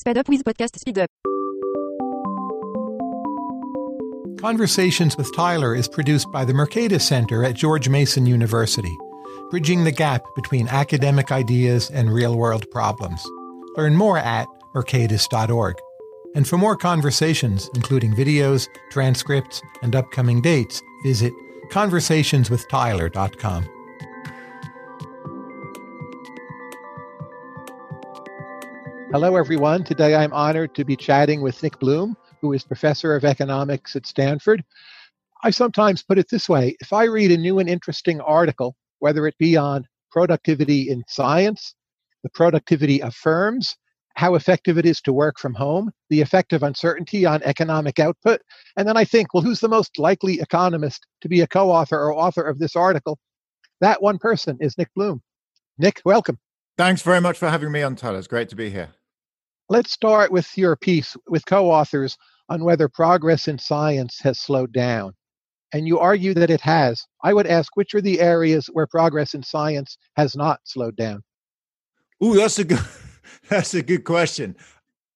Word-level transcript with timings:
Speed 0.00 0.16
Up 0.16 0.28
with 0.30 0.44
Podcast 0.44 0.78
Speed 0.78 0.98
Up. 0.98 1.10
Conversations 4.40 5.18
with 5.18 5.30
Tyler 5.36 5.74
is 5.74 5.88
produced 5.88 6.32
by 6.32 6.46
the 6.46 6.54
Mercatus 6.54 7.02
Center 7.02 7.44
at 7.44 7.54
George 7.54 7.90
Mason 7.90 8.24
University, 8.24 8.96
bridging 9.50 9.84
the 9.84 9.92
gap 9.92 10.22
between 10.34 10.68
academic 10.68 11.30
ideas 11.30 11.90
and 11.90 12.10
real 12.10 12.34
world 12.34 12.64
problems. 12.70 13.22
Learn 13.76 13.94
more 13.94 14.16
at 14.16 14.48
mercatus.org. 14.74 15.76
And 16.34 16.48
for 16.48 16.56
more 16.56 16.78
conversations, 16.78 17.68
including 17.74 18.14
videos, 18.14 18.68
transcripts, 18.90 19.60
and 19.82 19.94
upcoming 19.94 20.40
dates, 20.40 20.80
visit 21.02 21.34
conversationswithtyler.com. 21.70 23.79
Hello, 29.12 29.34
everyone. 29.34 29.82
Today 29.82 30.14
I'm 30.14 30.32
honored 30.32 30.72
to 30.76 30.84
be 30.84 30.94
chatting 30.94 31.40
with 31.40 31.60
Nick 31.64 31.80
Bloom, 31.80 32.16
who 32.40 32.52
is 32.52 32.62
professor 32.62 33.16
of 33.16 33.24
economics 33.24 33.96
at 33.96 34.06
Stanford. 34.06 34.62
I 35.42 35.50
sometimes 35.50 36.04
put 36.04 36.16
it 36.16 36.30
this 36.30 36.48
way 36.48 36.76
if 36.78 36.92
I 36.92 37.04
read 37.04 37.32
a 37.32 37.36
new 37.36 37.58
and 37.58 37.68
interesting 37.68 38.20
article, 38.20 38.76
whether 39.00 39.26
it 39.26 39.36
be 39.36 39.56
on 39.56 39.84
productivity 40.12 40.88
in 40.88 41.02
science, 41.08 41.74
the 42.22 42.30
productivity 42.30 43.02
of 43.02 43.12
firms, 43.12 43.74
how 44.14 44.36
effective 44.36 44.78
it 44.78 44.86
is 44.86 45.00
to 45.00 45.12
work 45.12 45.40
from 45.40 45.54
home, 45.54 45.90
the 46.08 46.20
effect 46.20 46.52
of 46.52 46.62
uncertainty 46.62 47.26
on 47.26 47.42
economic 47.42 47.98
output. 47.98 48.40
And 48.76 48.86
then 48.86 48.96
I 48.96 49.04
think, 49.04 49.34
well, 49.34 49.42
who's 49.42 49.58
the 49.58 49.68
most 49.68 49.98
likely 49.98 50.34
economist 50.38 51.04
to 51.22 51.28
be 51.28 51.40
a 51.40 51.48
co 51.48 51.68
author 51.68 51.98
or 51.98 52.14
author 52.14 52.42
of 52.42 52.60
this 52.60 52.76
article? 52.76 53.18
That 53.80 54.02
one 54.02 54.18
person 54.18 54.56
is 54.60 54.78
Nick 54.78 54.90
Bloom. 54.94 55.20
Nick, 55.78 56.00
welcome. 56.04 56.38
Thanks 56.78 57.02
very 57.02 57.20
much 57.20 57.38
for 57.38 57.50
having 57.50 57.72
me 57.72 57.82
on, 57.82 57.96
Tyler. 57.96 58.18
It's 58.18 58.28
great 58.28 58.48
to 58.50 58.56
be 58.56 58.70
here. 58.70 58.90
Let's 59.70 59.92
start 59.92 60.32
with 60.32 60.58
your 60.58 60.74
piece 60.74 61.16
with 61.28 61.46
co 61.46 61.70
authors 61.70 62.18
on 62.48 62.64
whether 62.64 62.88
progress 62.88 63.46
in 63.46 63.56
science 63.56 64.18
has 64.18 64.40
slowed 64.40 64.72
down. 64.72 65.12
And 65.72 65.86
you 65.86 66.00
argue 66.00 66.34
that 66.34 66.50
it 66.50 66.60
has. 66.62 67.06
I 67.22 67.32
would 67.32 67.46
ask 67.46 67.76
which 67.76 67.94
are 67.94 68.00
the 68.00 68.20
areas 68.20 68.68
where 68.72 68.88
progress 68.88 69.32
in 69.32 69.44
science 69.44 69.96
has 70.16 70.34
not 70.34 70.58
slowed 70.64 70.96
down? 70.96 71.22
Ooh, 72.22 72.34
that's 72.34 72.58
a 72.58 72.64
good 72.64 72.80
that's 73.48 73.72
a 73.74 73.82
good 73.82 74.02
question. 74.02 74.56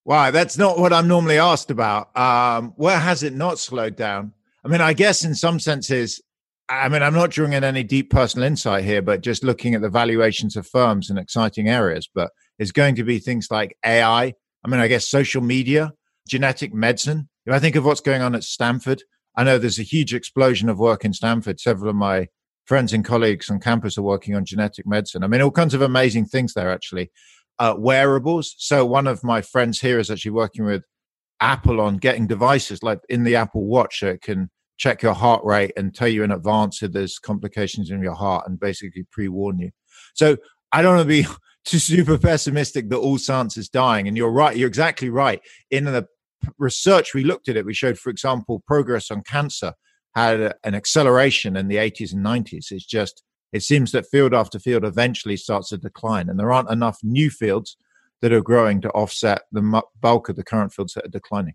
Wow, 0.04 0.30
that's 0.30 0.56
not 0.56 0.78
what 0.78 0.92
I'm 0.92 1.08
normally 1.08 1.38
asked 1.38 1.72
about. 1.72 2.16
Um, 2.16 2.74
where 2.76 3.00
has 3.00 3.24
it 3.24 3.34
not 3.34 3.58
slowed 3.58 3.96
down? 3.96 4.34
I 4.64 4.68
mean, 4.68 4.80
I 4.80 4.92
guess 4.92 5.24
in 5.24 5.34
some 5.34 5.58
senses, 5.58 6.22
I 6.68 6.88
mean, 6.88 7.02
I'm 7.02 7.14
not 7.14 7.30
drawing 7.30 7.54
in 7.54 7.64
any 7.64 7.82
deep 7.82 8.08
personal 8.08 8.46
insight 8.46 8.84
here, 8.84 9.02
but 9.02 9.20
just 9.20 9.42
looking 9.42 9.74
at 9.74 9.82
the 9.82 9.88
valuations 9.88 10.54
of 10.54 10.64
firms 10.64 11.10
in 11.10 11.18
exciting 11.18 11.68
areas. 11.68 12.08
But 12.14 12.30
it's 12.60 12.70
going 12.70 12.94
to 12.94 13.02
be 13.02 13.18
things 13.18 13.48
like 13.50 13.76
AI. 13.84 14.34
I 14.64 14.68
mean, 14.68 14.80
I 14.80 14.88
guess 14.88 15.08
social 15.08 15.42
media, 15.42 15.92
genetic 16.28 16.72
medicine. 16.72 17.28
If 17.46 17.52
I 17.52 17.58
think 17.58 17.76
of 17.76 17.84
what's 17.84 18.00
going 18.00 18.22
on 18.22 18.34
at 18.34 18.44
Stanford, 18.44 19.02
I 19.36 19.44
know 19.44 19.58
there's 19.58 19.78
a 19.78 19.82
huge 19.82 20.14
explosion 20.14 20.68
of 20.68 20.78
work 20.78 21.04
in 21.04 21.12
Stanford. 21.12 21.60
Several 21.60 21.90
of 21.90 21.96
my 21.96 22.28
friends 22.64 22.92
and 22.92 23.04
colleagues 23.04 23.50
on 23.50 23.60
campus 23.60 23.98
are 23.98 24.02
working 24.02 24.34
on 24.34 24.44
genetic 24.44 24.86
medicine. 24.86 25.22
I 25.22 25.26
mean, 25.26 25.42
all 25.42 25.50
kinds 25.50 25.74
of 25.74 25.82
amazing 25.82 26.26
things 26.26 26.54
there, 26.54 26.70
actually 26.70 27.10
uh, 27.58 27.74
wearables. 27.76 28.54
So 28.58 28.84
one 28.86 29.06
of 29.06 29.22
my 29.22 29.42
friends 29.42 29.80
here 29.80 29.98
is 29.98 30.10
actually 30.10 30.32
working 30.32 30.64
with 30.64 30.82
Apple 31.40 31.80
on 31.80 31.98
getting 31.98 32.26
devices 32.26 32.82
like 32.82 33.00
in 33.08 33.24
the 33.24 33.36
Apple 33.36 33.64
Watch 33.64 34.02
it 34.02 34.22
can 34.22 34.50
check 34.76 35.02
your 35.02 35.14
heart 35.14 35.44
rate 35.44 35.72
and 35.76 35.94
tell 35.94 36.08
you 36.08 36.24
in 36.24 36.30
advance 36.30 36.82
if 36.82 36.92
there's 36.92 37.18
complications 37.18 37.90
in 37.90 38.02
your 38.02 38.14
heart 38.14 38.46
and 38.48 38.58
basically 38.58 39.06
pre-warn 39.10 39.58
you. 39.58 39.70
So 40.14 40.36
I 40.72 40.82
don't 40.82 40.96
want 40.96 41.08
to 41.08 41.22
be 41.22 41.28
too 41.64 41.78
super 41.78 42.18
pessimistic 42.18 42.88
that 42.90 42.98
all 42.98 43.18
science 43.18 43.56
is 43.56 43.68
dying. 43.68 44.08
And 44.08 44.16
you're 44.16 44.30
right. 44.30 44.56
You're 44.56 44.68
exactly 44.68 45.10
right. 45.10 45.40
In 45.70 45.84
the 45.84 46.06
research 46.58 47.14
we 47.14 47.24
looked 47.24 47.48
at 47.48 47.56
it, 47.56 47.64
we 47.64 47.74
showed, 47.74 47.98
for 47.98 48.10
example, 48.10 48.62
progress 48.66 49.10
on 49.10 49.22
cancer 49.22 49.72
had 50.14 50.54
an 50.62 50.74
acceleration 50.74 51.56
in 51.56 51.68
the 51.68 51.76
80s 51.76 52.12
and 52.12 52.24
90s. 52.24 52.70
It's 52.70 52.86
just 52.86 53.22
it 53.52 53.62
seems 53.62 53.92
that 53.92 54.06
field 54.06 54.34
after 54.34 54.58
field 54.58 54.84
eventually 54.84 55.36
starts 55.36 55.68
to 55.68 55.78
decline, 55.78 56.28
and 56.28 56.38
there 56.38 56.52
aren't 56.52 56.70
enough 56.70 56.98
new 57.02 57.30
fields 57.30 57.76
that 58.20 58.32
are 58.32 58.40
growing 58.40 58.80
to 58.80 58.90
offset 58.90 59.42
the 59.52 59.82
bulk 60.00 60.28
of 60.28 60.36
the 60.36 60.42
current 60.42 60.72
fields 60.72 60.94
that 60.94 61.04
are 61.04 61.10
declining. 61.10 61.54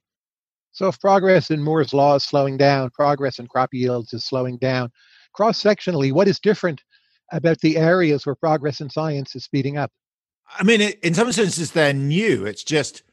So, 0.72 0.88
if 0.88 1.00
progress 1.00 1.52
in 1.52 1.62
Moore's 1.62 1.94
law 1.94 2.16
is 2.16 2.24
slowing 2.24 2.56
down, 2.56 2.90
progress 2.92 3.40
in 3.40 3.48
crop 3.48 3.74
yields 3.74 4.14
is 4.14 4.24
slowing 4.24 4.58
down, 4.60 4.92
cross 5.34 5.62
sectionally, 5.62 6.12
what 6.12 6.28
is 6.28 6.40
different 6.40 6.82
about 7.32 7.60
the 7.62 7.78
areas 7.78 8.26
where 8.26 8.36
progress 8.36 8.82
in 8.82 8.90
science 8.90 9.36
is 9.36 9.44
speeding 9.44 9.78
up? 9.78 9.92
I 10.58 10.64
mean, 10.64 10.82
in 10.82 11.14
some 11.14 11.32
senses, 11.32 11.72
they're 11.72 11.94
new. 11.94 12.46
It's 12.46 12.64
just, 12.64 13.04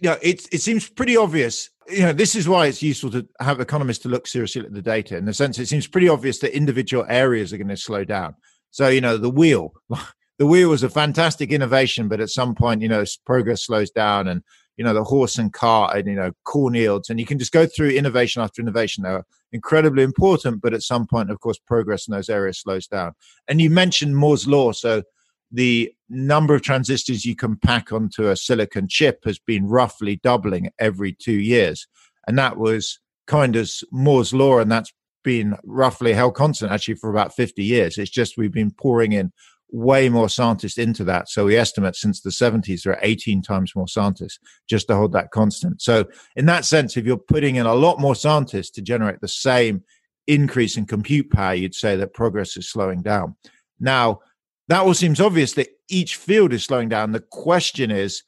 you 0.00 0.10
know, 0.10 0.16
it, 0.22 0.46
it 0.52 0.60
seems 0.60 0.88
pretty 0.88 1.16
obvious 1.16 1.70
you 1.88 2.02
know, 2.02 2.12
this 2.12 2.34
is 2.34 2.48
why 2.48 2.66
it's 2.66 2.82
useful 2.82 3.10
to 3.10 3.26
have 3.40 3.60
economists 3.60 4.00
to 4.00 4.08
look 4.08 4.26
seriously 4.26 4.62
at 4.62 4.72
the 4.72 4.82
data. 4.82 5.16
In 5.16 5.24
the 5.24 5.34
sense, 5.34 5.58
it 5.58 5.66
seems 5.66 5.86
pretty 5.86 6.08
obvious 6.08 6.38
that 6.38 6.56
individual 6.56 7.04
areas 7.08 7.52
are 7.52 7.58
going 7.58 7.68
to 7.68 7.76
slow 7.76 8.04
down. 8.04 8.34
So, 8.70 8.88
you 8.88 9.00
know, 9.00 9.16
the 9.16 9.30
wheel, 9.30 9.72
the 10.38 10.46
wheel 10.46 10.70
was 10.70 10.82
a 10.82 10.88
fantastic 10.88 11.52
innovation, 11.52 12.08
but 12.08 12.20
at 12.20 12.30
some 12.30 12.54
point, 12.54 12.82
you 12.82 12.88
know, 12.88 13.04
progress 13.26 13.66
slows 13.66 13.90
down, 13.90 14.28
and 14.28 14.42
you 14.76 14.84
know, 14.84 14.94
the 14.94 15.04
horse 15.04 15.38
and 15.38 15.52
cart, 15.52 15.96
and 15.96 16.06
you 16.06 16.14
know, 16.14 16.32
corn 16.44 16.74
yields, 16.74 17.10
and 17.10 17.20
you 17.20 17.26
can 17.26 17.38
just 17.38 17.52
go 17.52 17.66
through 17.66 17.90
innovation 17.90 18.42
after 18.42 18.60
innovation. 18.60 19.04
They're 19.04 19.24
incredibly 19.52 20.02
important, 20.02 20.62
but 20.62 20.74
at 20.74 20.82
some 20.82 21.06
point, 21.06 21.30
of 21.30 21.40
course, 21.40 21.58
progress 21.58 22.08
in 22.08 22.12
those 22.12 22.28
areas 22.28 22.58
slows 22.58 22.86
down. 22.86 23.12
And 23.48 23.60
you 23.60 23.70
mentioned 23.70 24.16
Moore's 24.16 24.46
law, 24.46 24.72
so 24.72 25.02
the 25.52 25.92
number 26.08 26.54
of 26.54 26.62
transistors 26.62 27.24
you 27.24 27.36
can 27.36 27.56
pack 27.56 27.92
onto 27.92 28.28
a 28.28 28.36
silicon 28.36 28.88
chip 28.88 29.20
has 29.24 29.38
been 29.38 29.68
roughly 29.68 30.16
doubling 30.16 30.70
every 30.78 31.12
two 31.12 31.38
years. 31.38 31.86
And 32.26 32.36
that 32.38 32.56
was 32.56 32.98
kind 33.26 33.54
of 33.54 33.70
Moore's 33.92 34.34
law, 34.34 34.58
and 34.58 34.70
that's 34.70 34.92
been 35.22 35.56
roughly 35.64 36.12
held 36.12 36.34
constant 36.34 36.70
actually 36.70 36.94
for 36.94 37.10
about 37.10 37.34
50 37.34 37.62
years. 37.62 37.96
It's 37.98 38.10
just 38.10 38.36
we've 38.36 38.52
been 38.52 38.70
pouring 38.70 39.12
in 39.12 39.32
way 39.74 40.08
more 40.08 40.28
scientists 40.28 40.78
into 40.78 41.02
that. 41.02 41.28
So 41.28 41.46
we 41.46 41.56
estimate 41.56 41.96
since 41.96 42.20
the 42.20 42.30
70s 42.30 42.84
there 42.84 42.92
are 42.92 43.00
18 43.02 43.42
times 43.42 43.74
more 43.74 43.88
scientists 43.88 44.38
just 44.70 44.86
to 44.86 44.94
hold 44.94 45.12
that 45.12 45.32
constant. 45.32 45.82
So 45.82 46.04
in 46.36 46.46
that 46.46 46.64
sense, 46.64 46.96
if 46.96 47.04
you're 47.04 47.16
putting 47.16 47.56
in 47.56 47.66
a 47.66 47.74
lot 47.74 47.98
more 47.98 48.14
scientists 48.14 48.70
to 48.70 48.82
generate 48.82 49.20
the 49.20 49.26
same 49.26 49.82
increase 50.28 50.76
in 50.76 50.86
compute 50.86 51.28
power, 51.28 51.54
you'd 51.54 51.74
say 51.74 51.96
that 51.96 52.14
progress 52.14 52.56
is 52.56 52.70
slowing 52.70 53.02
down. 53.02 53.34
Now, 53.80 54.20
that 54.68 54.82
all 54.82 54.94
seems 54.94 55.20
obvious 55.20 55.54
that 55.54 55.70
each 55.90 56.16
field 56.16 56.52
is 56.52 56.62
slowing 56.62 56.88
down. 56.88 57.10
The 57.10 57.24
question 57.32 57.90
is, 57.90 58.22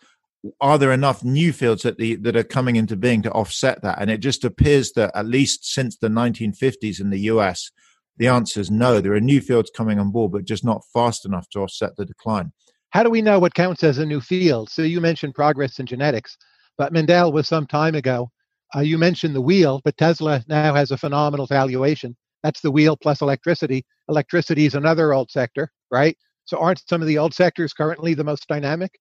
are 0.60 0.78
there 0.78 0.92
enough 0.92 1.22
new 1.22 1.52
fields 1.52 1.82
that 1.82 1.96
the 1.96 2.16
that 2.16 2.36
are 2.36 2.44
coming 2.44 2.74
into 2.74 2.96
being 2.96 3.22
to 3.22 3.32
offset 3.32 3.82
that? 3.82 4.00
And 4.00 4.10
it 4.10 4.18
just 4.18 4.44
appears 4.44 4.92
that 4.92 5.12
at 5.14 5.26
least 5.26 5.64
since 5.64 5.96
the 5.96 6.08
1950s 6.08 7.00
in 7.00 7.10
the 7.10 7.20
US, 7.20 7.70
the 8.18 8.28
answer 8.28 8.60
is 8.60 8.70
no. 8.70 9.00
There 9.00 9.14
are 9.14 9.20
new 9.20 9.40
fields 9.40 9.70
coming 9.74 9.98
on 9.98 10.10
board, 10.10 10.32
but 10.32 10.44
just 10.44 10.64
not 10.64 10.82
fast 10.92 11.24
enough 11.24 11.48
to 11.50 11.60
offset 11.60 11.96
the 11.96 12.04
decline. 12.04 12.52
How 12.90 13.02
do 13.02 13.10
we 13.10 13.22
know 13.22 13.38
what 13.38 13.54
counts 13.54 13.84
as 13.84 13.98
a 13.98 14.06
new 14.06 14.20
field? 14.20 14.70
So 14.70 14.82
you 14.82 15.00
mentioned 15.00 15.34
progress 15.34 15.78
in 15.78 15.86
genetics, 15.86 16.36
but 16.78 16.92
Mendel 16.92 17.32
was 17.32 17.48
some 17.48 17.66
time 17.66 17.94
ago. 17.94 18.30
Uh, 18.74 18.80
you 18.80 18.98
mentioned 18.98 19.34
the 19.34 19.40
wheel, 19.40 19.80
but 19.84 19.96
Tesla 19.96 20.42
now 20.48 20.74
has 20.74 20.90
a 20.90 20.96
phenomenal 20.96 21.46
valuation. 21.46 22.16
That's 22.42 22.60
the 22.60 22.70
wheel 22.70 22.96
plus 22.96 23.20
electricity. 23.20 23.84
Electricity 24.08 24.66
is 24.66 24.74
another 24.74 25.12
old 25.12 25.30
sector, 25.30 25.70
right? 25.90 26.16
So 26.44 26.58
aren't 26.58 26.88
some 26.88 27.02
of 27.02 27.08
the 27.08 27.18
old 27.18 27.34
sectors 27.34 27.72
currently 27.72 28.14
the 28.14 28.24
most 28.24 28.46
dynamic? 28.48 28.92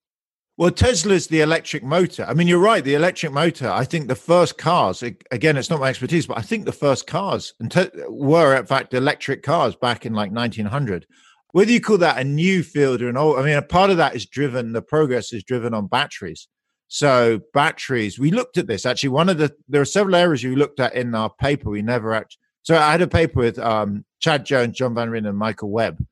Well, 0.58 0.72
Tesla's 0.72 1.28
the 1.28 1.42
electric 1.42 1.84
motor. 1.84 2.26
I 2.26 2.34
mean, 2.34 2.48
you're 2.48 2.60
right. 2.60 2.84
The 2.84 2.94
electric 2.94 3.34
motor. 3.34 3.70
I 3.70 3.84
think 3.84 4.08
the 4.08 4.16
first 4.16 4.58
cars. 4.58 5.04
Again, 5.04 5.58
it's 5.58 5.70
not 5.70 5.82
my 5.82 5.90
expertise, 5.90 6.28
but 6.28 6.38
I 6.38 6.42
think 6.42 6.66
the 6.66 6.72
first 6.72 7.08
cars 7.08 7.54
were, 8.08 8.56
in 8.56 8.66
fact, 8.66 8.94
electric 8.94 9.44
cars 9.44 9.76
back 9.76 10.06
in 10.06 10.14
like 10.14 10.32
1900. 10.32 11.06
Whether 11.52 11.72
you 11.72 11.82
call 11.82 11.98
that 11.98 12.20
a 12.20 12.24
new 12.24 12.64
field 12.64 13.02
or 13.02 13.10
an 13.10 13.18
old, 13.18 13.38
I 13.38 13.44
mean, 13.44 13.58
a 13.58 13.62
part 13.62 13.90
of 13.90 13.98
that 13.98 14.16
is 14.16 14.26
driven. 14.26 14.72
The 14.72 14.82
progress 14.82 15.34
is 15.34 15.44
driven 15.44 15.74
on 15.74 15.88
batteries. 15.88 16.48
So 16.88 17.42
batteries. 17.54 18.18
We 18.18 18.32
looked 18.32 18.58
at 18.58 18.68
this 18.68 18.86
actually. 18.86 19.10
One 19.10 19.28
of 19.28 19.38
the 19.38 19.54
there 19.68 19.82
are 19.82 19.86
several 19.86 20.16
areas 20.16 20.44
we 20.44 20.56
looked 20.56 20.80
at 20.80 20.96
in 20.96 21.16
our 21.16 21.30
paper. 21.30 21.70
We 21.70 21.82
never 21.82 22.14
actually. 22.14 22.40
So 22.62 22.78
I 22.78 22.92
had 22.92 23.02
a 23.02 23.08
paper 23.08 23.40
with 23.40 23.60
um, 23.60 24.06
Chad 24.20 24.46
Jones, 24.46 24.78
John 24.78 24.96
Van 24.96 25.10
Reenen, 25.10 25.30
and 25.30 25.38
Michael 25.38 25.70
Webb 25.70 26.04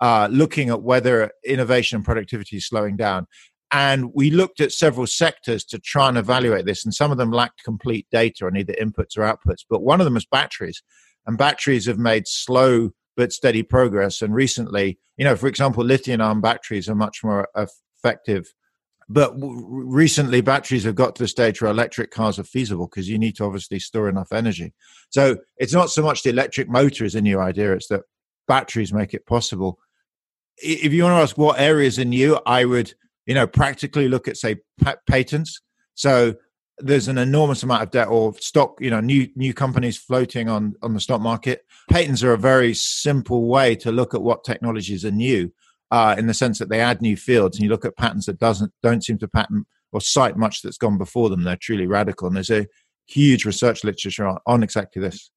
uh, 0.00 0.28
looking 0.30 0.70
at 0.70 0.82
whether 0.82 1.30
innovation 1.44 1.96
and 1.96 2.04
productivity 2.04 2.56
is 2.56 2.66
slowing 2.66 2.96
down. 2.96 3.26
And 3.70 4.12
we 4.14 4.30
looked 4.30 4.60
at 4.60 4.72
several 4.72 5.06
sectors 5.06 5.64
to 5.66 5.78
try 5.78 6.08
and 6.08 6.16
evaluate 6.16 6.64
this, 6.64 6.84
and 6.84 6.94
some 6.94 7.10
of 7.10 7.18
them 7.18 7.30
lacked 7.30 7.64
complete 7.64 8.06
data 8.10 8.46
on 8.46 8.56
either 8.56 8.74
inputs 8.74 9.16
or 9.16 9.22
outputs. 9.22 9.64
But 9.68 9.82
one 9.82 10.00
of 10.00 10.04
them 10.06 10.16
is 10.16 10.26
batteries, 10.26 10.82
and 11.26 11.36
batteries 11.36 11.86
have 11.86 11.98
made 11.98 12.26
slow 12.26 12.90
but 13.16 13.32
steady 13.32 13.62
progress. 13.62 14.22
And 14.22 14.34
recently, 14.34 14.98
you 15.16 15.24
know, 15.24 15.36
for 15.36 15.48
example, 15.48 15.84
lithium 15.84 16.20
ion 16.20 16.40
batteries 16.40 16.88
are 16.88 16.94
much 16.94 17.22
more 17.22 17.48
effective. 17.56 18.52
But 19.10 19.32
recently, 19.36 20.40
batteries 20.40 20.84
have 20.84 20.94
got 20.94 21.16
to 21.16 21.24
the 21.24 21.28
stage 21.28 21.60
where 21.60 21.70
electric 21.70 22.10
cars 22.10 22.38
are 22.38 22.44
feasible 22.44 22.86
because 22.86 23.08
you 23.08 23.18
need 23.18 23.36
to 23.36 23.44
obviously 23.44 23.78
store 23.80 24.08
enough 24.08 24.32
energy. 24.32 24.74
So 25.10 25.38
it's 25.56 25.72
not 25.72 25.90
so 25.90 26.02
much 26.02 26.22
the 26.22 26.30
electric 26.30 26.68
motor 26.68 27.04
is 27.04 27.14
a 27.14 27.20
new 27.20 27.40
idea; 27.40 27.72
it's 27.72 27.88
that 27.88 28.02
batteries 28.46 28.92
make 28.92 29.12
it 29.12 29.26
possible 29.26 29.78
if 30.62 30.92
you 30.92 31.04
want 31.04 31.16
to 31.16 31.22
ask 31.22 31.38
what 31.38 31.60
areas 31.60 31.98
are 31.98 32.04
new, 32.04 32.38
I 32.46 32.64
would, 32.64 32.94
you 33.28 33.34
know, 33.34 33.46
practically 33.46 34.08
look 34.08 34.26
at 34.26 34.38
say 34.38 34.56
patents. 35.06 35.60
So 35.94 36.34
there's 36.78 37.08
an 37.08 37.18
enormous 37.18 37.62
amount 37.62 37.82
of 37.82 37.90
debt 37.90 38.08
or 38.08 38.32
stock, 38.40 38.78
you 38.80 38.90
know, 38.90 39.00
new 39.00 39.28
new 39.36 39.52
companies 39.52 39.98
floating 39.98 40.48
on 40.48 40.74
on 40.82 40.94
the 40.94 41.00
stock 41.00 41.20
market. 41.20 41.64
Patents 41.90 42.22
are 42.22 42.32
a 42.32 42.38
very 42.38 42.72
simple 42.74 43.46
way 43.46 43.76
to 43.76 43.92
look 43.92 44.14
at 44.14 44.22
what 44.22 44.44
technologies 44.44 45.04
are 45.04 45.10
new, 45.10 45.52
uh, 45.90 46.16
in 46.18 46.26
the 46.26 46.34
sense 46.34 46.58
that 46.58 46.70
they 46.70 46.80
add 46.80 47.02
new 47.02 47.16
fields, 47.16 47.56
and 47.56 47.64
you 47.64 47.70
look 47.70 47.84
at 47.84 47.96
patents 47.98 48.26
that 48.26 48.38
doesn't 48.38 48.72
don't 48.82 49.04
seem 49.04 49.18
to 49.18 49.28
patent 49.28 49.66
or 49.92 50.00
cite 50.00 50.36
much 50.38 50.62
that's 50.62 50.78
gone 50.78 50.96
before 50.96 51.28
them. 51.28 51.44
They're 51.44 51.56
truly 51.56 51.86
radical, 51.86 52.28
and 52.28 52.36
there's 52.36 52.50
a 52.50 52.66
huge 53.06 53.44
research 53.44 53.84
literature 53.84 54.26
on, 54.26 54.38
on 54.46 54.62
exactly 54.62 55.02
this. 55.02 55.30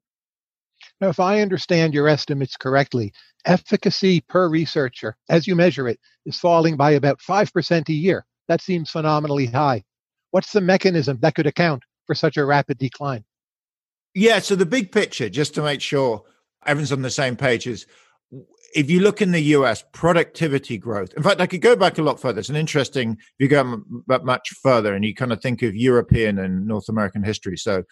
Now, 1.02 1.10
if 1.10 1.20
I 1.20 1.42
understand 1.42 1.96
your 1.96 2.08
estimates 2.08 2.56
correctly, 2.56 3.12
efficacy 3.46 4.22
per 4.22 4.48
researcher, 4.48 5.18
as 5.30 5.48
you 5.48 5.56
measure 5.56 5.88
it, 5.88 6.00
is 6.28 6.38
falling 6.38 6.78
by 6.78 6.92
about 6.92 7.20
5% 7.20 7.90
a 7.90 7.94
year. 7.94 8.24
That 8.48 8.62
seems 8.62 8.92
phenomenally 8.92 9.48
high. 9.48 9.84
What's 10.30 10.54
the 10.54 10.62
mechanism 10.62 11.18
that 11.22 11.34
could 11.34 11.48
account 11.48 11.84
for 12.06 12.14
such 12.14 12.38
a 12.38 12.46
rapid 12.46 12.78
decline? 12.78 13.24
Yeah, 14.14 14.40
so 14.40 14.56
the 14.56 14.66
big 14.66 14.92
picture, 14.92 15.28
just 15.28 15.56
to 15.56 15.64
make 15.64 15.82
sure 15.82 16.24
everyone's 16.66 16.92
on 16.92 17.02
the 17.02 17.10
same 17.10 17.36
page, 17.36 17.66
is 17.66 17.88
if 18.76 18.90
you 18.90 19.00
look 19.00 19.22
in 19.22 19.32
the 19.32 19.42
US, 19.56 19.84
productivity 19.94 20.78
growth. 20.78 21.14
In 21.16 21.24
fact, 21.24 21.42
I 21.42 21.48
could 21.48 21.62
go 21.62 21.76
back 21.76 21.98
a 21.98 22.04
lot 22.04 22.20
further. 22.20 22.40
It's 22.40 22.50
an 22.50 22.56
interesting, 22.56 23.14
if 23.14 23.34
you 23.40 23.48
go 23.48 23.84
much 24.08 24.50
further 24.62 24.94
and 24.94 25.04
you 25.04 25.16
kind 25.16 25.34
of 25.34 25.42
think 25.42 25.64
of 25.64 25.76
European 25.76 26.38
and 26.38 26.68
North 26.68 26.90
American 26.90 27.24
history. 27.24 27.58
So, 27.58 27.84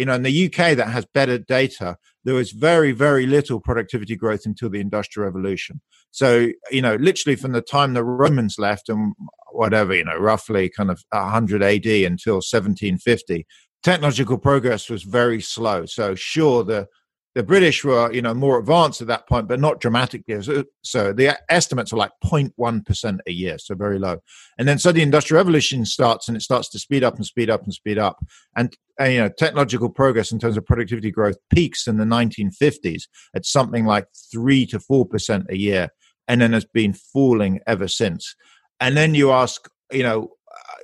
you 0.00 0.06
know, 0.06 0.14
in 0.14 0.22
the 0.22 0.46
UK 0.46 0.74
that 0.78 0.88
has 0.88 1.04
better 1.12 1.36
data, 1.36 1.98
there 2.24 2.34
was 2.34 2.52
very, 2.52 2.90
very 2.90 3.26
little 3.26 3.60
productivity 3.60 4.16
growth 4.16 4.46
until 4.46 4.70
the 4.70 4.80
Industrial 4.80 5.26
Revolution. 5.26 5.82
So, 6.10 6.48
you 6.70 6.80
know, 6.80 6.94
literally 6.94 7.36
from 7.36 7.52
the 7.52 7.60
time 7.60 7.92
the 7.92 8.02
Romans 8.02 8.56
left 8.58 8.88
and 8.88 9.12
whatever, 9.52 9.94
you 9.94 10.06
know, 10.06 10.16
roughly 10.16 10.70
kind 10.74 10.90
of 10.90 11.04
100 11.10 11.62
AD 11.62 11.84
until 11.84 12.36
1750, 12.36 13.46
technological 13.82 14.38
progress 14.38 14.88
was 14.88 15.02
very 15.02 15.42
slow. 15.42 15.84
So, 15.84 16.14
sure, 16.14 16.64
the 16.64 16.86
the 17.34 17.42
British 17.44 17.84
were, 17.84 18.12
you 18.12 18.22
know, 18.22 18.34
more 18.34 18.58
advanced 18.58 19.00
at 19.00 19.06
that 19.06 19.28
point, 19.28 19.46
but 19.46 19.60
not 19.60 19.80
dramatically. 19.80 20.42
So, 20.42 20.64
so 20.82 21.12
the 21.12 21.38
estimates 21.48 21.92
are 21.92 21.96
like 21.96 22.10
0.1% 22.24 23.18
a 23.26 23.30
year, 23.30 23.56
so 23.58 23.76
very 23.76 24.00
low. 24.00 24.18
And 24.58 24.66
then 24.66 24.78
the 24.78 25.02
Industrial 25.02 25.38
Revolution 25.38 25.84
starts 25.84 26.26
and 26.26 26.36
it 26.36 26.40
starts 26.40 26.68
to 26.70 26.78
speed 26.80 27.04
up 27.04 27.16
and 27.16 27.24
speed 27.24 27.48
up 27.48 27.62
and 27.62 27.72
speed 27.72 27.98
up. 27.98 28.18
And, 28.56 28.76
and, 28.98 29.12
you 29.12 29.20
know, 29.20 29.28
technological 29.28 29.88
progress 29.90 30.32
in 30.32 30.40
terms 30.40 30.56
of 30.56 30.66
productivity 30.66 31.12
growth 31.12 31.36
peaks 31.50 31.86
in 31.86 31.98
the 31.98 32.04
1950s 32.04 33.02
at 33.34 33.46
something 33.46 33.86
like 33.86 34.08
3 34.32 34.66
to 34.66 34.78
4% 34.80 35.50
a 35.50 35.56
year 35.56 35.88
and 36.26 36.40
then 36.40 36.52
has 36.52 36.64
been 36.64 36.92
falling 36.92 37.60
ever 37.66 37.86
since. 37.86 38.34
And 38.80 38.96
then 38.96 39.14
you 39.14 39.30
ask, 39.30 39.68
you 39.92 40.02
know, 40.02 40.32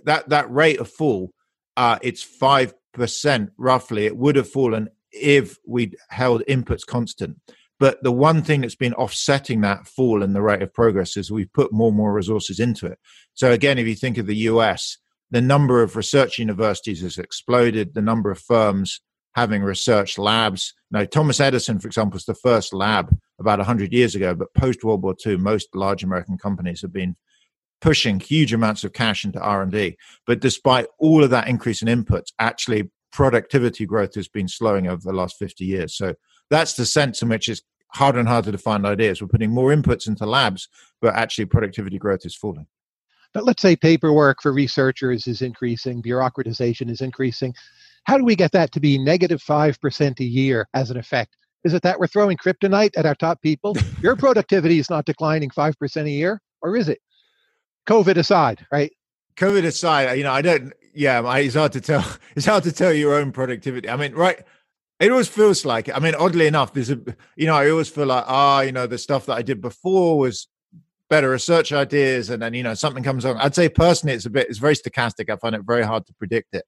that, 0.05 0.29
that 0.29 0.51
rate 0.51 0.79
of 0.79 0.89
fall, 0.89 1.33
uh, 1.77 1.99
it's 2.03 2.25
5% 2.25 3.49
roughly. 3.59 4.07
It 4.07 4.17
would 4.17 4.37
have 4.37 4.49
fallen 4.49 4.89
if 5.17 5.59
we'd 5.67 5.97
held 6.11 6.43
inputs 6.49 6.87
constant. 6.87 7.39
But 7.79 8.03
the 8.03 8.13
one 8.13 8.43
thing 8.43 8.63
that's 8.63 8.75
been 8.75 8.95
offsetting 8.95 9.61
that 9.61 9.87
fall 9.87 10.23
in 10.23 10.33
the 10.33 10.43
rate 10.43 10.63
of 10.63 10.73
progress 10.73 11.17
is 11.17 11.31
we've 11.31 11.53
put 11.53 11.73
more 11.73 11.89
and 11.89 11.97
more 11.97 12.13
resources 12.13 12.59
into 12.59 12.87
it. 12.87 12.99
So 13.35 13.53
again, 13.53 13.79
if 13.79 13.87
you 13.87 13.95
think 13.95 14.17
of 14.17 14.27
the 14.27 14.37
US, 14.37 14.97
the 15.31 15.43
number 15.43 15.83
of 15.83 15.97
research 15.97 16.39
universities 16.39 17.03
has 17.03 17.19
exploded, 17.19 17.95
the 17.95 18.03
number 18.03 18.31
of 18.31 18.39
firms 18.39 19.01
having 19.35 19.63
research 19.63 20.17
labs. 20.17 20.73
Now, 20.91 21.05
Thomas 21.05 21.41
Edison, 21.41 21.79
for 21.79 21.89
example, 21.89 22.17
was 22.17 22.25
the 22.25 22.35
first 22.35 22.73
lab 22.73 23.15
about 23.39 23.59
100 23.59 23.93
years 23.93 24.15
ago, 24.15 24.35
but 24.35 24.55
post 24.55 24.83
World 24.83 25.03
War 25.03 25.15
II, 25.25 25.37
most 25.37 25.69
large 25.75 26.03
American 26.03 26.39
companies 26.39 26.81
have 26.81 26.93
been 26.93 27.17
pushing 27.83 28.19
huge 28.19 28.55
amounts 28.55 28.85
of 28.85 28.95
cash 28.95 29.25
into 29.25 29.39
R&D. 29.39 29.99
But 30.27 30.41
despite 30.41 30.87
all 30.99 31.23
of 31.23 31.31
that 31.31 31.49
increase 31.49 31.83
in 31.83 31.89
inputs, 31.89 32.33
actually 32.39 32.91
productivity 33.17 33.87
growth 33.87 34.15
has 34.15 34.29
been 34.29 34.47
slowing 34.47 34.87
over 34.87 35.01
the 35.03 35.13
last 35.13 35.39
50 35.39 35.65
years. 35.65 35.97
So 35.97 36.15
that's 36.51 36.75
the 36.75 36.85
sense 36.85 37.23
in 37.23 37.31
which 37.31 37.49
it's 37.49 37.63
harder 37.95 38.19
and 38.19 38.29
harder 38.29 38.53
to 38.53 38.59
find 38.59 38.85
ideas. 38.85 39.23
We're 39.23 39.29
putting 39.29 39.51
more 39.51 39.75
inputs 39.75 40.07
into 40.07 40.27
labs, 40.27 40.69
but 41.01 41.15
actually 41.15 41.47
productivity 41.47 41.99
growth 41.99 42.27
is 42.27 42.37
falling. 42.37 42.67
But 43.33 43.45
let's 43.45 43.63
say 43.63 43.75
paperwork 43.75 44.43
for 44.43 44.53
researchers 44.53 45.27
is 45.27 45.41
increasing, 45.41 46.03
bureaucratization 46.03 46.91
is 46.91 47.01
increasing. 47.01 47.55
How 48.05 48.19
do 48.19 48.25
we 48.25 48.37
get 48.37 48.53
that 48.53 48.71
to 48.73 48.81
be 48.81 48.99
negative 48.99 49.43
5% 49.43 50.21
a 50.21 50.25
year 50.25 50.69
as 50.75 50.91
an 50.91 50.99
effect? 50.99 51.37
Is 51.65 51.73
it 51.73 51.83
that 51.85 51.99
we're 51.99 52.09
throwing 52.09 52.37
kryptonite 52.37 52.99
at 52.99 53.07
our 53.07 53.15
top 53.15 53.41
people? 53.41 53.75
Your 54.03 54.15
productivity 54.15 54.79
is 54.79 54.91
not 54.91 55.07
declining 55.07 55.49
5% 55.49 56.05
a 56.05 56.11
year, 56.11 56.43
or 56.61 56.77
is 56.77 56.91
it? 56.91 56.99
COVID 57.89 58.19
aside, 58.19 58.67
right? 58.71 58.93
COVID 59.37 59.65
aside, 59.65 60.19
you 60.19 60.25
know, 60.25 60.33
I 60.33 60.43
don't, 60.43 60.73
yeah, 60.97 61.37
it's 61.37 61.55
hard 61.55 61.73
to 61.73 61.81
tell. 61.81 62.05
It's 62.37 62.47
hard 62.47 62.65
to 62.65 62.73
tell 62.73 62.93
your 62.93 63.15
own 63.15 63.33
productivity. 63.33 63.89
I 63.89 63.97
mean, 63.97 64.13
right? 64.15 64.43
It 65.01 65.11
always 65.11 65.29
feels 65.29 65.65
like. 65.65 65.95
I 65.95 65.99
mean, 65.99 66.15
oddly 66.15 66.47
enough, 66.47 66.73
there's 66.73 66.91
a. 66.91 66.99
You 67.37 67.47
know, 67.47 67.55
I 67.55 67.71
always 67.71 67.89
feel 67.89 68.07
like, 68.07 68.25
ah, 68.27 68.59
oh, 68.59 68.61
you 68.61 68.73
know, 68.73 68.87
the 68.87 68.99
stuff 68.99 69.27
that 69.27 69.35
I 69.35 69.43
did 69.43 69.61
before 69.61 70.19
was 70.19 70.49
better 71.09 71.31
research 71.31 71.73
ideas, 71.73 72.31
and 72.31 72.43
then 72.43 72.55
you 72.55 72.63
know 72.63 72.75
something 72.75 73.03
comes 73.03 73.25
on. 73.25 73.37
I'd 73.37 73.55
say 73.55 73.69
personally, 73.69 74.15
it's 74.15 74.27
a 74.27 74.31
bit. 74.31 74.49
It's 74.49 74.59
very 74.59 74.75
stochastic. 74.75 75.31
I 75.31 75.37
find 75.37 75.55
it 75.55 75.63
very 75.63 75.85
hard 75.85 76.07
to 76.07 76.15
predict 76.15 76.55
it. 76.55 76.65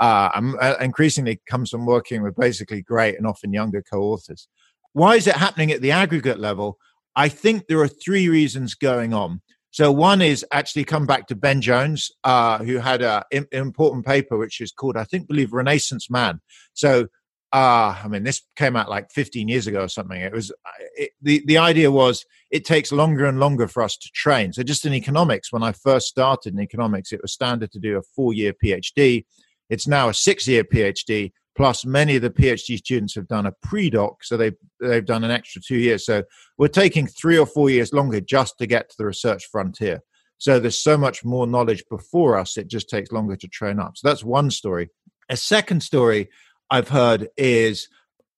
Uh, 0.00 0.30
I'm 0.34 0.56
uh, 0.60 0.74
increasingly 0.80 1.40
comes 1.46 1.70
from 1.70 1.86
working 1.86 2.22
with 2.22 2.34
basically 2.36 2.82
great 2.82 3.16
and 3.16 3.26
often 3.26 3.52
younger 3.52 3.82
co-authors. 3.82 4.48
Why 4.92 5.16
is 5.16 5.26
it 5.26 5.36
happening 5.36 5.70
at 5.70 5.80
the 5.80 5.92
aggregate 5.92 6.38
level? 6.40 6.78
I 7.14 7.28
think 7.28 7.66
there 7.66 7.80
are 7.80 7.88
three 7.88 8.28
reasons 8.28 8.74
going 8.74 9.14
on. 9.14 9.42
So 9.72 9.90
one 9.90 10.22
is 10.22 10.44
actually 10.52 10.84
come 10.84 11.06
back 11.06 11.26
to 11.28 11.34
Ben 11.34 11.60
Jones, 11.60 12.12
uh, 12.24 12.58
who 12.58 12.76
had 12.76 13.02
an 13.02 13.46
important 13.50 14.06
paper 14.06 14.38
which 14.38 14.60
is 14.60 14.70
called, 14.70 14.96
I 14.96 15.04
think, 15.04 15.26
believe 15.26 15.52
Renaissance 15.52 16.08
Man. 16.10 16.40
So 16.74 17.08
uh, 17.52 17.94
I 18.02 18.08
mean, 18.08 18.22
this 18.22 18.42
came 18.56 18.76
out 18.76 18.88
like 18.88 19.10
15 19.10 19.46
years 19.46 19.66
ago 19.66 19.82
or 19.82 19.88
something. 19.88 20.18
It 20.18 20.32
was 20.32 20.52
it, 20.96 21.10
the 21.20 21.42
the 21.46 21.58
idea 21.58 21.90
was 21.90 22.24
it 22.50 22.64
takes 22.64 22.90
longer 22.90 23.26
and 23.26 23.38
longer 23.38 23.68
for 23.68 23.82
us 23.82 23.96
to 23.98 24.10
train. 24.14 24.54
So 24.54 24.62
just 24.62 24.86
in 24.86 24.94
economics, 24.94 25.52
when 25.52 25.62
I 25.62 25.72
first 25.72 26.06
started 26.06 26.54
in 26.54 26.60
economics, 26.60 27.12
it 27.12 27.20
was 27.20 27.32
standard 27.32 27.70
to 27.72 27.78
do 27.78 27.98
a 27.98 28.02
four 28.16 28.32
year 28.32 28.54
PhD. 28.54 29.26
It's 29.68 29.86
now 29.86 30.08
a 30.08 30.14
six 30.14 30.48
year 30.48 30.64
PhD. 30.64 31.32
Plus, 31.54 31.84
many 31.84 32.16
of 32.16 32.22
the 32.22 32.30
PhD 32.30 32.78
students 32.78 33.14
have 33.14 33.28
done 33.28 33.46
a 33.46 33.52
pre-doc, 33.62 34.24
so 34.24 34.36
they've 34.36 34.56
they've 34.80 35.04
done 35.04 35.24
an 35.24 35.30
extra 35.30 35.60
two 35.60 35.76
years. 35.76 36.06
So 36.06 36.22
we're 36.56 36.68
taking 36.68 37.06
three 37.06 37.38
or 37.38 37.46
four 37.46 37.68
years 37.68 37.92
longer 37.92 38.20
just 38.20 38.56
to 38.58 38.66
get 38.66 38.88
to 38.90 38.94
the 38.96 39.06
research 39.06 39.46
frontier. 39.50 40.00
So 40.38 40.58
there's 40.58 40.82
so 40.82 40.96
much 40.96 41.24
more 41.24 41.46
knowledge 41.46 41.84
before 41.90 42.38
us; 42.38 42.56
it 42.56 42.68
just 42.68 42.88
takes 42.88 43.12
longer 43.12 43.36
to 43.36 43.48
train 43.48 43.78
up. 43.78 43.96
So 43.96 44.08
that's 44.08 44.24
one 44.24 44.50
story. 44.50 44.88
A 45.28 45.36
second 45.36 45.82
story 45.82 46.30
I've 46.70 46.88
heard 46.88 47.28
is 47.36 47.88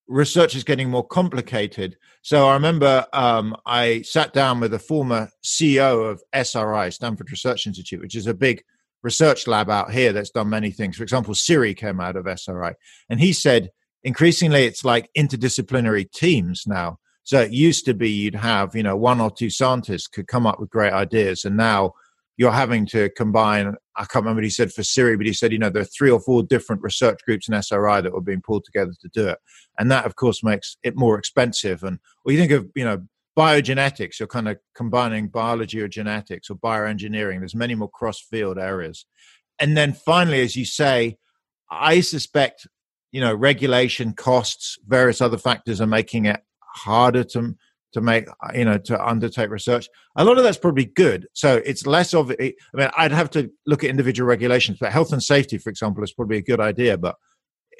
research 0.08 0.54
is 0.54 0.64
getting 0.64 0.90
more 0.90 1.06
complicated. 1.06 1.96
So 2.22 2.48
I 2.48 2.54
remember 2.54 3.06
um, 3.12 3.56
I 3.64 4.02
sat 4.02 4.32
down 4.32 4.60
with 4.60 4.74
a 4.74 4.78
former 4.78 5.30
CEO 5.44 6.10
of 6.10 6.22
SRI, 6.32 6.90
Stanford 6.90 7.30
Research 7.30 7.66
Institute, 7.66 8.00
which 8.00 8.16
is 8.16 8.26
a 8.26 8.34
big 8.34 8.64
research 9.04 9.46
lab 9.46 9.70
out 9.70 9.92
here 9.92 10.12
that's 10.12 10.30
done 10.30 10.48
many 10.48 10.70
things. 10.70 10.96
For 10.96 11.02
example, 11.02 11.34
Siri 11.34 11.74
came 11.74 12.00
out 12.00 12.16
of 12.16 12.26
SRI, 12.26 12.72
and 13.08 13.20
he 13.20 13.32
said 13.32 13.70
increasingly 14.02 14.64
it's 14.64 14.84
like 14.84 15.10
interdisciplinary 15.16 16.10
teams 16.10 16.64
now. 16.66 16.98
So 17.22 17.40
it 17.40 17.52
used 17.52 17.84
to 17.84 17.94
be 17.94 18.10
you'd 18.10 18.34
have 18.34 18.74
you 18.74 18.82
know 18.82 18.96
one 18.96 19.20
or 19.20 19.30
two 19.30 19.50
scientists 19.50 20.08
could 20.08 20.26
come 20.26 20.46
up 20.46 20.58
with 20.58 20.70
great 20.70 20.92
ideas, 20.92 21.44
and 21.44 21.56
now 21.56 21.92
you're 22.36 22.50
having 22.50 22.86
to 22.86 23.10
combine. 23.10 23.76
I 23.96 24.00
can't 24.00 24.24
remember 24.24 24.38
what 24.38 24.44
he 24.44 24.50
said 24.50 24.72
for 24.72 24.82
Siri, 24.82 25.16
but 25.16 25.26
he 25.26 25.34
said 25.34 25.52
you 25.52 25.58
know 25.58 25.70
there 25.70 25.82
are 25.82 25.96
three 25.96 26.10
or 26.10 26.20
four 26.20 26.42
different 26.42 26.82
research 26.82 27.20
groups 27.24 27.46
in 27.46 27.54
SRI 27.54 28.00
that 28.00 28.12
were 28.12 28.20
being 28.20 28.42
pulled 28.42 28.64
together 28.64 28.92
to 29.00 29.08
do 29.12 29.28
it, 29.28 29.38
and 29.78 29.90
that 29.90 30.06
of 30.06 30.16
course 30.16 30.42
makes 30.42 30.78
it 30.82 30.96
more 30.96 31.18
expensive. 31.18 31.82
And 31.82 31.98
well, 32.24 32.32
you 32.32 32.38
think 32.38 32.52
of 32.52 32.70
you 32.74 32.84
know 32.84 33.02
biogenetics, 33.36 34.18
you're 34.18 34.28
kind 34.28 34.48
of 34.48 34.58
combining 34.74 35.28
biology 35.28 35.80
or 35.80 35.88
genetics 35.88 36.50
or 36.50 36.54
bioengineering. 36.56 37.40
There's 37.40 37.54
many 37.54 37.74
more 37.74 37.90
cross 37.90 38.20
field 38.20 38.58
areas. 38.58 39.06
And 39.60 39.76
then 39.76 39.92
finally, 39.92 40.42
as 40.42 40.56
you 40.56 40.64
say, 40.64 41.16
I 41.70 42.00
suspect, 42.00 42.66
you 43.12 43.20
know, 43.20 43.34
regulation 43.34 44.12
costs, 44.12 44.78
various 44.86 45.20
other 45.20 45.38
factors 45.38 45.80
are 45.80 45.86
making 45.86 46.26
it 46.26 46.40
harder 46.74 47.24
to 47.24 47.54
to 47.94 48.00
make 48.00 48.26
you 48.54 48.64
know 48.64 48.76
to 48.76 49.00
undertake 49.06 49.50
research 49.50 49.88
a 50.16 50.24
lot 50.24 50.36
of 50.36 50.42
that's 50.42 50.58
probably 50.58 50.84
good 50.84 51.28
so 51.32 51.62
it's 51.64 51.86
less 51.86 52.12
of 52.12 52.32
i 52.40 52.52
mean 52.74 52.90
i'd 52.98 53.12
have 53.12 53.30
to 53.30 53.48
look 53.66 53.84
at 53.84 53.90
individual 53.90 54.28
regulations 54.28 54.78
but 54.80 54.92
health 54.92 55.12
and 55.12 55.22
safety 55.22 55.58
for 55.58 55.70
example 55.70 56.02
is 56.02 56.12
probably 56.12 56.36
a 56.36 56.42
good 56.42 56.58
idea 56.58 56.98
but 56.98 57.14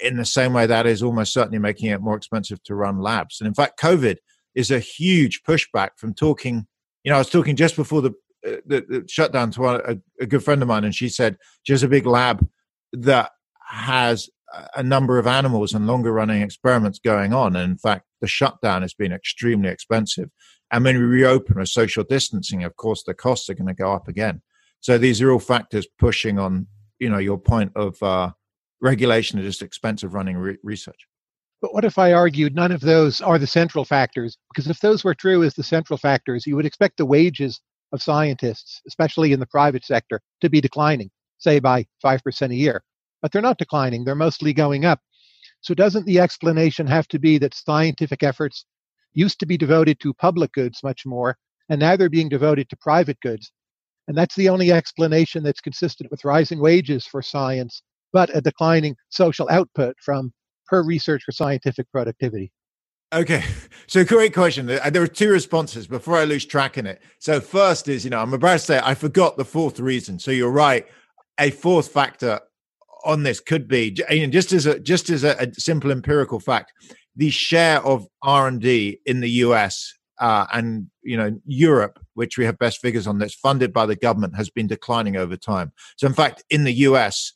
in 0.00 0.16
the 0.16 0.24
same 0.24 0.52
way 0.52 0.66
that 0.66 0.86
is 0.86 1.02
almost 1.02 1.32
certainly 1.32 1.58
making 1.58 1.90
it 1.90 2.00
more 2.00 2.16
expensive 2.16 2.62
to 2.62 2.76
run 2.76 3.00
labs 3.00 3.40
and 3.40 3.48
in 3.48 3.54
fact 3.54 3.78
covid 3.78 4.16
is 4.54 4.70
a 4.70 4.78
huge 4.78 5.42
pushback 5.42 5.90
from 5.96 6.14
talking. 6.14 6.66
You 7.02 7.10
know, 7.10 7.16
I 7.16 7.18
was 7.18 7.30
talking 7.30 7.56
just 7.56 7.76
before 7.76 8.02
the 8.02 8.12
uh, 8.46 8.56
the, 8.66 8.80
the, 8.88 9.04
shutdown 9.08 9.50
to 9.52 9.66
a, 9.66 9.96
a, 10.20 10.26
good 10.26 10.44
friend 10.44 10.60
of 10.60 10.68
mine, 10.68 10.84
and 10.84 10.94
she 10.94 11.08
said 11.08 11.38
she 11.62 11.72
has 11.72 11.82
a 11.82 11.88
big 11.88 12.04
lab 12.04 12.46
that 12.92 13.30
has 13.66 14.28
a 14.76 14.82
number 14.82 15.18
of 15.18 15.26
animals 15.26 15.72
and 15.72 15.86
longer 15.86 16.12
running 16.12 16.42
experiments 16.42 16.98
going 16.98 17.32
on. 17.32 17.56
And 17.56 17.72
in 17.72 17.78
fact, 17.78 18.04
the 18.20 18.26
shutdown 18.26 18.82
has 18.82 18.94
been 18.94 19.12
extremely 19.12 19.68
expensive. 19.68 20.28
And 20.70 20.84
when 20.84 20.96
we 20.98 21.04
reopen 21.04 21.58
with 21.58 21.68
social 21.68 22.04
distancing, 22.04 22.64
of 22.64 22.76
course, 22.76 23.02
the 23.02 23.14
costs 23.14 23.48
are 23.48 23.54
going 23.54 23.68
to 23.68 23.74
go 23.74 23.92
up 23.92 24.08
again. 24.08 24.42
So 24.80 24.98
these 24.98 25.22
are 25.22 25.30
all 25.30 25.38
factors 25.38 25.86
pushing 25.98 26.38
on 26.38 26.66
you 26.98 27.08
know 27.08 27.18
your 27.18 27.38
point 27.38 27.72
of 27.74 28.00
uh, 28.02 28.30
regulation 28.80 29.38
is 29.38 29.46
just 29.46 29.62
expensive 29.62 30.14
running 30.14 30.36
re- 30.36 30.58
research. 30.62 31.06
But 31.64 31.72
what 31.72 31.86
if 31.86 31.96
I 31.96 32.12
argued 32.12 32.54
none 32.54 32.72
of 32.72 32.82
those 32.82 33.22
are 33.22 33.38
the 33.38 33.46
central 33.46 33.86
factors? 33.86 34.36
Because 34.52 34.68
if 34.68 34.80
those 34.80 35.02
were 35.02 35.14
true 35.14 35.42
as 35.42 35.54
the 35.54 35.62
central 35.62 35.96
factors, 35.96 36.46
you 36.46 36.56
would 36.56 36.66
expect 36.66 36.98
the 36.98 37.06
wages 37.06 37.62
of 37.90 38.02
scientists, 38.02 38.82
especially 38.86 39.32
in 39.32 39.40
the 39.40 39.46
private 39.46 39.82
sector, 39.82 40.20
to 40.42 40.50
be 40.50 40.60
declining, 40.60 41.10
say 41.38 41.60
by 41.60 41.86
5% 42.04 42.50
a 42.50 42.54
year. 42.54 42.84
But 43.22 43.32
they're 43.32 43.40
not 43.40 43.56
declining, 43.56 44.04
they're 44.04 44.14
mostly 44.14 44.52
going 44.52 44.84
up. 44.84 45.00
So 45.62 45.72
doesn't 45.72 46.04
the 46.04 46.20
explanation 46.20 46.86
have 46.86 47.08
to 47.08 47.18
be 47.18 47.38
that 47.38 47.54
scientific 47.54 48.22
efforts 48.22 48.66
used 49.14 49.40
to 49.40 49.46
be 49.46 49.56
devoted 49.56 49.98
to 50.00 50.12
public 50.12 50.52
goods 50.52 50.82
much 50.82 51.06
more, 51.06 51.38
and 51.70 51.80
now 51.80 51.96
they're 51.96 52.10
being 52.10 52.28
devoted 52.28 52.68
to 52.68 52.76
private 52.76 53.18
goods? 53.20 53.50
And 54.06 54.14
that's 54.18 54.34
the 54.34 54.50
only 54.50 54.70
explanation 54.70 55.42
that's 55.42 55.62
consistent 55.62 56.10
with 56.10 56.26
rising 56.26 56.60
wages 56.60 57.06
for 57.06 57.22
science, 57.22 57.80
but 58.12 58.36
a 58.36 58.42
declining 58.42 58.96
social 59.08 59.48
output 59.48 59.96
from 59.98 60.34
per 60.66 60.82
research 60.82 61.22
for 61.24 61.32
scientific 61.32 61.90
productivity. 61.90 62.52
Okay, 63.12 63.44
so 63.86 64.04
great 64.04 64.34
question. 64.34 64.66
There 64.66 65.02
are 65.02 65.06
two 65.06 65.30
responses 65.30 65.86
before 65.86 66.16
I 66.16 66.24
lose 66.24 66.44
track 66.44 66.78
in 66.78 66.86
it. 66.86 67.00
So 67.18 67.40
first 67.40 67.88
is, 67.88 68.04
you 68.04 68.10
know, 68.10 68.20
I'm 68.20 68.34
about 68.34 68.54
to 68.54 68.58
say 68.58 68.80
I 68.82 68.94
forgot 68.94 69.36
the 69.36 69.44
fourth 69.44 69.78
reason. 69.78 70.18
So 70.18 70.30
you're 70.30 70.50
right. 70.50 70.86
A 71.38 71.50
fourth 71.50 71.88
factor 71.88 72.40
on 73.04 73.22
this 73.22 73.40
could 73.40 73.68
be, 73.68 73.90
just 73.90 74.52
as 74.52 74.66
a 74.66 74.78
just 74.78 75.10
as 75.10 75.24
a, 75.24 75.36
a 75.38 75.52
simple 75.54 75.90
empirical 75.90 76.40
fact, 76.40 76.72
the 77.16 77.30
share 77.30 77.84
of 77.84 78.06
R 78.22 78.48
and 78.48 78.60
D 78.60 79.00
in 79.04 79.20
the 79.20 79.30
U.S. 79.30 79.92
Uh, 80.20 80.46
and 80.52 80.88
you 81.02 81.16
know 81.16 81.38
Europe, 81.44 81.98
which 82.14 82.38
we 82.38 82.44
have 82.44 82.58
best 82.58 82.80
figures 82.80 83.06
on, 83.06 83.18
that's 83.18 83.34
funded 83.34 83.72
by 83.72 83.84
the 83.84 83.96
government, 83.96 84.36
has 84.36 84.48
been 84.48 84.66
declining 84.66 85.16
over 85.16 85.36
time. 85.36 85.72
So 85.96 86.06
in 86.06 86.14
fact, 86.14 86.44
in 86.50 86.64
the 86.64 86.72
U.S 86.72 87.32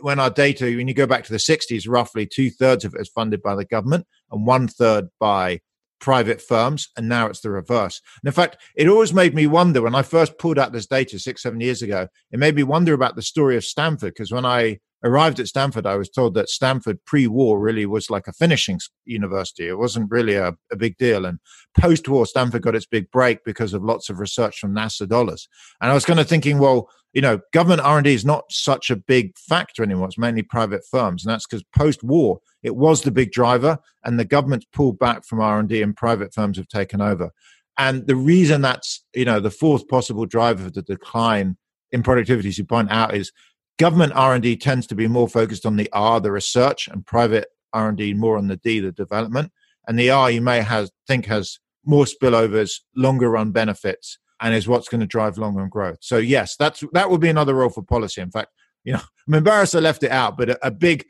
when 0.00 0.18
our 0.18 0.30
data, 0.30 0.64
when 0.64 0.88
you 0.88 0.94
go 0.94 1.06
back 1.06 1.24
to 1.24 1.32
the 1.32 1.38
60s, 1.38 1.88
roughly 1.88 2.26
two 2.26 2.50
thirds 2.50 2.84
of 2.84 2.94
it 2.94 3.00
is 3.00 3.08
funded 3.08 3.42
by 3.42 3.54
the 3.54 3.64
government 3.64 4.06
and 4.30 4.46
one 4.46 4.68
third 4.68 5.08
by 5.18 5.60
private 6.00 6.40
firms. 6.40 6.88
And 6.96 7.08
now 7.08 7.26
it's 7.26 7.40
the 7.40 7.50
reverse. 7.50 8.00
And 8.22 8.28
in 8.28 8.34
fact, 8.34 8.58
it 8.76 8.88
always 8.88 9.12
made 9.12 9.34
me 9.34 9.46
wonder 9.46 9.82
when 9.82 9.94
I 9.94 10.02
first 10.02 10.38
pulled 10.38 10.58
out 10.58 10.72
this 10.72 10.86
data 10.86 11.18
six, 11.18 11.42
seven 11.42 11.60
years 11.60 11.82
ago, 11.82 12.08
it 12.30 12.38
made 12.38 12.54
me 12.54 12.62
wonder 12.62 12.94
about 12.94 13.16
the 13.16 13.22
story 13.22 13.56
of 13.56 13.64
Stanford. 13.64 14.14
Because 14.14 14.32
when 14.32 14.44
I 14.44 14.78
arrived 15.04 15.40
at 15.40 15.48
Stanford, 15.48 15.86
I 15.86 15.96
was 15.96 16.08
told 16.08 16.34
that 16.34 16.48
Stanford 16.48 17.04
pre 17.04 17.26
war 17.26 17.60
really 17.60 17.86
was 17.86 18.10
like 18.10 18.26
a 18.26 18.32
finishing 18.32 18.80
university. 19.04 19.68
It 19.68 19.78
wasn't 19.78 20.10
really 20.10 20.34
a, 20.34 20.54
a 20.72 20.76
big 20.76 20.96
deal. 20.98 21.24
And 21.24 21.38
post 21.78 22.08
war, 22.08 22.26
Stanford 22.26 22.62
got 22.62 22.74
its 22.74 22.86
big 22.86 23.10
break 23.10 23.44
because 23.44 23.74
of 23.74 23.82
lots 23.82 24.08
of 24.08 24.18
research 24.18 24.58
from 24.58 24.74
NASA 24.74 25.08
dollars. 25.08 25.48
And 25.80 25.90
I 25.90 25.94
was 25.94 26.04
kind 26.04 26.20
of 26.20 26.28
thinking, 26.28 26.58
well, 26.58 26.88
you 27.12 27.22
know, 27.22 27.40
government 27.52 27.80
R&D 27.80 28.12
is 28.12 28.24
not 28.24 28.44
such 28.50 28.90
a 28.90 28.96
big 28.96 29.36
factor 29.38 29.82
anymore. 29.82 30.08
It's 30.08 30.18
mainly 30.18 30.42
private 30.42 30.82
firms. 30.90 31.24
And 31.24 31.32
that's 31.32 31.46
because 31.46 31.64
post-war, 31.76 32.40
it 32.62 32.76
was 32.76 33.02
the 33.02 33.10
big 33.10 33.32
driver 33.32 33.78
and 34.04 34.18
the 34.18 34.24
government's 34.24 34.66
pulled 34.72 34.98
back 34.98 35.24
from 35.24 35.40
R&D 35.40 35.82
and 35.82 35.96
private 35.96 36.34
firms 36.34 36.58
have 36.58 36.68
taken 36.68 37.00
over. 37.00 37.30
And 37.78 38.06
the 38.06 38.16
reason 38.16 38.60
that's, 38.60 39.04
you 39.14 39.24
know, 39.24 39.40
the 39.40 39.50
fourth 39.50 39.88
possible 39.88 40.26
driver 40.26 40.66
of 40.66 40.74
the 40.74 40.82
decline 40.82 41.56
in 41.92 42.02
productivity, 42.02 42.48
as 42.48 42.58
you 42.58 42.64
point 42.64 42.90
out, 42.90 43.14
is 43.14 43.32
government 43.78 44.12
r&d 44.14 44.56
tends 44.56 44.86
to 44.88 44.94
be 44.94 45.06
more 45.06 45.28
focused 45.28 45.64
on 45.64 45.76
the 45.76 45.88
r 45.92 46.20
the 46.20 46.32
research 46.32 46.88
and 46.88 47.06
private 47.06 47.46
r&d 47.72 48.12
more 48.14 48.36
on 48.36 48.48
the 48.48 48.56
d 48.56 48.80
the 48.80 48.92
development 48.92 49.50
and 49.86 49.98
the 49.98 50.10
r 50.10 50.30
you 50.30 50.40
may 50.40 50.60
have, 50.60 50.90
think 51.06 51.26
has 51.26 51.58
more 51.84 52.04
spillovers 52.04 52.80
longer 52.96 53.30
run 53.30 53.52
benefits 53.52 54.18
and 54.40 54.54
is 54.54 54.68
what's 54.68 54.88
going 54.88 55.00
to 55.00 55.06
drive 55.06 55.38
long 55.38 55.54
run 55.54 55.68
growth 55.68 55.98
so 56.00 56.16
yes 56.18 56.56
that's 56.56 56.84
that 56.92 57.10
would 57.10 57.20
be 57.20 57.28
another 57.28 57.54
role 57.54 57.70
for 57.70 57.82
policy 57.82 58.20
in 58.20 58.30
fact 58.30 58.48
you 58.84 58.92
know 58.92 59.00
i'm 59.26 59.34
embarrassed 59.34 59.74
i 59.74 59.78
left 59.78 60.02
it 60.02 60.10
out 60.10 60.36
but 60.36 60.50
a, 60.50 60.66
a 60.66 60.70
big 60.70 61.04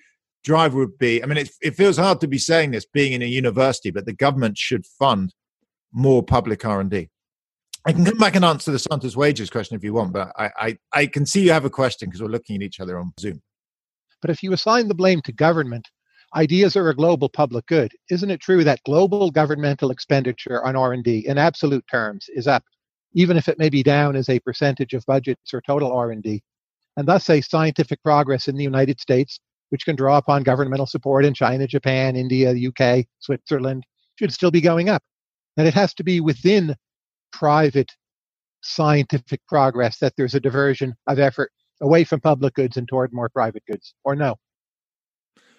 drive 0.44 0.74
would 0.74 0.96
be 0.98 1.22
i 1.22 1.26
mean 1.26 1.38
it, 1.38 1.50
it 1.60 1.74
feels 1.74 1.96
hard 1.96 2.20
to 2.20 2.28
be 2.28 2.38
saying 2.38 2.70
this 2.70 2.86
being 2.86 3.12
in 3.12 3.22
a 3.22 3.26
university 3.26 3.90
but 3.90 4.06
the 4.06 4.12
government 4.12 4.56
should 4.56 4.86
fund 4.86 5.34
more 5.92 6.22
public 6.22 6.64
r&d 6.64 7.08
I 7.84 7.92
can 7.92 8.04
come 8.04 8.18
back 8.18 8.36
and 8.36 8.44
answer 8.44 8.70
the 8.70 8.78
Santa's 8.78 9.16
wages 9.16 9.48
question 9.48 9.76
if 9.76 9.84
you 9.84 9.94
want, 9.94 10.12
but 10.12 10.30
I, 10.36 10.50
I, 10.58 10.78
I 10.92 11.06
can 11.06 11.24
see 11.24 11.42
you 11.42 11.52
have 11.52 11.64
a 11.64 11.70
question 11.70 12.08
because 12.08 12.20
we're 12.20 12.28
looking 12.28 12.56
at 12.56 12.62
each 12.62 12.80
other 12.80 12.98
on 12.98 13.12
Zoom. 13.18 13.40
But 14.20 14.30
if 14.30 14.42
you 14.42 14.52
assign 14.52 14.88
the 14.88 14.94
blame 14.94 15.22
to 15.22 15.32
government, 15.32 15.88
ideas 16.34 16.76
are 16.76 16.88
a 16.88 16.94
global 16.94 17.28
public 17.28 17.66
good. 17.66 17.92
Isn't 18.10 18.30
it 18.30 18.40
true 18.40 18.64
that 18.64 18.82
global 18.84 19.30
governmental 19.30 19.90
expenditure 19.90 20.64
on 20.64 20.76
R&D 20.76 21.26
in 21.26 21.38
absolute 21.38 21.84
terms 21.90 22.26
is 22.34 22.46
up, 22.46 22.64
even 23.18 23.36
if 23.36 23.48
it 23.48 23.58
may 23.58 23.68
be 23.68 23.82
down 23.82 24.14
as 24.14 24.28
a 24.28 24.38
percentage 24.38 24.94
of 24.94 25.04
budgets 25.04 25.52
or 25.52 25.60
total 25.60 25.90
R&D? 25.90 26.40
And 26.96 27.08
thus 27.08 27.28
a 27.28 27.40
scientific 27.40 28.00
progress 28.04 28.46
in 28.46 28.56
the 28.56 28.62
United 28.62 29.00
States, 29.00 29.40
which 29.70 29.84
can 29.84 29.96
draw 29.96 30.18
upon 30.18 30.44
governmental 30.44 30.86
support 30.86 31.24
in 31.24 31.34
China, 31.34 31.66
Japan, 31.66 32.14
India, 32.14 32.54
UK, 32.54 33.06
Switzerland, 33.18 33.84
should 34.20 34.32
still 34.32 34.52
be 34.52 34.60
going 34.60 34.88
up. 34.88 35.02
And 35.56 35.66
it 35.66 35.74
has 35.74 35.94
to 35.94 36.04
be 36.04 36.20
within 36.20 36.76
private 37.32 37.90
scientific 38.62 39.40
progress 39.48 39.98
that 39.98 40.12
there's 40.16 40.36
a 40.36 40.40
diversion 40.40 40.94
of 41.08 41.18
effort 41.18 41.50
away 41.80 42.04
from 42.04 42.20
public 42.20 42.54
goods 42.54 42.76
and 42.76 42.86
toward 42.86 43.12
more 43.12 43.28
private 43.28 43.62
goods 43.70 43.94
or 44.04 44.16
no 44.16 44.34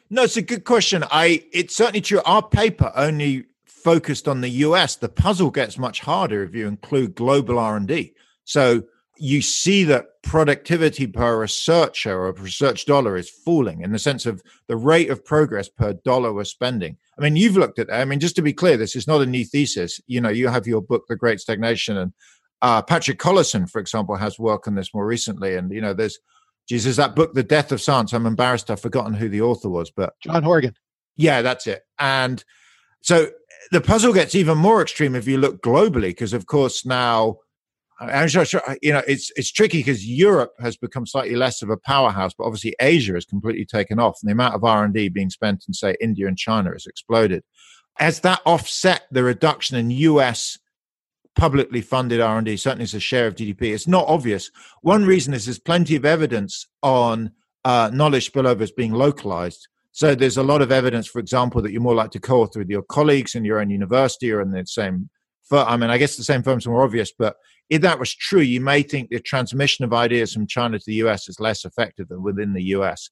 no 0.09 0.23
it's 0.23 0.35
a 0.35 0.41
good 0.41 0.65
question 0.65 1.01
i 1.09 1.41
it's 1.53 1.73
certainly 1.73 2.01
true 2.01 2.21
our 2.25 2.45
paper 2.45 2.91
only 2.95 3.45
focused 3.69 4.27
on 4.27 4.41
the 4.41 4.49
us 4.49 4.95
the 4.95 5.09
puzzle 5.09 5.51
gets 5.51 5.77
much 5.77 6.01
harder 6.01 6.43
if 6.43 6.53
you 6.53 6.67
include 6.67 7.15
global 7.15 7.57
r&d 7.57 8.13
so 8.43 8.83
you 9.21 9.41
see 9.41 9.83
that 9.83 10.21
productivity 10.23 11.05
per 11.05 11.41
researcher 11.41 12.17
or 12.17 12.31
research 12.31 12.85
dollar 12.85 13.17
is 13.17 13.29
falling 13.29 13.81
in 13.81 13.91
the 13.91 13.99
sense 13.99 14.25
of 14.25 14.41
the 14.67 14.77
rate 14.77 15.09
of 15.09 15.25
progress 15.25 15.67
per 15.67 15.93
dollar 16.05 16.33
we're 16.33 16.45
spending. 16.45 16.97
I 17.17 17.21
mean, 17.21 17.35
you've 17.35 17.57
looked 17.57 17.79
at 17.79 17.88
that. 17.88 17.99
I 17.99 18.05
mean, 18.05 18.21
just 18.21 18.38
to 18.38 18.41
be 18.41 18.53
clear, 18.53 18.77
this 18.77 18.95
is 18.95 19.07
not 19.07 19.21
a 19.21 19.25
new 19.25 19.43
thesis. 19.43 19.99
You 20.07 20.21
know, 20.21 20.29
you 20.29 20.47
have 20.47 20.67
your 20.67 20.81
book, 20.81 21.03
The 21.09 21.17
Great 21.17 21.41
Stagnation, 21.41 21.97
and 21.97 22.13
uh, 22.61 22.81
Patrick 22.81 23.19
Collison, 23.19 23.69
for 23.69 23.79
example, 23.79 24.15
has 24.15 24.39
work 24.39 24.67
on 24.67 24.75
this 24.75 24.93
more 24.93 25.05
recently. 25.05 25.55
And, 25.55 25.69
you 25.71 25.81
know, 25.81 25.93
there's, 25.93 26.17
Jesus, 26.69 26.95
that 26.95 27.15
book, 27.15 27.33
The 27.33 27.43
Death 27.43 27.73
of 27.73 27.81
Science, 27.81 28.13
I'm 28.13 28.25
embarrassed 28.25 28.71
I've 28.71 28.79
forgotten 28.79 29.13
who 29.13 29.27
the 29.27 29.41
author 29.41 29.69
was, 29.69 29.91
but 29.91 30.13
John 30.23 30.43
Horgan. 30.43 30.75
Yeah, 31.17 31.41
that's 31.41 31.67
it. 31.67 31.81
And 31.99 32.41
so 33.01 33.29
the 33.71 33.81
puzzle 33.81 34.13
gets 34.13 34.35
even 34.35 34.57
more 34.57 34.81
extreme 34.81 35.15
if 35.15 35.27
you 35.27 35.37
look 35.37 35.61
globally, 35.61 36.09
because 36.09 36.33
of 36.33 36.45
course 36.45 36.85
now 36.85 37.37
I'm 37.99 38.29
sure, 38.29 38.45
you 38.81 38.93
know, 38.93 39.01
it's 39.07 39.31
it's 39.35 39.51
tricky 39.51 39.79
because 39.79 40.07
Europe 40.07 40.53
has 40.59 40.77
become 40.77 41.05
slightly 41.05 41.35
less 41.35 41.61
of 41.61 41.69
a 41.69 41.77
powerhouse, 41.77 42.33
but 42.33 42.45
obviously 42.45 42.73
Asia 42.79 43.13
has 43.13 43.25
completely 43.25 43.65
taken 43.65 43.99
off, 43.99 44.19
and 44.21 44.29
the 44.29 44.33
amount 44.33 44.55
of 44.55 44.63
R 44.63 44.85
and 44.85 44.93
D 44.93 45.09
being 45.09 45.29
spent 45.29 45.65
in 45.67 45.73
say 45.73 45.95
India 45.99 46.27
and 46.27 46.37
China 46.37 46.71
has 46.71 46.85
exploded. 46.85 47.43
Has 47.95 48.21
that 48.21 48.41
offset 48.45 49.03
the 49.11 49.23
reduction 49.23 49.75
in 49.75 49.91
U.S. 49.91 50.57
publicly 51.35 51.81
funded 51.81 52.21
R 52.21 52.37
and 52.37 52.45
D? 52.45 52.55
Certainly, 52.55 52.83
as 52.83 52.93
a 52.93 53.01
share 53.01 53.27
of 53.27 53.35
GDP, 53.35 53.73
it's 53.73 53.87
not 53.87 54.07
obvious. 54.07 54.49
One 54.81 55.03
reason 55.03 55.33
is 55.33 55.45
there's 55.45 55.59
plenty 55.59 55.97
of 55.97 56.05
evidence 56.05 56.67
on 56.81 57.31
uh, 57.65 57.91
knowledge 57.93 58.31
spillovers 58.31 58.73
being 58.73 58.93
localized. 58.93 59.67
So 59.99 60.15
there's 60.15 60.37
a 60.37 60.43
lot 60.43 60.61
of 60.61 60.71
evidence, 60.71 61.07
for 61.07 61.19
example, 61.19 61.61
that 61.61 61.73
you're 61.73 61.81
more 61.81 61.93
likely 61.93 62.21
to 62.21 62.25
co-author 62.25 62.59
with 62.59 62.69
your 62.69 62.83
colleagues 62.83 63.35
in 63.35 63.43
your 63.43 63.59
own 63.59 63.69
university 63.69 64.31
or 64.31 64.39
in 64.39 64.51
the 64.51 64.65
same 64.65 65.09
firm. 65.43 65.67
I 65.67 65.75
mean, 65.75 65.89
I 65.89 65.97
guess 65.97 66.15
the 66.15 66.23
same 66.23 66.41
firms 66.41 66.65
are 66.65 66.69
more 66.69 66.85
obvious, 66.85 67.11
but 67.11 67.35
if 67.69 67.81
that 67.81 67.99
was 67.99 68.15
true, 68.15 68.39
you 68.39 68.61
may 68.61 68.81
think 68.81 69.09
the 69.09 69.19
transmission 69.19 69.83
of 69.83 69.91
ideas 69.91 70.31
from 70.31 70.47
China 70.47 70.79
to 70.79 70.83
the 70.87 70.93
US 71.03 71.27
is 71.27 71.41
less 71.41 71.65
effective 71.65 72.07
than 72.07 72.23
within 72.23 72.53
the 72.53 72.63
US. 72.75 73.09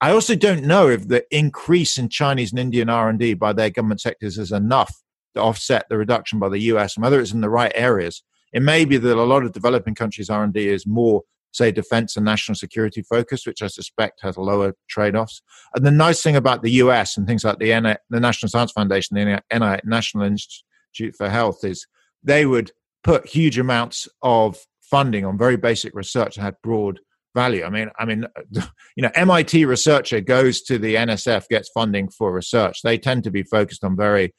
I 0.00 0.12
also 0.12 0.34
don't 0.34 0.64
know 0.64 0.88
if 0.88 1.08
the 1.08 1.26
increase 1.30 1.98
in 1.98 2.08
Chinese 2.08 2.52
and 2.52 2.58
Indian 2.58 2.88
R&D 2.88 3.34
by 3.34 3.52
their 3.52 3.68
government 3.68 4.00
sectors 4.00 4.38
is 4.38 4.50
enough 4.50 4.94
to 5.34 5.42
offset 5.42 5.90
the 5.90 5.98
reduction 5.98 6.38
by 6.38 6.48
the 6.48 6.60
US 6.72 6.96
and 6.96 7.02
whether 7.02 7.20
it's 7.20 7.34
in 7.34 7.42
the 7.42 7.50
right 7.50 7.72
areas. 7.74 8.22
It 8.54 8.62
may 8.62 8.86
be 8.86 8.96
that 8.96 9.18
a 9.18 9.24
lot 9.24 9.44
of 9.44 9.52
developing 9.52 9.94
countries 9.94 10.30
R&D 10.30 10.68
is 10.68 10.86
more 10.86 11.20
say 11.52 11.72
defense 11.72 12.16
and 12.16 12.24
national 12.24 12.54
security 12.54 13.02
focus, 13.02 13.46
which 13.46 13.62
I 13.62 13.66
suspect 13.66 14.20
has 14.22 14.36
lower 14.36 14.74
trade-offs. 14.88 15.42
And 15.74 15.84
the 15.84 15.90
nice 15.90 16.22
thing 16.22 16.36
about 16.36 16.62
the 16.62 16.70
US 16.72 17.16
and 17.16 17.26
things 17.26 17.44
like 17.44 17.58
the, 17.58 17.78
NI, 17.80 17.96
the 18.08 18.20
National 18.20 18.48
Science 18.48 18.72
Foundation, 18.72 19.16
the 19.16 19.42
NI, 19.52 19.80
National 19.84 20.24
Institute 20.24 21.14
for 21.16 21.28
Health, 21.28 21.64
is 21.64 21.86
they 22.22 22.46
would 22.46 22.70
put 23.02 23.26
huge 23.26 23.58
amounts 23.58 24.08
of 24.22 24.58
funding 24.82 25.24
on 25.24 25.38
very 25.38 25.56
basic 25.56 25.94
research 25.94 26.36
that 26.36 26.42
had 26.42 26.54
broad 26.62 27.00
value. 27.34 27.64
I 27.64 27.70
mean, 27.70 27.90
I 27.98 28.04
mean, 28.04 28.26
you 28.96 29.02
know, 29.02 29.10
MIT 29.14 29.64
researcher 29.64 30.20
goes 30.20 30.62
to 30.62 30.78
the 30.78 30.96
NSF, 30.96 31.48
gets 31.48 31.70
funding 31.70 32.08
for 32.10 32.32
research. 32.32 32.82
They 32.82 32.98
tend 32.98 33.24
to 33.24 33.30
be 33.30 33.42
focused 33.42 33.84
on 33.84 33.96
very 33.96 34.34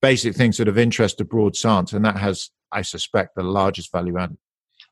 basic 0.00 0.34
things 0.34 0.56
that 0.56 0.68
of 0.68 0.78
interest 0.78 1.18
to 1.18 1.24
broad 1.24 1.56
science, 1.56 1.92
and 1.92 2.04
that 2.04 2.16
has, 2.16 2.50
I 2.72 2.82
suspect, 2.82 3.36
the 3.36 3.42
largest 3.42 3.92
value 3.92 4.18
added. 4.18 4.36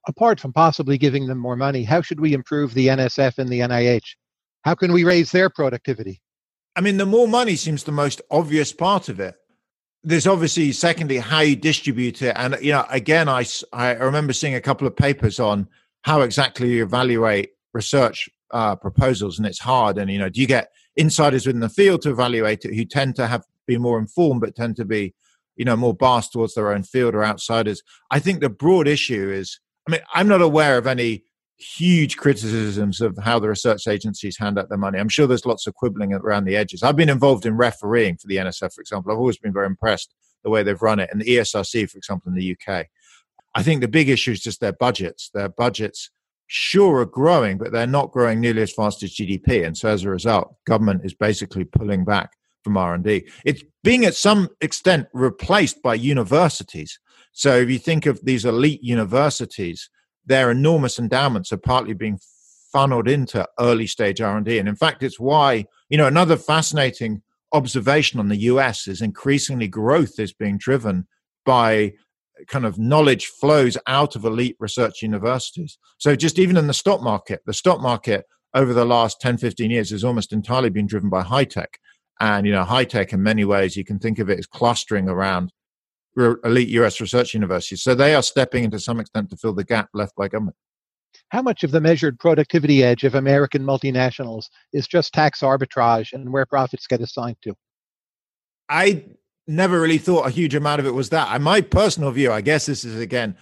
Apart 0.08 0.40
from 0.40 0.52
possibly 0.52 0.98
giving 0.98 1.26
them 1.26 1.38
more 1.38 1.56
money, 1.56 1.84
how 1.84 2.00
should 2.00 2.20
we 2.20 2.32
improve 2.32 2.74
the 2.74 2.88
NSF 2.88 3.38
and 3.38 3.48
the 3.48 3.60
NIH? 3.60 4.16
How 4.62 4.74
can 4.74 4.92
we 4.92 5.04
raise 5.04 5.30
their 5.30 5.50
productivity? 5.50 6.20
I 6.76 6.80
mean, 6.80 6.96
the 6.96 7.06
more 7.06 7.28
money 7.28 7.56
seems 7.56 7.84
the 7.84 7.92
most 7.92 8.20
obvious 8.30 8.72
part 8.72 9.08
of 9.08 9.20
it 9.20 9.36
there's 10.02 10.26
obviously 10.26 10.72
secondly 10.72 11.18
how 11.18 11.40
you 11.40 11.54
distribute 11.54 12.22
it 12.22 12.32
and 12.34 12.56
you 12.62 12.72
know 12.72 12.86
again 12.88 13.28
i 13.28 13.44
i 13.74 13.90
remember 13.90 14.32
seeing 14.32 14.54
a 14.54 14.60
couple 14.60 14.86
of 14.86 14.96
papers 14.96 15.38
on 15.38 15.68
how 16.02 16.22
exactly 16.22 16.70
you 16.70 16.82
evaluate 16.82 17.50
research 17.72 18.28
uh, 18.50 18.76
proposals 18.76 19.38
and 19.38 19.46
it's 19.46 19.60
hard. 19.60 19.98
And, 19.98 20.10
you 20.10 20.18
know, 20.18 20.28
do 20.28 20.40
you 20.40 20.46
get 20.46 20.70
insiders 20.96 21.46
within 21.46 21.60
the 21.60 21.68
field 21.68 22.02
to 22.02 22.10
evaluate 22.10 22.64
it 22.64 22.74
who 22.74 22.84
tend 22.84 23.16
to 23.16 23.26
have 23.26 23.44
be 23.66 23.78
more 23.78 23.98
informed 23.98 24.40
but 24.40 24.56
tend 24.56 24.76
to 24.76 24.84
be, 24.84 25.14
you 25.56 25.64
know, 25.64 25.76
more 25.76 25.94
biased 25.94 26.32
towards 26.32 26.54
their 26.54 26.72
own 26.72 26.82
field 26.82 27.14
or 27.14 27.24
outsiders? 27.24 27.82
I 28.10 28.18
think 28.18 28.40
the 28.40 28.50
broad 28.50 28.88
issue 28.88 29.30
is, 29.30 29.60
I 29.86 29.92
mean, 29.92 30.00
I'm 30.12 30.28
not 30.28 30.42
aware 30.42 30.78
of 30.78 30.86
any 30.86 31.24
huge 31.60 32.16
criticisms 32.16 33.00
of 33.00 33.18
how 33.22 33.38
the 33.38 33.48
research 33.48 33.86
agencies 33.86 34.38
hand 34.38 34.58
out 34.58 34.68
their 34.68 34.78
money. 34.78 34.98
I'm 34.98 35.08
sure 35.08 35.26
there's 35.26 35.44
lots 35.44 35.66
of 35.66 35.74
quibbling 35.74 36.12
around 36.14 36.44
the 36.44 36.56
edges. 36.56 36.82
I've 36.82 36.96
been 36.96 37.10
involved 37.10 37.44
in 37.44 37.56
refereeing 37.56 38.16
for 38.16 38.28
the 38.28 38.36
NSF, 38.36 38.72
for 38.74 38.80
example. 38.80 39.12
I've 39.12 39.18
always 39.18 39.38
been 39.38 39.52
very 39.52 39.66
impressed 39.66 40.14
the 40.42 40.50
way 40.50 40.62
they've 40.62 40.80
run 40.80 41.00
it, 41.00 41.10
and 41.12 41.20
the 41.20 41.36
ESRC, 41.36 41.90
for 41.90 41.98
example, 41.98 42.30
in 42.32 42.38
the 42.38 42.56
UK. 42.56 42.86
I 43.54 43.62
think 43.62 43.80
the 43.80 43.88
big 43.88 44.08
issue 44.08 44.32
is 44.32 44.40
just 44.40 44.60
their 44.60 44.72
budgets. 44.72 45.30
Their 45.34 45.50
budgets 45.50 46.10
sure 46.46 47.00
are 47.00 47.06
growing, 47.06 47.58
but 47.58 47.72
they're 47.72 47.86
not 47.86 48.10
growing 48.10 48.40
nearly 48.40 48.62
as 48.62 48.72
fast 48.72 49.02
as 49.02 49.14
GDP. 49.14 49.66
And 49.66 49.76
so 49.76 49.88
as 49.88 50.04
a 50.04 50.10
result, 50.10 50.54
government 50.66 51.02
is 51.04 51.14
basically 51.14 51.64
pulling 51.64 52.04
back 52.04 52.30
from 52.62 52.76
R&D. 52.76 53.26
It's 53.44 53.62
being 53.82 54.04
at 54.04 54.14
some 54.14 54.48
extent 54.60 55.06
replaced 55.12 55.82
by 55.82 55.94
universities. 55.94 56.98
So 57.32 57.56
if 57.56 57.70
you 57.70 57.78
think 57.78 58.06
of 58.06 58.24
these 58.24 58.44
elite 58.44 58.82
universities, 58.82 59.88
their 60.26 60.50
enormous 60.50 60.98
endowments 60.98 61.52
are 61.52 61.58
partly 61.58 61.94
being 61.94 62.18
funneled 62.72 63.08
into 63.08 63.46
early 63.58 63.86
stage 63.86 64.20
R&D. 64.20 64.58
And 64.58 64.68
in 64.68 64.76
fact, 64.76 65.02
it's 65.02 65.18
why, 65.18 65.64
you 65.88 65.98
know, 65.98 66.06
another 66.06 66.36
fascinating 66.36 67.22
observation 67.52 68.20
on 68.20 68.28
the 68.28 68.36
US 68.36 68.86
is 68.86 69.02
increasingly 69.02 69.68
growth 69.68 70.18
is 70.18 70.32
being 70.32 70.58
driven 70.58 71.06
by 71.44 71.92
kind 72.46 72.64
of 72.64 72.78
knowledge 72.78 73.26
flows 73.26 73.76
out 73.86 74.16
of 74.16 74.24
elite 74.24 74.56
research 74.60 75.02
universities. 75.02 75.78
So 75.98 76.16
just 76.16 76.38
even 76.38 76.56
in 76.56 76.66
the 76.66 76.74
stock 76.74 77.02
market, 77.02 77.40
the 77.44 77.52
stock 77.52 77.80
market 77.80 78.24
over 78.54 78.72
the 78.72 78.84
last 78.84 79.20
10, 79.20 79.38
15 79.38 79.70
years 79.70 79.90
has 79.90 80.04
almost 80.04 80.32
entirely 80.32 80.70
been 80.70 80.86
driven 80.86 81.10
by 81.10 81.22
high 81.22 81.44
tech. 81.44 81.78
And, 82.20 82.46
you 82.46 82.52
know, 82.52 82.64
high 82.64 82.84
tech 82.84 83.12
in 83.12 83.22
many 83.22 83.44
ways, 83.44 83.76
you 83.76 83.84
can 83.84 83.98
think 83.98 84.18
of 84.18 84.28
it 84.28 84.38
as 84.38 84.46
clustering 84.46 85.08
around 85.08 85.52
elite 86.16 86.68
US 86.68 87.00
research 87.00 87.34
universities. 87.34 87.82
So 87.82 87.94
they 87.94 88.14
are 88.14 88.22
stepping 88.22 88.64
into 88.64 88.78
some 88.78 89.00
extent 89.00 89.30
to 89.30 89.36
fill 89.36 89.54
the 89.54 89.64
gap 89.64 89.88
left 89.94 90.14
by 90.16 90.28
government. 90.28 90.56
How 91.30 91.42
much 91.42 91.64
of 91.64 91.70
the 91.70 91.80
measured 91.80 92.18
productivity 92.18 92.82
edge 92.82 93.04
of 93.04 93.14
American 93.14 93.62
multinationals 93.62 94.46
is 94.72 94.86
just 94.86 95.12
tax 95.12 95.40
arbitrage 95.40 96.12
and 96.12 96.32
where 96.32 96.46
profits 96.46 96.86
get 96.86 97.00
assigned 97.00 97.36
to? 97.42 97.54
I 98.68 99.04
never 99.46 99.80
really 99.80 99.98
thought 99.98 100.26
a 100.26 100.30
huge 100.30 100.54
amount 100.54 100.80
of 100.80 100.86
it 100.86 100.94
was 100.94 101.10
that. 101.10 101.40
my 101.40 101.60
personal 101.60 102.10
view, 102.10 102.32
I 102.32 102.40
guess 102.40 102.66
this 102.66 102.84
is 102.84 103.00
again 103.00 103.36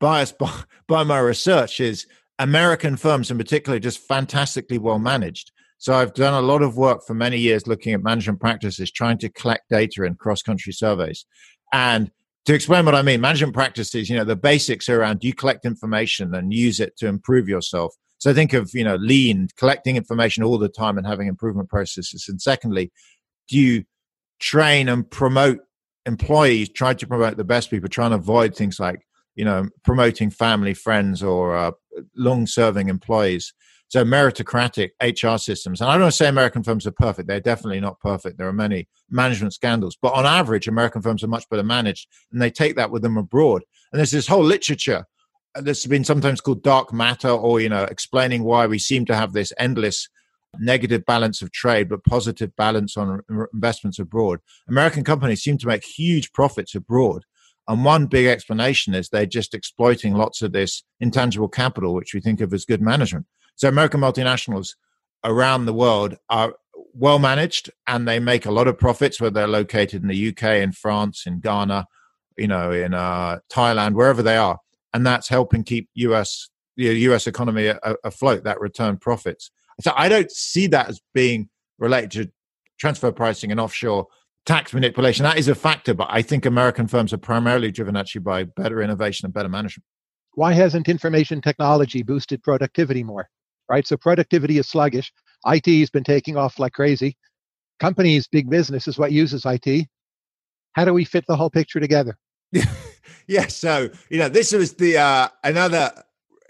biased 0.00 0.38
by, 0.38 0.52
by 0.88 1.02
my 1.02 1.18
research, 1.18 1.80
is 1.80 2.06
American 2.38 2.96
firms 2.96 3.30
in 3.30 3.38
particular 3.38 3.78
just 3.78 3.98
fantastically 3.98 4.78
well 4.78 4.98
managed. 4.98 5.52
So 5.78 5.92
I've 5.94 6.14
done 6.14 6.34
a 6.34 6.46
lot 6.46 6.62
of 6.62 6.76
work 6.76 7.04
for 7.06 7.14
many 7.14 7.38
years 7.38 7.66
looking 7.66 7.92
at 7.92 8.02
management 8.02 8.40
practices, 8.40 8.90
trying 8.90 9.18
to 9.18 9.28
collect 9.28 9.68
data 9.68 10.04
in 10.04 10.14
cross 10.14 10.42
country 10.42 10.72
surveys. 10.72 11.26
And 11.72 12.10
to 12.46 12.54
explain 12.54 12.84
what 12.84 12.94
I 12.94 13.02
mean, 13.02 13.20
management 13.20 13.54
practices, 13.54 14.08
you 14.08 14.16
know, 14.16 14.24
the 14.24 14.36
basics 14.36 14.88
are 14.88 15.00
around 15.00 15.20
do 15.20 15.26
you 15.26 15.34
collect 15.34 15.64
information 15.64 16.34
and 16.34 16.52
use 16.52 16.80
it 16.80 16.96
to 16.98 17.06
improve 17.06 17.48
yourself? 17.48 17.94
So 18.18 18.32
think 18.32 18.52
of, 18.52 18.70
you 18.72 18.84
know, 18.84 18.96
lean, 18.96 19.48
collecting 19.56 19.96
information 19.96 20.44
all 20.44 20.58
the 20.58 20.68
time 20.68 20.96
and 20.96 21.06
having 21.06 21.26
improvement 21.26 21.68
processes. 21.68 22.26
And 22.28 22.40
secondly, 22.40 22.92
do 23.48 23.58
you 23.58 23.84
train 24.38 24.88
and 24.88 25.10
promote 25.10 25.60
employees, 26.06 26.68
try 26.68 26.94
to 26.94 27.06
promote 27.06 27.36
the 27.36 27.44
best 27.44 27.70
people, 27.70 27.88
try 27.88 28.06
and 28.06 28.14
avoid 28.14 28.54
things 28.54 28.78
like, 28.78 29.00
you 29.34 29.44
know, 29.44 29.68
promoting 29.84 30.30
family, 30.30 30.74
friends, 30.74 31.22
or 31.22 31.56
uh, 31.56 31.72
long 32.16 32.46
serving 32.46 32.88
employees. 32.88 33.52
So 33.88 34.04
meritocratic 34.04 34.90
HR 35.00 35.38
systems. 35.38 35.80
And 35.80 35.90
I 35.90 35.98
don't 35.98 36.10
say 36.10 36.26
American 36.26 36.62
firms 36.62 36.86
are 36.86 36.92
perfect. 36.92 37.28
They're 37.28 37.40
definitely 37.40 37.80
not 37.80 38.00
perfect. 38.00 38.38
There 38.38 38.48
are 38.48 38.52
many 38.52 38.88
management 39.08 39.54
scandals. 39.54 39.96
But 40.00 40.14
on 40.14 40.26
average, 40.26 40.66
American 40.66 41.00
firms 41.00 41.22
are 41.22 41.28
much 41.28 41.48
better 41.48 41.62
managed. 41.62 42.08
And 42.32 42.42
they 42.42 42.50
take 42.50 42.76
that 42.76 42.90
with 42.90 43.02
them 43.02 43.16
abroad. 43.16 43.62
And 43.92 43.98
there's 43.98 44.10
this 44.10 44.26
whole 44.26 44.42
literature 44.42 45.04
uh, 45.54 45.60
that's 45.60 45.86
been 45.86 46.02
sometimes 46.02 46.40
called 46.40 46.62
dark 46.62 46.92
matter 46.92 47.28
or, 47.28 47.60
you 47.60 47.68
know, 47.68 47.84
explaining 47.84 48.42
why 48.42 48.66
we 48.66 48.78
seem 48.78 49.04
to 49.06 49.14
have 49.14 49.32
this 49.32 49.52
endless 49.58 50.08
negative 50.58 51.04
balance 51.04 51.42
of 51.42 51.52
trade, 51.52 51.88
but 51.88 52.04
positive 52.04 52.54
balance 52.56 52.96
on 52.96 53.20
investments 53.52 53.98
abroad. 53.98 54.40
American 54.68 55.04
companies 55.04 55.42
seem 55.42 55.58
to 55.58 55.66
make 55.66 55.84
huge 55.84 56.32
profits 56.32 56.74
abroad. 56.74 57.24
And 57.66 57.84
one 57.84 58.06
big 58.06 58.26
explanation 58.26 58.94
is 58.94 59.08
they're 59.08 59.26
just 59.26 59.54
exploiting 59.54 60.14
lots 60.14 60.42
of 60.42 60.52
this 60.52 60.84
intangible 61.00 61.48
capital, 61.48 61.94
which 61.94 62.12
we 62.12 62.20
think 62.20 62.40
of 62.40 62.52
as 62.52 62.64
good 62.64 62.82
management. 62.82 63.26
So 63.56 63.68
American 63.68 64.00
multinationals 64.00 64.74
around 65.24 65.66
the 65.66 65.74
world 65.74 66.16
are 66.28 66.54
well 66.92 67.18
managed 67.18 67.70
and 67.86 68.06
they 68.06 68.18
make 68.18 68.46
a 68.46 68.50
lot 68.50 68.68
of 68.68 68.78
profits 68.78 69.20
where 69.20 69.30
they're 69.30 69.48
located 69.48 70.02
in 70.02 70.08
the 70.08 70.28
UK, 70.28 70.62
in 70.62 70.72
France, 70.72 71.24
in 71.26 71.40
Ghana, 71.40 71.86
you 72.36 72.48
know, 72.48 72.72
in 72.72 72.94
uh, 72.94 73.38
Thailand, 73.52 73.94
wherever 73.94 74.22
they 74.22 74.36
are. 74.36 74.58
And 74.92 75.06
that's 75.06 75.28
helping 75.28 75.64
keep 75.64 75.88
US 75.94 76.48
the 76.76 76.86
US 76.86 77.26
economy 77.26 77.72
afloat, 78.02 78.44
that 78.44 78.60
return 78.60 78.96
profits. 78.96 79.50
So 79.80 79.92
I 79.96 80.08
don't 80.08 80.30
see 80.30 80.66
that 80.68 80.88
as 80.88 81.00
being 81.12 81.48
related 81.78 82.10
to 82.12 82.32
transfer 82.78 83.12
pricing 83.12 83.50
and 83.50 83.60
offshore 83.60 84.06
tax 84.46 84.72
manipulation. 84.72 85.24
That 85.24 85.38
is 85.38 85.48
a 85.48 85.54
factor, 85.54 85.94
but 85.94 86.08
I 86.10 86.22
think 86.22 86.46
American 86.46 86.86
firms 86.86 87.12
are 87.12 87.18
primarily 87.18 87.70
driven 87.70 87.96
actually 87.96 88.20
by 88.22 88.44
better 88.44 88.82
innovation 88.82 89.26
and 89.26 89.32
better 89.34 89.48
management. 89.48 89.84
Why 90.34 90.52
hasn't 90.52 90.88
information 90.88 91.40
technology 91.40 92.02
boosted 92.02 92.42
productivity 92.42 93.04
more? 93.04 93.28
Right? 93.68 93.86
So 93.86 93.96
productivity 93.96 94.58
is 94.58 94.68
sluggish. 94.68 95.12
IT 95.46 95.66
has 95.80 95.90
been 95.90 96.04
taking 96.04 96.36
off 96.36 96.58
like 96.58 96.72
crazy. 96.72 97.16
Companies, 97.80 98.28
big 98.28 98.48
business 98.48 98.86
is 98.86 98.98
what 98.98 99.12
uses 99.12 99.44
IT. 99.44 99.86
How 100.72 100.84
do 100.84 100.92
we 100.92 101.04
fit 101.04 101.24
the 101.26 101.36
whole 101.36 101.50
picture 101.50 101.80
together? 101.80 102.16
yeah, 103.26 103.46
so 103.46 103.90
you 104.08 104.18
know, 104.18 104.28
this 104.28 104.52
was 104.52 104.74
the 104.74 104.98
uh, 104.98 105.28
another 105.42 105.92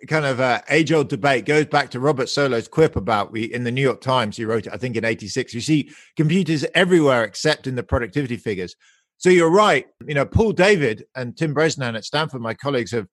kind 0.08 0.26
of 0.26 0.40
uh, 0.40 0.60
age 0.68 0.92
old 0.92 1.08
debate 1.08 1.46
goes 1.46 1.66
back 1.66 1.90
to 1.90 2.00
Robert 2.00 2.28
Solow's 2.28 2.68
quip 2.68 2.96
about 2.96 3.32
we 3.32 3.44
in 3.44 3.64
the 3.64 3.70
New 3.70 3.82
York 3.82 4.00
Times. 4.00 4.36
He 4.36 4.44
wrote 4.44 4.66
it, 4.66 4.72
I 4.72 4.76
think, 4.76 4.96
in 4.96 5.04
'86. 5.04 5.54
You 5.54 5.60
see 5.60 5.90
computers 6.16 6.64
everywhere 6.74 7.24
except 7.24 7.66
in 7.66 7.74
the 7.74 7.82
productivity 7.82 8.36
figures. 8.36 8.74
So 9.18 9.30
you're 9.30 9.50
right. 9.50 9.86
You 10.06 10.14
know, 10.14 10.26
Paul 10.26 10.52
David 10.52 11.04
and 11.14 11.36
Tim 11.36 11.54
Bresnahan 11.54 11.96
at 11.96 12.04
Stanford, 12.04 12.42
my 12.42 12.54
colleagues, 12.54 12.92
have 12.92 13.06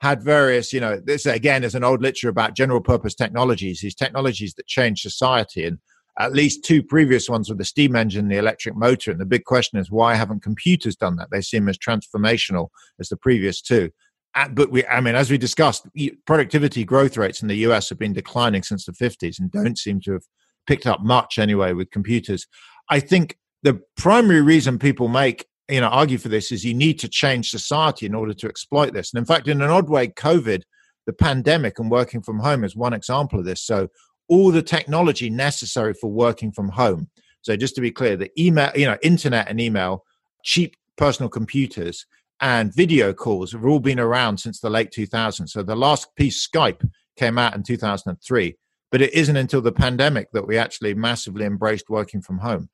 had 0.00 0.22
various. 0.22 0.72
You 0.72 0.80
know, 0.80 1.00
this 1.02 1.26
again 1.26 1.64
is 1.64 1.74
an 1.74 1.84
old 1.84 2.02
literature 2.02 2.28
about 2.28 2.54
general 2.54 2.80
purpose 2.80 3.14
technologies, 3.14 3.80
these 3.80 3.94
technologies 3.94 4.54
that 4.54 4.66
change 4.66 5.02
society, 5.02 5.64
and 5.64 5.78
at 6.18 6.32
least 6.32 6.64
two 6.64 6.82
previous 6.82 7.28
ones 7.28 7.48
were 7.48 7.56
the 7.56 7.64
steam 7.64 7.96
engine, 7.96 8.26
and 8.26 8.30
the 8.30 8.38
electric 8.38 8.76
motor. 8.76 9.10
And 9.10 9.20
the 9.20 9.26
big 9.26 9.44
question 9.44 9.78
is, 9.78 9.90
why 9.90 10.14
haven't 10.14 10.42
computers 10.42 10.96
done 10.96 11.16
that? 11.16 11.28
They 11.30 11.40
seem 11.40 11.68
as 11.68 11.78
transformational 11.78 12.68
as 12.98 13.08
the 13.08 13.16
previous 13.16 13.60
two 13.60 13.90
uh, 14.34 14.48
but 14.48 14.70
we, 14.70 14.86
I 14.86 15.00
mean, 15.00 15.14
as 15.14 15.30
we 15.30 15.38
discussed, 15.38 15.86
productivity 16.26 16.84
growth 16.84 17.16
rates 17.16 17.42
in 17.42 17.48
the 17.48 17.56
US 17.56 17.88
have 17.88 17.98
been 17.98 18.12
declining 18.12 18.62
since 18.62 18.84
the 18.84 18.92
50s 18.92 19.38
and 19.38 19.50
don't 19.50 19.78
seem 19.78 20.00
to 20.02 20.12
have 20.12 20.22
picked 20.66 20.86
up 20.86 21.00
much 21.00 21.38
anyway 21.38 21.72
with 21.72 21.90
computers. 21.90 22.46
I 22.88 23.00
think 23.00 23.36
the 23.62 23.80
primary 23.96 24.40
reason 24.40 24.78
people 24.78 25.08
make, 25.08 25.46
you 25.70 25.80
know, 25.80 25.88
argue 25.88 26.18
for 26.18 26.28
this 26.28 26.52
is 26.52 26.64
you 26.64 26.74
need 26.74 26.98
to 26.98 27.08
change 27.08 27.50
society 27.50 28.06
in 28.06 28.14
order 28.14 28.34
to 28.34 28.48
exploit 28.48 28.92
this. 28.92 29.12
And 29.12 29.18
in 29.18 29.24
fact, 29.24 29.48
in 29.48 29.62
an 29.62 29.70
odd 29.70 29.88
way, 29.88 30.08
COVID, 30.08 30.62
the 31.06 31.12
pandemic 31.12 31.78
and 31.78 31.90
working 31.90 32.22
from 32.22 32.40
home 32.40 32.64
is 32.64 32.76
one 32.76 32.92
example 32.92 33.38
of 33.38 33.44
this. 33.44 33.62
So 33.62 33.88
all 34.28 34.50
the 34.50 34.62
technology 34.62 35.30
necessary 35.30 35.94
for 35.94 36.10
working 36.10 36.52
from 36.52 36.68
home. 36.68 37.08
So 37.42 37.56
just 37.56 37.74
to 37.76 37.80
be 37.80 37.90
clear, 37.90 38.16
the 38.16 38.30
email, 38.40 38.70
you 38.74 38.86
know, 38.86 38.98
internet 39.02 39.48
and 39.48 39.60
email, 39.60 40.04
cheap 40.44 40.76
personal 40.96 41.28
computers 41.28 42.06
and 42.40 42.74
video 42.74 43.12
calls 43.12 43.52
have 43.52 43.64
all 43.64 43.80
been 43.80 44.00
around 44.00 44.38
since 44.38 44.60
the 44.60 44.70
late 44.70 44.90
2000s. 44.90 45.48
So 45.50 45.62
the 45.62 45.76
last 45.76 46.14
piece, 46.16 46.46
Skype, 46.46 46.88
came 47.16 47.38
out 47.38 47.54
in 47.54 47.62
2003. 47.62 48.56
But 48.90 49.02
it 49.02 49.14
isn't 49.14 49.36
until 49.36 49.60
the 49.60 49.72
pandemic 49.72 50.28
that 50.32 50.46
we 50.46 50.58
actually 50.58 50.94
massively 50.94 51.44
embraced 51.44 51.88
working 51.88 52.22
from 52.22 52.38
home. 52.38 52.68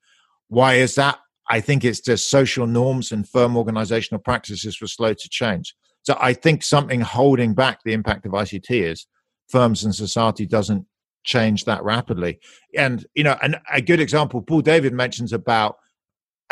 Why 0.48 0.74
is 0.74 0.94
that? 0.94 1.18
I 1.48 1.60
think 1.60 1.84
it's 1.84 2.00
just 2.00 2.30
social 2.30 2.66
norms 2.66 3.12
and 3.12 3.28
firm 3.28 3.56
organizational 3.56 4.20
practices 4.20 4.80
were 4.80 4.86
slow 4.86 5.14
to 5.14 5.28
change. 5.28 5.74
So 6.02 6.16
I 6.20 6.32
think 6.32 6.62
something 6.62 7.00
holding 7.00 7.54
back 7.54 7.80
the 7.84 7.92
impact 7.92 8.26
of 8.26 8.32
ICT 8.32 8.70
is 8.70 9.06
firms 9.48 9.84
and 9.84 9.94
society 9.94 10.46
doesn't 10.46 10.86
change 11.24 11.64
that 11.64 11.82
rapidly. 11.84 12.38
And, 12.76 13.04
you 13.14 13.24
know, 13.24 13.36
and 13.42 13.56
a 13.72 13.80
good 13.80 14.00
example, 14.00 14.42
Paul 14.42 14.60
David 14.60 14.92
mentions 14.92 15.32
about 15.32 15.76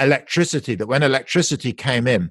electricity, 0.00 0.74
that 0.74 0.88
when 0.88 1.02
electricity 1.02 1.72
came 1.72 2.06
in, 2.06 2.30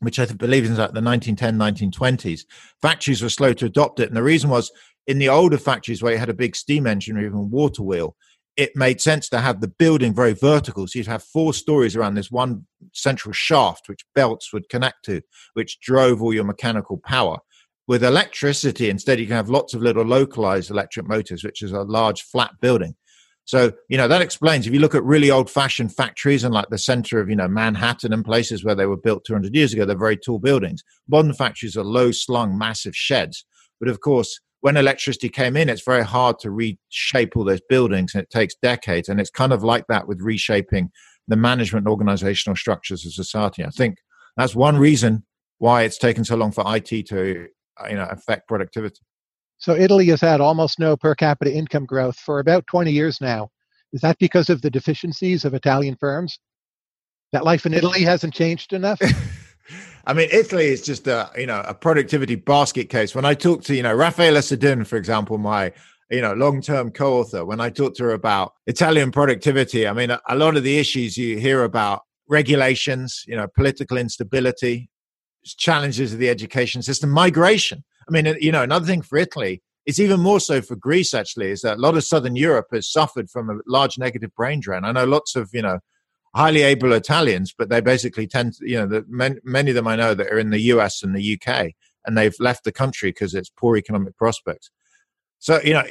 which 0.00 0.18
I 0.18 0.26
believe 0.26 0.64
is 0.64 0.70
like 0.70 0.92
the 0.92 1.02
1910, 1.02 1.90
1920s, 1.90 2.44
factories 2.80 3.22
were 3.22 3.28
slow 3.28 3.52
to 3.52 3.66
adopt 3.66 4.00
it. 4.00 4.08
And 4.08 4.16
the 4.16 4.22
reason 4.22 4.50
was 4.50 4.70
in 5.06 5.18
the 5.18 5.28
older 5.28 5.58
factories 5.58 6.02
where 6.02 6.12
you 6.12 6.18
had 6.18 6.28
a 6.28 6.34
big 6.34 6.56
steam 6.56 6.86
engine 6.86 7.16
or 7.16 7.24
even 7.24 7.50
water 7.50 7.82
wheel, 7.82 8.16
it 8.56 8.76
made 8.76 9.00
sense 9.00 9.28
to 9.30 9.38
have 9.38 9.60
the 9.60 9.68
building 9.68 10.14
very 10.14 10.32
vertical. 10.32 10.86
So 10.86 10.98
you'd 10.98 11.08
have 11.08 11.22
four 11.22 11.54
stories 11.54 11.96
around 11.96 12.14
this 12.14 12.30
one 12.30 12.66
central 12.92 13.32
shaft, 13.32 13.88
which 13.88 14.04
belts 14.14 14.52
would 14.52 14.68
connect 14.68 15.04
to, 15.06 15.22
which 15.54 15.80
drove 15.80 16.22
all 16.22 16.34
your 16.34 16.44
mechanical 16.44 16.98
power. 16.98 17.38
With 17.86 18.04
electricity, 18.04 18.88
instead, 18.88 19.18
you 19.18 19.26
can 19.26 19.36
have 19.36 19.50
lots 19.50 19.74
of 19.74 19.82
little 19.82 20.04
localized 20.04 20.70
electric 20.70 21.08
motors, 21.08 21.42
which 21.42 21.62
is 21.62 21.72
a 21.72 21.82
large 21.82 22.22
flat 22.22 22.52
building. 22.60 22.94
So, 23.44 23.72
you 23.88 23.96
know, 23.96 24.06
that 24.06 24.22
explains 24.22 24.66
if 24.66 24.72
you 24.72 24.78
look 24.78 24.94
at 24.94 25.02
really 25.02 25.30
old 25.30 25.50
fashioned 25.50 25.92
factories 25.92 26.44
and 26.44 26.54
like 26.54 26.68
the 26.68 26.78
center 26.78 27.20
of, 27.20 27.28
you 27.28 27.34
know, 27.34 27.48
Manhattan 27.48 28.12
and 28.12 28.24
places 28.24 28.64
where 28.64 28.76
they 28.76 28.86
were 28.86 28.96
built 28.96 29.24
200 29.24 29.54
years 29.54 29.72
ago, 29.72 29.84
they're 29.84 29.98
very 29.98 30.16
tall 30.16 30.38
buildings. 30.38 30.84
Modern 31.08 31.32
factories 31.32 31.76
are 31.76 31.82
low 31.82 32.12
slung, 32.12 32.56
massive 32.56 32.94
sheds. 32.94 33.44
But 33.80 33.88
of 33.88 34.00
course, 34.00 34.38
when 34.60 34.76
electricity 34.76 35.28
came 35.28 35.56
in, 35.56 35.68
it's 35.68 35.84
very 35.84 36.04
hard 36.04 36.38
to 36.40 36.50
reshape 36.50 37.36
all 37.36 37.44
those 37.44 37.62
buildings 37.68 38.14
and 38.14 38.22
it 38.22 38.30
takes 38.30 38.54
decades. 38.62 39.08
And 39.08 39.20
it's 39.20 39.30
kind 39.30 39.52
of 39.52 39.64
like 39.64 39.86
that 39.88 40.06
with 40.06 40.20
reshaping 40.20 40.90
the 41.28 41.36
management 41.36 41.86
and 41.86 41.90
organizational 41.90 42.56
structures 42.56 43.06
of 43.06 43.12
society. 43.12 43.64
I 43.64 43.70
think 43.70 43.96
that's 44.36 44.54
one 44.54 44.76
reason 44.76 45.24
why 45.58 45.82
it's 45.82 45.98
taken 45.98 46.24
so 46.24 46.36
long 46.36 46.52
for 46.52 46.64
IT 46.76 47.06
to 47.08 47.46
uh, 47.80 47.88
you 47.88 47.96
know 47.96 48.06
affect 48.10 48.48
productivity. 48.48 49.00
So 49.58 49.74
Italy 49.74 50.06
has 50.06 50.20
had 50.20 50.40
almost 50.40 50.78
no 50.78 50.96
per 50.96 51.14
capita 51.14 51.52
income 51.52 51.84
growth 51.84 52.16
for 52.16 52.40
about 52.40 52.66
20 52.66 52.90
years 52.90 53.20
now. 53.20 53.50
Is 53.92 54.00
that 54.00 54.18
because 54.18 54.48
of 54.48 54.62
the 54.62 54.70
deficiencies 54.70 55.44
of 55.44 55.54
Italian 55.54 55.96
firms? 55.98 56.38
That 57.32 57.44
life 57.44 57.66
in 57.66 57.74
Italy 57.74 58.02
hasn't 58.02 58.34
changed 58.34 58.72
enough? 58.72 59.00
I 60.06 60.12
mean, 60.12 60.28
Italy 60.32 60.66
is 60.66 60.82
just 60.82 61.06
a 61.06 61.30
you 61.36 61.46
know 61.46 61.62
a 61.66 61.74
productivity 61.74 62.34
basket 62.34 62.88
case. 62.88 63.14
When 63.14 63.24
I 63.24 63.34
talk 63.34 63.62
to 63.64 63.74
you 63.74 63.82
know 63.82 63.96
Raffaella 63.96 64.42
Sadun, 64.42 64.86
for 64.86 64.96
example, 64.96 65.38
my 65.38 65.72
you 66.10 66.20
know 66.20 66.34
long-term 66.34 66.90
co-author, 66.92 67.44
when 67.44 67.60
I 67.60 67.70
talk 67.70 67.94
to 67.96 68.04
her 68.04 68.12
about 68.12 68.54
Italian 68.66 69.10
productivity, 69.10 69.86
I 69.86 69.92
mean 69.92 70.10
a, 70.10 70.20
a 70.28 70.36
lot 70.36 70.56
of 70.56 70.64
the 70.64 70.78
issues 70.78 71.16
you 71.16 71.38
hear 71.38 71.64
about 71.64 72.02
regulations, 72.30 73.24
you 73.26 73.36
know, 73.36 73.48
political 73.54 73.98
instability, 73.98 74.88
challenges 75.44 76.12
of 76.12 76.18
the 76.18 76.30
education 76.30 76.80
system, 76.80 77.10
migration. 77.10 77.84
I 78.08 78.12
mean, 78.12 78.26
uh, 78.26 78.34
you 78.40 78.52
know, 78.52 78.62
another 78.62 78.86
thing 78.86 79.02
for 79.02 79.18
Italy, 79.18 79.62
it's 79.84 79.98
even 79.98 80.20
more 80.20 80.40
so 80.40 80.62
for 80.62 80.76
Greece, 80.76 81.12
actually, 81.12 81.50
is 81.50 81.60
that 81.62 81.78
a 81.78 81.80
lot 81.80 81.96
of 81.96 82.04
Southern 82.04 82.36
Europe 82.36 82.68
has 82.72 82.90
suffered 82.90 83.28
from 83.28 83.50
a 83.50 83.58
large 83.66 83.98
negative 83.98 84.34
brain 84.36 84.60
drain. 84.60 84.84
I 84.84 84.92
know 84.92 85.04
lots 85.04 85.36
of, 85.36 85.50
you 85.52 85.62
know, 85.62 85.80
highly 86.34 86.62
able 86.62 86.92
Italians, 86.92 87.54
but 87.56 87.68
they 87.68 87.80
basically 87.80 88.26
tend 88.26 88.54
to, 88.54 88.68
you 88.68 88.78
know, 88.78 88.86
the, 88.86 89.04
many, 89.08 89.36
many 89.44 89.70
of 89.70 89.74
them 89.74 89.88
I 89.88 89.96
know 89.96 90.14
that 90.14 90.28
are 90.28 90.38
in 90.38 90.50
the 90.50 90.60
US 90.60 91.02
and 91.02 91.14
the 91.14 91.38
UK, 91.40 91.72
and 92.06 92.16
they've 92.16 92.36
left 92.38 92.64
the 92.64 92.72
country 92.72 93.10
because 93.10 93.34
it's 93.34 93.50
poor 93.50 93.76
economic 93.76 94.16
prospects. 94.16 94.70
So, 95.38 95.60
you 95.62 95.72
know, 95.72 95.84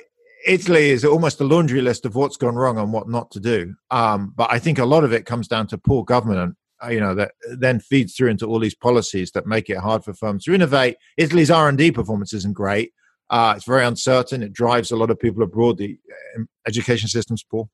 Italy 0.45 0.89
is 0.89 1.03
almost 1.03 1.41
a 1.41 1.43
laundry 1.43 1.81
list 1.81 2.05
of 2.05 2.15
what's 2.15 2.37
gone 2.37 2.55
wrong 2.55 2.77
and 2.77 2.93
what 2.93 3.09
not 3.09 3.31
to 3.31 3.39
do. 3.39 3.75
Um, 3.91 4.33
but 4.35 4.51
I 4.51 4.59
think 4.59 4.79
a 4.79 4.85
lot 4.85 5.03
of 5.03 5.11
it 5.11 5.25
comes 5.25 5.47
down 5.47 5.67
to 5.67 5.77
poor 5.77 6.03
government 6.03 6.55
uh, 6.81 6.87
you 6.89 6.99
know 6.99 7.13
that 7.13 7.33
then 7.57 7.79
feeds 7.79 8.15
through 8.15 8.29
into 8.29 8.45
all 8.45 8.59
these 8.59 8.75
policies 8.75 9.31
that 9.31 9.45
make 9.45 9.69
it 9.69 9.77
hard 9.77 10.03
for 10.03 10.13
firms 10.13 10.45
to 10.45 10.53
innovate. 10.53 10.95
Italy's 11.17 11.51
r&d 11.51 11.91
performance 11.91 12.33
isn't 12.33 12.53
great. 12.53 12.93
Uh, 13.29 13.53
it's 13.55 13.65
very 13.65 13.85
uncertain. 13.85 14.41
It 14.41 14.53
drives 14.53 14.91
a 14.91 14.95
lot 14.95 15.11
of 15.11 15.19
people 15.19 15.43
abroad. 15.43 15.77
The 15.77 15.99
uh, 16.37 16.43
education 16.67 17.09
system's 17.09 17.43
poor 17.43 17.69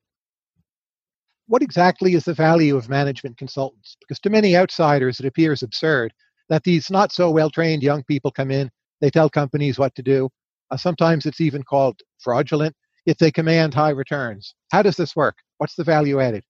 what 1.48 1.62
exactly 1.62 2.14
is 2.14 2.24
the 2.24 2.34
value 2.34 2.76
of 2.76 2.88
management 2.88 3.36
consultants 3.36 3.96
because 4.00 4.20
to 4.20 4.30
many 4.30 4.56
outsiders 4.56 5.20
it 5.20 5.26
appears 5.26 5.62
absurd 5.62 6.12
that 6.48 6.62
these 6.64 6.90
not 6.90 7.12
so 7.12 7.30
well 7.30 7.50
trained 7.50 7.82
young 7.82 8.02
people 8.04 8.30
come 8.30 8.50
in 8.50 8.70
they 9.00 9.10
tell 9.10 9.30
companies 9.30 9.78
what 9.78 9.94
to 9.94 10.02
do 10.02 10.28
uh, 10.70 10.76
sometimes 10.76 11.26
it's 11.26 11.40
even 11.40 11.62
called 11.62 12.00
fraudulent 12.18 12.74
if 13.06 13.18
they 13.18 13.30
command 13.30 13.74
high 13.74 13.90
returns 13.90 14.54
how 14.70 14.82
does 14.82 14.96
this 14.96 15.14
work 15.14 15.36
what's 15.58 15.74
the 15.76 15.84
value 15.84 16.20
added 16.20 16.42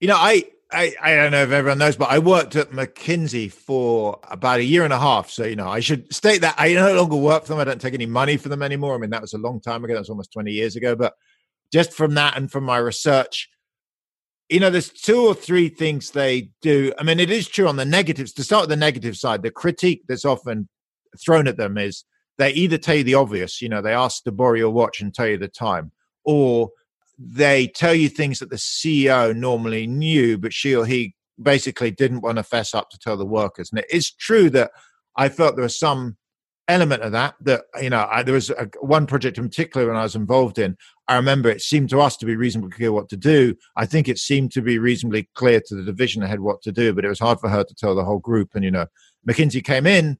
you 0.00 0.08
know 0.08 0.16
i 0.16 0.42
I, 0.72 0.94
I 1.00 1.14
don't 1.14 1.30
know 1.30 1.42
if 1.42 1.52
everyone 1.52 1.78
knows, 1.78 1.96
but 1.96 2.10
I 2.10 2.18
worked 2.18 2.56
at 2.56 2.70
McKinsey 2.70 3.52
for 3.52 4.18
about 4.28 4.58
a 4.58 4.64
year 4.64 4.82
and 4.82 4.92
a 4.92 4.98
half. 4.98 5.30
So, 5.30 5.44
you 5.44 5.54
know, 5.54 5.68
I 5.68 5.78
should 5.78 6.12
state 6.12 6.40
that 6.40 6.56
I 6.58 6.74
no 6.74 6.92
longer 6.94 7.16
work 7.16 7.44
for 7.44 7.50
them. 7.50 7.60
I 7.60 7.64
don't 7.64 7.80
take 7.80 7.94
any 7.94 8.06
money 8.06 8.36
for 8.36 8.48
them 8.48 8.62
anymore. 8.62 8.96
I 8.96 8.98
mean, 8.98 9.10
that 9.10 9.20
was 9.20 9.32
a 9.32 9.38
long 9.38 9.60
time 9.60 9.84
ago. 9.84 9.94
That 9.94 10.00
was 10.00 10.10
almost 10.10 10.32
20 10.32 10.50
years 10.50 10.74
ago. 10.74 10.96
But 10.96 11.14
just 11.72 11.92
from 11.92 12.14
that 12.14 12.36
and 12.36 12.50
from 12.50 12.64
my 12.64 12.78
research, 12.78 13.48
you 14.48 14.60
know, 14.60 14.70
there's 14.70 14.90
two 14.90 15.26
or 15.26 15.34
three 15.34 15.68
things 15.68 16.10
they 16.10 16.50
do. 16.62 16.92
I 16.98 17.02
mean, 17.02 17.18
it 17.18 17.30
is 17.30 17.48
true 17.48 17.68
on 17.68 17.76
the 17.76 17.84
negatives. 17.84 18.32
To 18.34 18.44
start 18.44 18.62
with 18.62 18.70
the 18.70 18.76
negative 18.76 19.16
side, 19.16 19.42
the 19.42 19.50
critique 19.50 20.02
that's 20.08 20.24
often 20.24 20.68
thrown 21.24 21.48
at 21.48 21.56
them 21.56 21.76
is 21.78 22.04
they 22.38 22.50
either 22.50 22.78
tell 22.78 22.96
you 22.96 23.04
the 23.04 23.14
obvious, 23.14 23.60
you 23.60 23.68
know, 23.68 23.82
they 23.82 23.94
ask 23.94 24.22
to 24.24 24.32
borrow 24.32 24.54
your 24.54 24.70
watch 24.70 25.00
and 25.00 25.12
tell 25.12 25.26
you 25.26 25.38
the 25.38 25.48
time, 25.48 25.90
or 26.24 26.70
they 27.18 27.66
tell 27.68 27.94
you 27.94 28.08
things 28.08 28.38
that 28.38 28.50
the 28.50 28.56
CEO 28.56 29.34
normally 29.34 29.86
knew, 29.86 30.38
but 30.38 30.52
she 30.52 30.76
or 30.76 30.84
he 30.84 31.14
basically 31.40 31.90
didn't 31.90 32.20
want 32.20 32.36
to 32.36 32.42
fess 32.42 32.74
up 32.74 32.90
to 32.90 32.98
tell 32.98 33.16
the 33.16 33.26
workers. 33.26 33.70
And 33.70 33.78
it 33.78 33.86
is 33.90 34.10
true 34.10 34.50
that 34.50 34.70
I 35.16 35.28
felt 35.28 35.56
there 35.56 35.64
were 35.64 35.68
some 35.68 36.16
element 36.68 37.02
of 37.02 37.12
that 37.12 37.34
that 37.40 37.62
you 37.80 37.90
know 37.90 38.08
I, 38.10 38.22
there 38.22 38.34
was 38.34 38.50
a, 38.50 38.68
one 38.80 39.06
project 39.06 39.38
in 39.38 39.48
particular 39.48 39.86
when 39.86 39.96
i 39.96 40.02
was 40.02 40.16
involved 40.16 40.58
in 40.58 40.76
i 41.06 41.14
remember 41.14 41.48
it 41.48 41.62
seemed 41.62 41.90
to 41.90 42.00
us 42.00 42.16
to 42.16 42.26
be 42.26 42.34
reasonably 42.34 42.70
clear 42.70 42.92
what 42.92 43.08
to 43.10 43.16
do. 43.16 43.54
I 43.76 43.86
think 43.86 44.08
it 44.08 44.18
seemed 44.18 44.50
to 44.52 44.62
be 44.62 44.78
reasonably 44.78 45.28
clear 45.34 45.60
to 45.60 45.74
the 45.74 45.84
division 45.84 46.22
ahead 46.22 46.40
what 46.40 46.62
to 46.62 46.72
do 46.72 46.92
but 46.92 47.04
it 47.04 47.08
was 47.08 47.20
hard 47.20 47.38
for 47.38 47.48
her 47.48 47.62
to 47.62 47.74
tell 47.74 47.94
the 47.94 48.04
whole 48.04 48.18
group. 48.18 48.50
And 48.54 48.64
you 48.64 48.70
know 48.70 48.86
mckinsey 49.28 49.62
came 49.62 49.86
in 49.86 50.18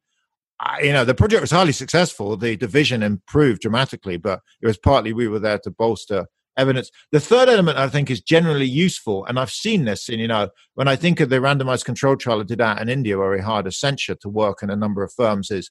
I, 0.61 0.83
you 0.83 0.93
know 0.93 1.05
the 1.05 1.15
project 1.15 1.41
was 1.41 1.51
highly 1.51 1.73
successful. 1.73 2.37
The 2.37 2.57
division 2.57 3.03
improved 3.03 3.63
dramatically 3.63 4.17
but 4.17 4.41
it 4.63 4.67
was 4.67 4.79
partly 4.79 5.13
we 5.13 5.29
were 5.29 5.41
there 5.41 5.59
to 5.61 5.71
bolster 5.71 6.27
evidence. 6.57 6.91
The 7.13 7.21
third 7.21 7.49
element 7.49 7.79
I 7.79 7.89
think 7.89 8.11
is 8.11 8.21
generally 8.21 8.67
useful, 8.67 9.25
and 9.27 9.39
I've 9.39 9.51
seen 9.51 9.85
this 9.85 10.09
in, 10.09 10.19
you 10.19 10.29
know, 10.29 10.49
when 10.75 10.89
I 10.89 10.97
think 10.97 11.21
of 11.21 11.29
the 11.29 11.37
randomized 11.37 11.85
control 11.85 12.17
trial 12.17 12.41
I 12.41 12.45
did 12.45 12.61
out 12.61 12.81
in 12.81 12.89
India 12.89 13.19
where 13.19 13.31
we 13.31 13.41
hired 13.41 13.67
Accenture 13.67 14.19
to 14.21 14.29
work 14.29 14.63
in 14.63 14.71
a 14.71 14.77
number 14.77 15.03
of 15.03 15.13
firms 15.13 15.51
is 15.51 15.71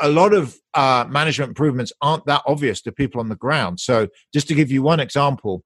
a 0.00 0.08
lot 0.08 0.34
of 0.34 0.56
uh, 0.74 1.06
management 1.08 1.50
improvements 1.50 1.92
aren't 2.02 2.26
that 2.26 2.42
obvious 2.46 2.82
to 2.82 2.92
people 2.92 3.20
on 3.20 3.28
the 3.28 3.36
ground. 3.36 3.80
So 3.80 4.08
just 4.32 4.48
to 4.48 4.54
give 4.54 4.70
you 4.70 4.82
one 4.82 5.00
example, 5.00 5.64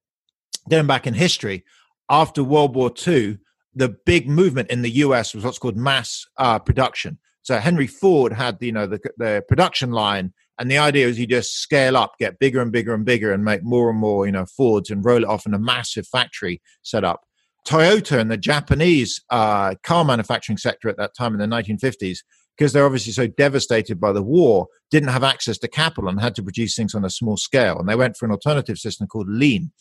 going 0.69 0.87
back 0.87 1.07
in 1.07 1.15
history, 1.15 1.65
after 2.09 2.43
World 2.45 2.75
War 2.75 2.93
II, 3.07 3.39
the 3.75 3.97
big 4.07 4.29
movement 4.29 4.71
in 4.71 4.83
the 4.83 4.91
US 4.91 5.35
was 5.35 5.45
what's 5.45 5.59
called 5.59 5.77
mass 5.77 6.25
uh, 6.39 6.59
production. 6.59 7.19
So 7.43 7.59
Henry 7.59 7.87
Ford 7.87 8.33
had, 8.33 8.59
you 8.61 8.73
know, 8.73 8.87
the, 8.87 9.01
the 9.17 9.45
production 9.49 9.93
line 9.93 10.33
and 10.61 10.71
the 10.71 10.77
idea 10.77 11.09
is 11.09 11.19
you 11.19 11.27
just 11.27 11.55
scale 11.55 11.97
up, 11.97 12.13
get 12.19 12.39
bigger 12.39 12.61
and 12.61 12.71
bigger 12.71 12.93
and 12.93 13.05
bigger, 13.05 13.33
and 13.33 13.43
make 13.43 13.65
more 13.65 13.89
and 13.89 13.99
more, 13.99 14.27
you 14.27 14.33
know, 14.33 14.45
Fords 14.45 14.91
and 14.91 15.03
roll 15.03 15.23
it 15.23 15.25
off 15.25 15.47
in 15.47 15.55
a 15.55 15.59
massive 15.59 16.07
factory 16.07 16.61
setup. 16.83 17.23
Toyota 17.67 18.19
and 18.19 18.31
the 18.31 18.37
Japanese 18.37 19.23
uh, 19.31 19.75
car 19.83 20.05
manufacturing 20.05 20.59
sector 20.59 20.91
at 20.91 20.99
that 20.99 21.15
time 21.17 21.33
in 21.33 21.41
the 21.41 21.47
1950s, 21.47 22.19
because 22.61 22.75
they're 22.75 22.85
obviously 22.85 23.11
so 23.11 23.27
devastated 23.27 23.99
by 23.99 24.13
the 24.13 24.23
war, 24.23 24.67
didn't 24.91 25.09
have 25.09 25.25
access 25.25 25.57
to 25.57 25.67
capital 25.67 26.11
and 26.11 26.21
had 26.21 26.35
to 26.35 26.43
produce 26.43 26.77
things 26.77 26.95
on 26.95 27.07
a 27.07 27.09
small 27.09 27.39
scale. 27.39 27.79
And 27.79 27.89
they 27.89 27.95
went 27.95 28.19
for 28.19 28.27
an 28.27 28.33
alternative 28.33 28.77
system 28.77 29.07
called 29.07 29.31
lean. 29.31 29.73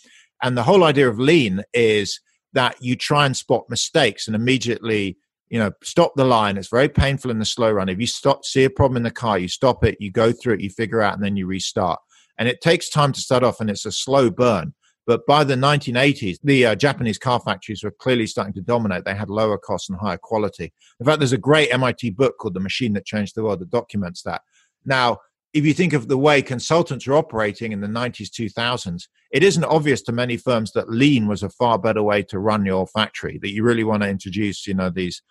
And 0.41 0.57
the 0.57 0.63
whole 0.63 0.85
idea 0.85 1.09
of 1.09 1.19
lean 1.19 1.61
is 1.73 2.21
that 2.53 2.77
you 2.79 2.95
try 2.95 3.25
and 3.25 3.35
spot 3.35 3.65
mistakes 3.67 4.27
and 4.27 4.35
immediately 4.35 5.17
you 5.49 5.59
know, 5.59 5.71
stop 5.83 6.13
the 6.15 6.23
line. 6.23 6.55
It's 6.55 6.69
very 6.69 6.87
painful 6.87 7.31
in 7.31 7.39
the 7.39 7.45
slow 7.45 7.69
run. 7.69 7.89
If 7.89 7.99
you 7.99 8.07
stop, 8.07 8.45
see 8.45 8.63
a 8.63 8.69
problem 8.69 8.95
in 8.95 9.03
the 9.03 9.11
car, 9.11 9.37
you 9.37 9.49
stop 9.49 9.83
it, 9.83 9.97
you 9.99 10.09
go 10.09 10.31
through 10.31 10.53
it, 10.53 10.61
you 10.61 10.69
figure 10.69 11.01
out, 11.01 11.15
and 11.15 11.23
then 11.23 11.35
you 11.35 11.47
restart. 11.47 11.99
And 12.37 12.47
it 12.47 12.61
takes 12.61 12.87
time 12.87 13.11
to 13.11 13.19
start 13.19 13.43
off, 13.43 13.59
and 13.59 13.69
it's 13.69 13.85
a 13.85 13.91
slow 13.91 14.29
burn. 14.29 14.73
But 15.09 15.25
by 15.25 15.43
the 15.43 15.55
1980s, 15.55 16.37
the 16.43 16.67
uh, 16.67 16.75
Japanese 16.75 17.17
car 17.17 17.39
factories 17.39 17.83
were 17.83 17.89
clearly 17.89 18.27
starting 18.27 18.53
to 18.53 18.61
dominate. 18.61 19.05
They 19.05 19.15
had 19.15 19.31
lower 19.31 19.57
costs 19.57 19.89
and 19.89 19.97
higher 19.97 20.19
quality. 20.19 20.71
In 20.99 21.05
fact, 21.07 21.17
there's 21.17 21.33
a 21.33 21.37
great 21.39 21.73
MIT 21.73 22.11
book 22.11 22.37
called 22.37 22.53
The 22.53 22.59
Machine 22.59 22.93
That 22.93 23.07
Changed 23.07 23.33
the 23.33 23.41
World 23.41 23.61
that 23.61 23.71
documents 23.71 24.21
that. 24.21 24.43
Now, 24.85 25.17
if 25.51 25.65
you 25.65 25.73
think 25.73 25.93
of 25.93 26.09
the 26.09 26.17
way 26.19 26.43
consultants 26.43 27.07
are 27.07 27.15
operating 27.15 27.71
in 27.71 27.81
the 27.81 27.87
90s, 27.87 28.29
2000s, 28.29 29.07
it 29.31 29.41
isn't 29.41 29.63
obvious 29.63 30.03
to 30.03 30.11
many 30.11 30.37
firms 30.37 30.73
that 30.73 30.91
lean 30.91 31.25
was 31.25 31.41
a 31.41 31.49
far 31.49 31.79
better 31.79 32.03
way 32.03 32.21
to 32.21 32.37
run 32.37 32.63
your 32.63 32.85
factory, 32.85 33.39
that 33.41 33.49
you 33.49 33.63
really 33.63 33.83
want 33.83 34.03
to 34.03 34.09
introduce, 34.09 34.67
you 34.67 34.75
know, 34.75 34.91
these 34.91 35.23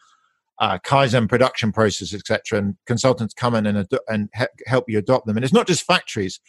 uh, 0.58 0.78
Kaizen 0.84 1.28
production 1.28 1.70
process, 1.70 2.12
etc. 2.12 2.58
And 2.58 2.76
consultants 2.84 3.32
come 3.32 3.54
in 3.54 3.64
and, 3.64 3.78
ad- 3.78 4.00
and 4.08 4.28
he- 4.36 4.66
help 4.66 4.86
you 4.88 4.98
adopt 4.98 5.26
them. 5.26 5.36
And 5.36 5.44
it's 5.44 5.54
not 5.54 5.68
just 5.68 5.84
factories, 5.84 6.40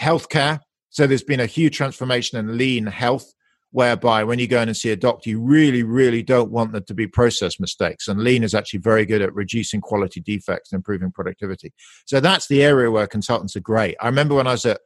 healthcare. 0.00 0.60
So 0.90 1.06
there's 1.06 1.22
been 1.22 1.40
a 1.40 1.46
huge 1.46 1.76
transformation 1.76 2.38
in 2.38 2.58
lean 2.58 2.86
health, 2.86 3.32
whereby 3.72 4.24
when 4.24 4.38
you 4.38 4.48
go 4.48 4.60
in 4.60 4.68
and 4.68 4.76
see 4.76 4.90
a 4.90 4.96
doctor, 4.96 5.30
you 5.30 5.40
really, 5.40 5.82
really 5.82 6.22
don't 6.22 6.50
want 6.50 6.72
there 6.72 6.80
to 6.80 6.94
be 6.94 7.06
process 7.06 7.60
mistakes. 7.60 8.08
And 8.08 8.20
lean 8.20 8.42
is 8.42 8.54
actually 8.54 8.80
very 8.80 9.06
good 9.06 9.22
at 9.22 9.34
reducing 9.34 9.80
quality 9.80 10.20
defects 10.20 10.72
and 10.72 10.78
improving 10.78 11.12
productivity. 11.12 11.72
So 12.06 12.20
that's 12.20 12.48
the 12.48 12.62
area 12.62 12.90
where 12.90 13.06
consultants 13.06 13.56
are 13.56 13.60
great. 13.60 13.96
I 14.00 14.06
remember 14.06 14.34
when 14.34 14.48
I 14.48 14.52
was 14.52 14.66
at 14.66 14.80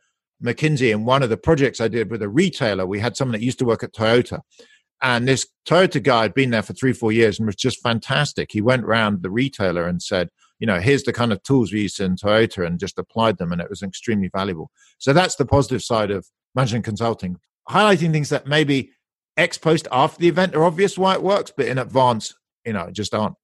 McKinsey 0.45 0.93
and 0.93 1.07
one 1.07 1.23
of 1.23 1.31
the 1.31 1.38
projects 1.38 1.81
I 1.81 1.88
did 1.88 2.11
with 2.11 2.23
a 2.23 2.29
retailer, 2.29 2.87
we 2.87 3.01
had 3.01 3.17
someone 3.17 3.33
that 3.33 3.45
used 3.45 3.59
to 3.61 3.64
work 3.64 3.83
at 3.83 3.95
Toyota 3.95 4.40
and 5.03 5.29
this 5.29 5.47
Toyota 5.67 6.03
guy 6.03 6.23
had 6.23 6.35
been 6.35 6.51
there 6.51 6.62
for 6.62 6.73
three, 6.73 6.93
four 6.93 7.12
years 7.12 7.38
and 7.38 7.47
was 7.47 7.57
just 7.57 7.83
fantastic. 7.83 8.51
He 8.51 8.62
went 8.62 8.85
around 8.85 9.23
the 9.23 9.31
retailer 9.31 9.87
and 9.87 10.03
said, 10.03 10.31
you 10.59 10.67
know, 10.67 10.81
here's 10.81 11.03
the 11.03 11.12
kind 11.12 11.33
of 11.33 11.43
tools 11.43 11.73
we 11.73 11.83
used 11.83 12.01
in 12.01 12.17
Toyota 12.17 12.67
and 12.67 12.79
just 12.79 12.99
applied 12.99 13.38
them. 13.38 13.53
And 13.53 13.61
it 13.61 13.71
was 13.71 13.83
extremely 13.83 14.31
valuable. 14.35 14.71
So 14.99 15.12
that's 15.12 15.37
the 15.37 15.47
positive 15.47 15.83
side 15.83 16.11
of 16.11 16.27
management 16.55 16.85
consulting, 16.85 17.38
highlighting 17.69 18.12
things 18.12 18.29
that 18.29 18.47
maybe 18.47 18.90
ex 19.37 19.59
post 19.59 19.88
after 19.90 20.21
the 20.21 20.29
event 20.29 20.55
are 20.55 20.64
obvious 20.64 20.97
why 20.97 21.14
it 21.14 21.23
works, 21.23 21.53
but 21.57 21.67
in 21.67 21.79
advance, 21.79 22.35
you 22.64 22.73
know, 22.73 22.88
just 22.93 23.14
aren't. 23.14 23.35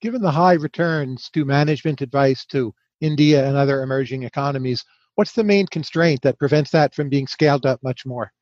Given 0.00 0.20
the 0.20 0.32
high 0.32 0.54
returns 0.54 1.30
to 1.32 1.44
management 1.44 2.00
advice 2.00 2.44
to 2.46 2.74
India 3.02 3.46
and 3.46 3.56
other 3.56 3.82
emerging 3.82 4.22
economies. 4.22 4.84
What's 5.16 5.32
the 5.32 5.44
main 5.44 5.66
constraint 5.66 6.22
that 6.22 6.38
prevents 6.38 6.70
that 6.70 6.94
from 6.94 7.10
being 7.10 7.26
scaled 7.26 7.66
up 7.66 7.80
much 7.82 8.06
more? 8.06 8.32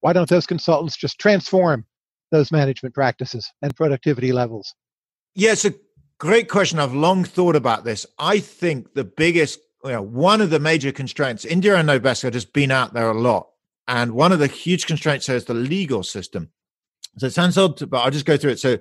Why 0.00 0.12
don't 0.14 0.28
those 0.28 0.46
consultants 0.46 0.96
just 0.96 1.18
transform 1.18 1.84
those 2.30 2.52
management 2.52 2.94
practices 2.94 3.50
and 3.60 3.76
productivity 3.76 4.32
levels? 4.32 4.74
Yeah, 5.34 5.52
it's 5.52 5.64
a 5.64 5.74
great 6.18 6.48
question. 6.48 6.78
I've 6.78 6.94
long 6.94 7.24
thought 7.24 7.56
about 7.56 7.84
this. 7.84 8.06
I 8.18 8.40
think 8.40 8.94
the 8.94 9.04
biggest, 9.04 9.60
you 9.84 9.92
know, 9.92 10.02
one 10.02 10.40
of 10.40 10.50
the 10.50 10.60
major 10.60 10.92
constraints, 10.92 11.44
India 11.44 11.76
and 11.76 11.88
have 11.88 12.02
just 12.32 12.52
been 12.52 12.70
out 12.70 12.92
there 12.92 13.10
a 13.10 13.18
lot. 13.18 13.48
And 13.86 14.12
one 14.12 14.32
of 14.32 14.38
the 14.38 14.46
huge 14.46 14.86
constraints 14.86 15.26
there 15.26 15.36
is 15.36 15.46
the 15.46 15.54
legal 15.54 16.02
system. 16.02 16.50
So 17.16 17.26
it 17.26 17.32
sounds 17.32 17.56
odd, 17.56 17.88
but 17.88 17.98
I'll 17.98 18.10
just 18.10 18.26
go 18.26 18.36
through 18.36 18.52
it. 18.52 18.60
So 18.60 18.78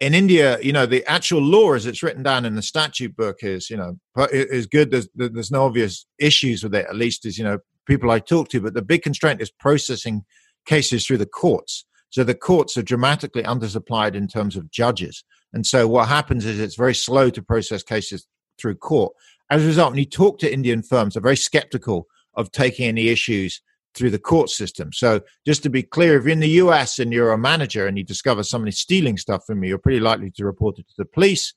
in 0.00 0.14
India, 0.14 0.60
you 0.60 0.72
know, 0.72 0.86
the 0.86 1.04
actual 1.06 1.42
law 1.42 1.72
as 1.72 1.86
it's 1.86 2.02
written 2.02 2.22
down 2.22 2.44
in 2.44 2.54
the 2.54 2.62
statute 2.62 3.16
book 3.16 3.38
is, 3.42 3.68
you 3.68 3.76
know, 3.76 3.98
is 4.30 4.66
good. 4.66 4.90
There's, 4.90 5.08
there's 5.14 5.50
no 5.50 5.64
obvious 5.64 6.06
issues 6.18 6.62
with 6.62 6.74
it, 6.74 6.86
at 6.86 6.94
least 6.94 7.26
as, 7.26 7.36
you 7.36 7.44
know, 7.44 7.58
people 7.86 8.10
I 8.10 8.20
talk 8.20 8.48
to. 8.50 8.60
But 8.60 8.74
the 8.74 8.82
big 8.82 9.02
constraint 9.02 9.40
is 9.42 9.50
processing 9.50 10.24
cases 10.66 11.04
through 11.04 11.18
the 11.18 11.26
courts. 11.26 11.84
So 12.10 12.22
the 12.22 12.34
courts 12.34 12.76
are 12.76 12.82
dramatically 12.82 13.42
undersupplied 13.42 14.14
in 14.14 14.28
terms 14.28 14.56
of 14.56 14.70
judges. 14.70 15.24
And 15.52 15.66
so 15.66 15.88
what 15.88 16.08
happens 16.08 16.44
is 16.44 16.60
it's 16.60 16.76
very 16.76 16.94
slow 16.94 17.30
to 17.30 17.42
process 17.42 17.82
cases 17.82 18.26
through 18.60 18.76
court. 18.76 19.12
As 19.50 19.64
a 19.64 19.66
result, 19.66 19.92
when 19.92 19.98
you 19.98 20.04
talk 20.04 20.38
to 20.40 20.52
Indian 20.52 20.82
firms, 20.82 21.14
they're 21.14 21.22
very 21.22 21.36
skeptical 21.36 22.06
of 22.34 22.50
taking 22.52 22.86
any 22.86 23.08
issues 23.08 23.62
through 23.94 24.10
the 24.10 24.18
court 24.18 24.50
system. 24.50 24.92
So 24.92 25.20
just 25.46 25.62
to 25.62 25.70
be 25.70 25.82
clear, 25.82 26.16
if 26.16 26.24
you're 26.24 26.32
in 26.32 26.40
the 26.40 26.60
US 26.62 26.98
and 26.98 27.12
you're 27.12 27.32
a 27.32 27.38
manager 27.38 27.86
and 27.86 27.96
you 27.96 28.04
discover 28.04 28.42
somebody 28.42 28.72
stealing 28.72 29.16
stuff 29.16 29.42
from 29.46 29.62
you, 29.62 29.70
you're 29.70 29.78
pretty 29.78 30.00
likely 30.00 30.30
to 30.32 30.44
report 30.44 30.78
it 30.78 30.86
to 30.88 30.94
the 30.98 31.04
police. 31.04 31.54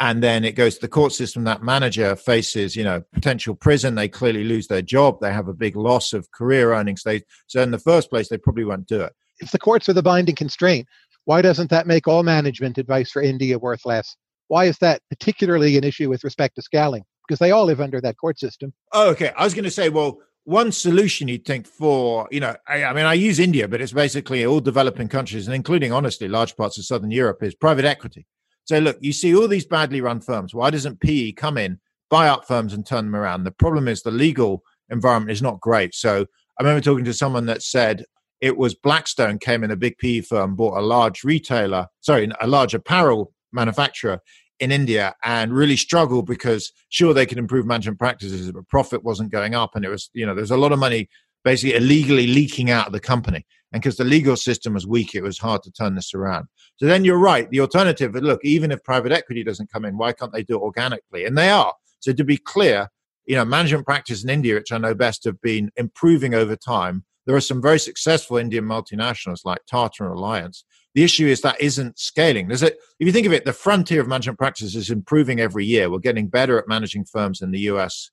And 0.00 0.22
then 0.22 0.44
it 0.44 0.56
goes 0.56 0.74
to 0.74 0.80
the 0.82 0.88
court 0.88 1.12
system. 1.12 1.44
That 1.44 1.62
manager 1.62 2.16
faces, 2.16 2.74
you 2.74 2.84
know, 2.84 3.02
potential 3.12 3.54
prison. 3.54 3.94
They 3.94 4.08
clearly 4.08 4.44
lose 4.44 4.66
their 4.66 4.82
job. 4.82 5.18
They 5.20 5.32
have 5.32 5.48
a 5.48 5.54
big 5.54 5.76
loss 5.76 6.12
of 6.12 6.30
career 6.32 6.74
earnings. 6.74 7.02
They 7.04 7.22
so 7.46 7.62
in 7.62 7.70
the 7.70 7.78
first 7.78 8.10
place, 8.10 8.28
they 8.28 8.38
probably 8.38 8.64
won't 8.64 8.86
do 8.86 9.00
it. 9.00 9.12
If 9.40 9.52
the 9.52 9.58
courts 9.58 9.88
are 9.88 9.92
the 9.92 10.02
binding 10.02 10.34
constraint, 10.34 10.86
why 11.24 11.42
doesn't 11.42 11.70
that 11.70 11.86
make 11.86 12.06
all 12.06 12.22
management 12.22 12.78
advice 12.78 13.10
for 13.10 13.22
India 13.22 13.58
worth 13.58 13.84
less? 13.84 14.16
Why 14.48 14.66
is 14.66 14.78
that 14.78 15.00
particularly 15.08 15.76
an 15.76 15.84
issue 15.84 16.08
with 16.08 16.24
respect 16.24 16.56
to 16.56 16.62
scaling? 16.62 17.04
Because 17.26 17.38
they 17.38 17.50
all 17.50 17.64
live 17.64 17.80
under 17.80 18.00
that 18.02 18.18
court 18.18 18.38
system. 18.38 18.72
Oh, 18.92 19.10
okay. 19.10 19.32
I 19.36 19.44
was 19.44 19.54
going 19.54 19.64
to 19.64 19.70
say, 19.70 19.88
well, 19.88 20.18
one 20.44 20.70
solution 20.72 21.28
you'd 21.28 21.46
think 21.46 21.66
for, 21.66 22.28
you 22.30 22.40
know, 22.40 22.54
I, 22.68 22.84
I, 22.84 22.92
mean, 22.92 23.06
I 23.06 23.14
use 23.14 23.38
India, 23.38 23.66
but 23.66 23.80
it's 23.80 23.92
basically 23.92 24.44
all 24.44 24.60
developing 24.60 25.08
countries, 25.08 25.46
and 25.46 25.54
including, 25.54 25.92
honestly, 25.92 26.28
large 26.28 26.54
parts 26.56 26.76
of 26.76 26.84
Southern 26.84 27.10
Europe, 27.10 27.42
is 27.42 27.54
private 27.54 27.86
equity. 27.86 28.26
So, 28.66 28.78
look, 28.78 28.98
you 29.00 29.12
see 29.12 29.34
all 29.34 29.48
these 29.48 29.66
badly 29.66 30.02
run 30.02 30.20
firms. 30.20 30.54
Why 30.54 30.70
doesn't 30.70 31.00
PE 31.00 31.32
come 31.32 31.56
in, 31.56 31.80
buy 32.10 32.28
up 32.28 32.46
firms, 32.46 32.74
and 32.74 32.86
turn 32.86 33.06
them 33.06 33.16
around? 33.16 33.44
The 33.44 33.52
problem 33.52 33.88
is 33.88 34.02
the 34.02 34.10
legal 34.10 34.62
environment 34.90 35.32
is 35.32 35.42
not 35.42 35.60
great. 35.60 35.94
So, 35.94 36.26
I 36.58 36.62
remember 36.62 36.82
talking 36.82 37.06
to 37.06 37.14
someone 37.14 37.46
that 37.46 37.62
said 37.62 38.04
it 38.40 38.56
was 38.56 38.74
Blackstone 38.74 39.38
came 39.38 39.64
in, 39.64 39.70
a 39.70 39.76
big 39.76 39.98
PE 39.98 40.20
firm, 40.22 40.56
bought 40.56 40.76
a 40.76 40.82
large 40.82 41.24
retailer, 41.24 41.86
sorry, 42.00 42.28
a 42.40 42.46
large 42.46 42.74
apparel 42.74 43.32
manufacturer 43.52 44.20
in 44.60 44.70
India 44.70 45.14
and 45.24 45.52
really 45.52 45.76
struggled 45.76 46.26
because 46.26 46.72
sure 46.88 47.12
they 47.12 47.26
could 47.26 47.38
improve 47.38 47.66
management 47.66 47.98
practices, 47.98 48.50
but 48.52 48.68
profit 48.68 49.02
wasn't 49.02 49.30
going 49.30 49.54
up, 49.54 49.74
and 49.74 49.84
it 49.84 49.88
was 49.88 50.10
you 50.12 50.26
know 50.26 50.34
there's 50.34 50.50
a 50.50 50.56
lot 50.56 50.72
of 50.72 50.78
money 50.78 51.08
basically 51.44 51.76
illegally 51.76 52.26
leaking 52.26 52.70
out 52.70 52.86
of 52.86 52.92
the 52.92 53.00
company, 53.00 53.44
and 53.72 53.82
because 53.82 53.96
the 53.96 54.04
legal 54.04 54.36
system 54.36 54.74
was 54.74 54.86
weak, 54.86 55.14
it 55.14 55.22
was 55.22 55.38
hard 55.38 55.62
to 55.62 55.70
turn 55.70 55.94
this 55.94 56.14
around. 56.14 56.46
So 56.76 56.86
then 56.86 57.04
you're 57.04 57.18
right. 57.18 57.50
The 57.50 57.60
alternative, 57.60 58.14
look, 58.14 58.40
even 58.44 58.70
if 58.70 58.82
private 58.82 59.12
equity 59.12 59.44
doesn't 59.44 59.72
come 59.72 59.84
in, 59.84 59.96
why 59.96 60.12
can't 60.12 60.32
they 60.32 60.42
do 60.42 60.56
it 60.56 60.62
organically? 60.62 61.24
And 61.24 61.36
they 61.36 61.50
are. 61.50 61.74
So 62.00 62.12
to 62.12 62.24
be 62.24 62.36
clear, 62.36 62.88
you 63.26 63.36
know, 63.36 63.44
management 63.44 63.86
practice 63.86 64.22
in 64.22 64.30
India, 64.30 64.54
which 64.54 64.72
I 64.72 64.78
know 64.78 64.94
best, 64.94 65.24
have 65.24 65.40
been 65.40 65.70
improving 65.76 66.34
over 66.34 66.56
time. 66.56 67.04
There 67.26 67.36
are 67.36 67.40
some 67.40 67.62
very 67.62 67.78
successful 67.78 68.36
Indian 68.36 68.64
multinationals 68.64 69.44
like 69.44 69.60
Tata 69.66 70.04
and 70.04 70.10
Reliance 70.10 70.64
the 70.94 71.02
issue 71.02 71.26
is 71.26 71.40
that 71.40 71.60
isn't 71.60 71.98
scaling. 71.98 72.48
There's 72.48 72.62
a, 72.62 72.68
if 72.68 73.06
you 73.06 73.12
think 73.12 73.26
of 73.26 73.32
it, 73.32 73.44
the 73.44 73.52
frontier 73.52 74.00
of 74.00 74.06
management 74.06 74.38
practice 74.38 74.74
is 74.74 74.90
improving 74.90 75.40
every 75.40 75.64
year. 75.64 75.90
We're 75.90 75.98
getting 75.98 76.28
better 76.28 76.56
at 76.58 76.68
managing 76.68 77.04
firms 77.04 77.42
in 77.42 77.50
the 77.50 77.60
US. 77.60 78.10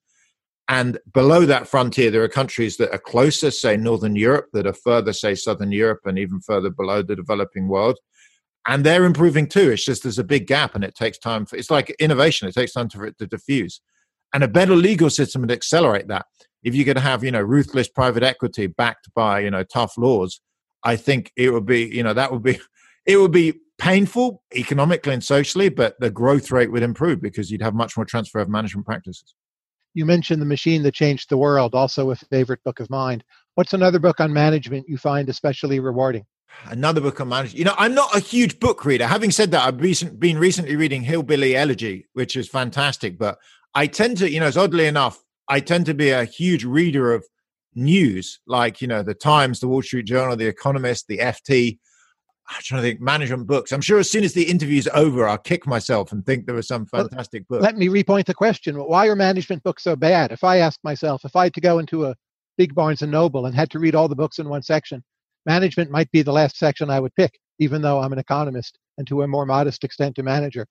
And 0.68 0.98
below 1.12 1.46
that 1.46 1.68
frontier, 1.68 2.10
there 2.10 2.24
are 2.24 2.28
countries 2.28 2.76
that 2.78 2.92
are 2.92 2.98
closer, 2.98 3.50
say 3.50 3.76
Northern 3.76 4.16
Europe, 4.16 4.46
that 4.52 4.66
are 4.66 4.72
further, 4.72 5.12
say 5.12 5.34
Southern 5.34 5.70
Europe, 5.70 6.00
and 6.04 6.18
even 6.18 6.40
further 6.40 6.70
below 6.70 7.02
the 7.02 7.14
developing 7.14 7.68
world. 7.68 7.98
And 8.66 8.84
they're 8.84 9.04
improving 9.04 9.48
too. 9.48 9.70
It's 9.70 9.84
just 9.84 10.02
there's 10.02 10.18
a 10.18 10.24
big 10.24 10.46
gap 10.46 10.74
and 10.74 10.84
it 10.84 10.94
takes 10.94 11.18
time 11.18 11.46
for 11.46 11.56
it's 11.56 11.70
like 11.70 11.90
innovation, 11.98 12.48
it 12.48 12.54
takes 12.54 12.72
time 12.72 12.88
for 12.88 13.04
it 13.04 13.18
to 13.18 13.26
diffuse. 13.26 13.80
And 14.34 14.42
a 14.42 14.48
better 14.48 14.74
legal 14.74 15.10
system 15.10 15.42
would 15.42 15.50
accelerate 15.50 16.08
that. 16.08 16.26
If 16.62 16.74
you 16.74 16.84
could 16.84 16.98
have, 16.98 17.24
you 17.24 17.30
know, 17.30 17.40
ruthless 17.40 17.88
private 17.88 18.22
equity 18.22 18.66
backed 18.66 19.12
by, 19.14 19.40
you 19.40 19.50
know, 19.50 19.64
tough 19.64 19.98
laws, 19.98 20.40
I 20.84 20.96
think 20.96 21.32
it 21.36 21.50
would 21.50 21.66
be, 21.66 21.84
you 21.84 22.02
know, 22.02 22.14
that 22.14 22.32
would 22.32 22.42
be 22.42 22.60
it 23.06 23.16
would 23.16 23.32
be 23.32 23.54
painful 23.78 24.42
economically 24.54 25.12
and 25.12 25.24
socially, 25.24 25.68
but 25.68 25.98
the 25.98 26.10
growth 26.10 26.50
rate 26.52 26.70
would 26.70 26.82
improve 26.84 27.20
because 27.20 27.50
you'd 27.50 27.62
have 27.62 27.74
much 27.74 27.96
more 27.96 28.06
transfer 28.06 28.38
of 28.38 28.48
management 28.48 28.86
practices. 28.86 29.34
You 29.94 30.06
mentioned 30.06 30.40
The 30.40 30.46
Machine 30.46 30.82
That 30.84 30.94
Changed 30.94 31.28
the 31.28 31.36
World, 31.36 31.74
also 31.74 32.10
a 32.10 32.16
favorite 32.16 32.62
book 32.64 32.80
of 32.80 32.88
mine. 32.88 33.22
What's 33.56 33.74
another 33.74 33.98
book 33.98 34.20
on 34.20 34.32
management 34.32 34.88
you 34.88 34.96
find 34.96 35.28
especially 35.28 35.80
rewarding? 35.80 36.24
Another 36.66 37.00
book 37.00 37.20
on 37.20 37.28
management. 37.28 37.58
You 37.58 37.64
know, 37.64 37.74
I'm 37.76 37.94
not 37.94 38.16
a 38.16 38.20
huge 38.20 38.60
book 38.60 38.84
reader. 38.84 39.06
Having 39.06 39.32
said 39.32 39.50
that, 39.50 39.66
I've 39.66 39.80
recent, 39.80 40.18
been 40.18 40.38
recently 40.38 40.76
reading 40.76 41.02
Hillbilly 41.02 41.56
Elegy, 41.56 42.06
which 42.12 42.36
is 42.36 42.48
fantastic. 42.48 43.18
But 43.18 43.38
I 43.74 43.86
tend 43.86 44.18
to, 44.18 44.30
you 44.30 44.40
know, 44.40 44.46
it's 44.46 44.56
oddly 44.56 44.86
enough, 44.86 45.22
I 45.52 45.60
tend 45.60 45.84
to 45.84 45.92
be 45.92 46.08
a 46.08 46.24
huge 46.24 46.64
reader 46.64 47.12
of 47.12 47.26
news, 47.74 48.40
like, 48.46 48.80
you 48.80 48.88
know, 48.88 49.02
the 49.02 49.12
Times, 49.12 49.60
the 49.60 49.68
Wall 49.68 49.82
Street 49.82 50.06
Journal, 50.06 50.34
the 50.34 50.46
Economist, 50.46 51.08
the 51.08 51.18
FT. 51.18 51.78
I'm 52.48 52.62
trying 52.62 52.80
to 52.80 52.88
think 52.88 53.02
management 53.02 53.46
books. 53.46 53.70
I'm 53.70 53.82
sure 53.82 53.98
as 53.98 54.10
soon 54.10 54.24
as 54.24 54.32
the 54.32 54.44
interview's 54.44 54.88
over, 54.94 55.28
I'll 55.28 55.36
kick 55.36 55.66
myself 55.66 56.10
and 56.10 56.24
think 56.24 56.46
there 56.46 56.54
was 56.54 56.68
some 56.68 56.86
fantastic 56.86 57.46
book. 57.48 57.60
Let 57.60 57.76
me 57.76 57.88
repoint 57.88 58.24
the 58.24 58.32
question. 58.32 58.76
Why 58.76 59.08
are 59.08 59.14
management 59.14 59.62
books 59.62 59.84
so 59.84 59.94
bad? 59.94 60.32
If 60.32 60.42
I 60.42 60.56
ask 60.56 60.80
myself, 60.84 61.22
if 61.26 61.36
I 61.36 61.44
had 61.44 61.54
to 61.54 61.60
go 61.60 61.80
into 61.80 62.06
a 62.06 62.16
big 62.56 62.74
Barnes 62.74 63.02
and 63.02 63.12
Noble 63.12 63.44
and 63.44 63.54
had 63.54 63.70
to 63.72 63.78
read 63.78 63.94
all 63.94 64.08
the 64.08 64.16
books 64.16 64.38
in 64.38 64.48
one 64.48 64.62
section, 64.62 65.04
management 65.44 65.90
might 65.90 66.10
be 66.12 66.22
the 66.22 66.32
last 66.32 66.56
section 66.56 66.88
I 66.88 66.98
would 66.98 67.14
pick, 67.14 67.38
even 67.58 67.82
though 67.82 68.00
I'm 68.00 68.14
an 68.14 68.18
economist 68.18 68.78
and 68.96 69.06
to 69.08 69.20
a 69.20 69.28
more 69.28 69.44
modest 69.44 69.84
extent 69.84 70.18
a 70.18 70.22
manager. 70.22 70.66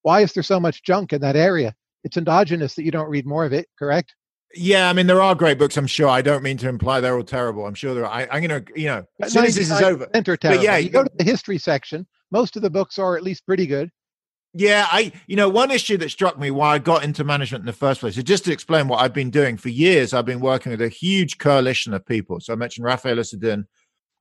Why 0.00 0.22
is 0.22 0.32
there 0.32 0.42
so 0.42 0.58
much 0.58 0.84
junk 0.84 1.12
in 1.12 1.20
that 1.20 1.36
area? 1.36 1.74
It's 2.02 2.16
endogenous 2.16 2.74
that 2.76 2.84
you 2.84 2.90
don't 2.90 3.10
read 3.10 3.26
more 3.26 3.44
of 3.44 3.52
it, 3.52 3.68
correct? 3.78 4.14
Yeah, 4.54 4.88
I 4.88 4.92
mean 4.92 5.06
there 5.06 5.22
are 5.22 5.34
great 5.34 5.58
books. 5.58 5.76
I'm 5.76 5.86
sure. 5.86 6.08
I 6.08 6.22
don't 6.22 6.42
mean 6.42 6.58
to 6.58 6.68
imply 6.68 7.00
they're 7.00 7.16
all 7.16 7.24
terrible. 7.24 7.66
I'm 7.66 7.74
sure 7.74 7.94
there 7.94 8.06
are. 8.06 8.12
I, 8.12 8.22
am 8.24 8.46
going 8.46 8.64
to, 8.64 8.80
you 8.80 8.86
know, 8.86 9.04
as 9.20 9.32
soon 9.32 9.44
as 9.44 9.54
this 9.54 9.70
is 9.70 9.80
over. 9.80 10.06
But 10.12 10.62
yeah, 10.62 10.76
you 10.76 10.90
go 10.90 11.04
to 11.04 11.10
the 11.16 11.24
history 11.24 11.58
section. 11.58 12.06
Most 12.30 12.56
of 12.56 12.62
the 12.62 12.70
books 12.70 12.98
are 12.98 13.16
at 13.16 13.22
least 13.22 13.46
pretty 13.46 13.66
good. 13.66 13.90
Yeah, 14.54 14.86
I, 14.90 15.12
you 15.26 15.36
know, 15.36 15.48
one 15.48 15.70
issue 15.70 15.96
that 15.98 16.10
struck 16.10 16.38
me 16.38 16.50
why 16.50 16.74
I 16.74 16.78
got 16.78 17.04
into 17.04 17.24
management 17.24 17.62
in 17.62 17.66
the 17.66 17.72
first 17.72 18.00
place 18.00 18.18
is 18.18 18.24
just 18.24 18.44
to 18.44 18.52
explain 18.52 18.86
what 18.86 19.00
I've 19.00 19.14
been 19.14 19.30
doing 19.30 19.56
for 19.56 19.70
years. 19.70 20.12
I've 20.12 20.26
been 20.26 20.40
working 20.40 20.72
with 20.72 20.82
a 20.82 20.90
huge 20.90 21.38
coalition 21.38 21.94
of 21.94 22.04
people. 22.04 22.38
So 22.38 22.52
I 22.52 22.56
mentioned 22.56 22.86
Raffaella 22.86 23.20
Sadun, 23.20 23.64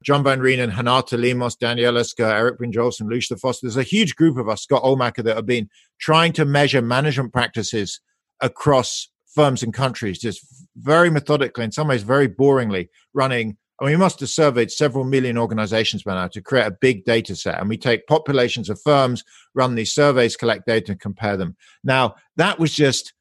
John 0.03 0.23
Van 0.23 0.39
Reenen, 0.39 0.75
Renata 0.75 1.17
Lemos, 1.17 1.57
Daniela 1.57 2.05
Scur, 2.05 2.31
Eric 2.31 2.59
Brynjolfsson, 2.59 3.09
Lucia 3.09 3.35
Foster. 3.35 3.67
There's 3.67 3.75
a 3.75 3.83
huge 3.83 4.15
group 4.15 4.37
of 4.37 4.47
us, 4.47 4.63
Scott 4.63 4.83
Ohlmacher, 4.83 5.23
that 5.25 5.35
have 5.35 5.45
been 5.45 5.69
trying 5.99 6.31
to 6.33 6.45
measure 6.45 6.81
management 6.81 7.33
practices 7.33 7.99
across 8.39 9.09
firms 9.33 9.63
and 9.63 9.73
countries, 9.73 10.19
just 10.19 10.45
very 10.75 11.09
methodically, 11.09 11.63
in 11.63 11.71
some 11.71 11.87
ways 11.87 12.03
very 12.03 12.27
boringly, 12.27 12.89
running. 13.13 13.57
I 13.79 13.85
mean, 13.85 13.93
we 13.93 13.97
must 13.97 14.19
have 14.19 14.29
surveyed 14.29 14.71
several 14.71 15.05
million 15.05 15.37
organizations 15.37 16.03
by 16.03 16.13
now 16.13 16.27
to 16.27 16.41
create 16.41 16.67
a 16.67 16.77
big 16.79 17.03
data 17.03 17.35
set. 17.35 17.59
And 17.59 17.67
we 17.67 17.77
take 17.77 18.05
populations 18.05 18.69
of 18.69 18.79
firms, 18.81 19.23
run 19.55 19.75
these 19.75 19.91
surveys, 19.91 20.35
collect 20.35 20.67
data, 20.67 20.91
and 20.91 21.01
compare 21.01 21.35
them. 21.35 21.55
Now, 21.83 22.15
that 22.35 22.59
was 22.59 22.73
just, 22.73 23.13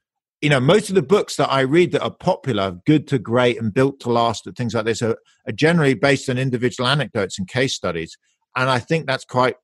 you 0.43 0.51
know, 0.51 0.61
most 0.61 0.91
of 0.91 0.95
the 0.97 1.03
books 1.03 1.37
that 1.37 1.51
I 1.51 1.61
read 1.61 1.93
that 1.93 2.03
are 2.03 2.11
popular, 2.11 2.79
good 2.87 3.07
to 3.09 3.19
great 3.19 3.61
and 3.61 3.73
built 3.73 4.01
to 4.01 4.11
last, 4.11 4.47
and 4.47 4.55
things 4.55 4.75
like 4.75 4.85
this, 4.85 5.01
are, 5.01 5.17
are 5.47 5.53
generally 5.53 5.95
based 5.95 6.29
on 6.29 6.37
individual 6.37 6.89
anecdotes 6.89 7.39
and 7.39 7.49
case 7.49 7.75
studies. 7.75 8.19
And 8.55 8.69
I 8.69 8.81
think 8.81 9.07
that's 9.07 9.25
quite, 9.25 9.57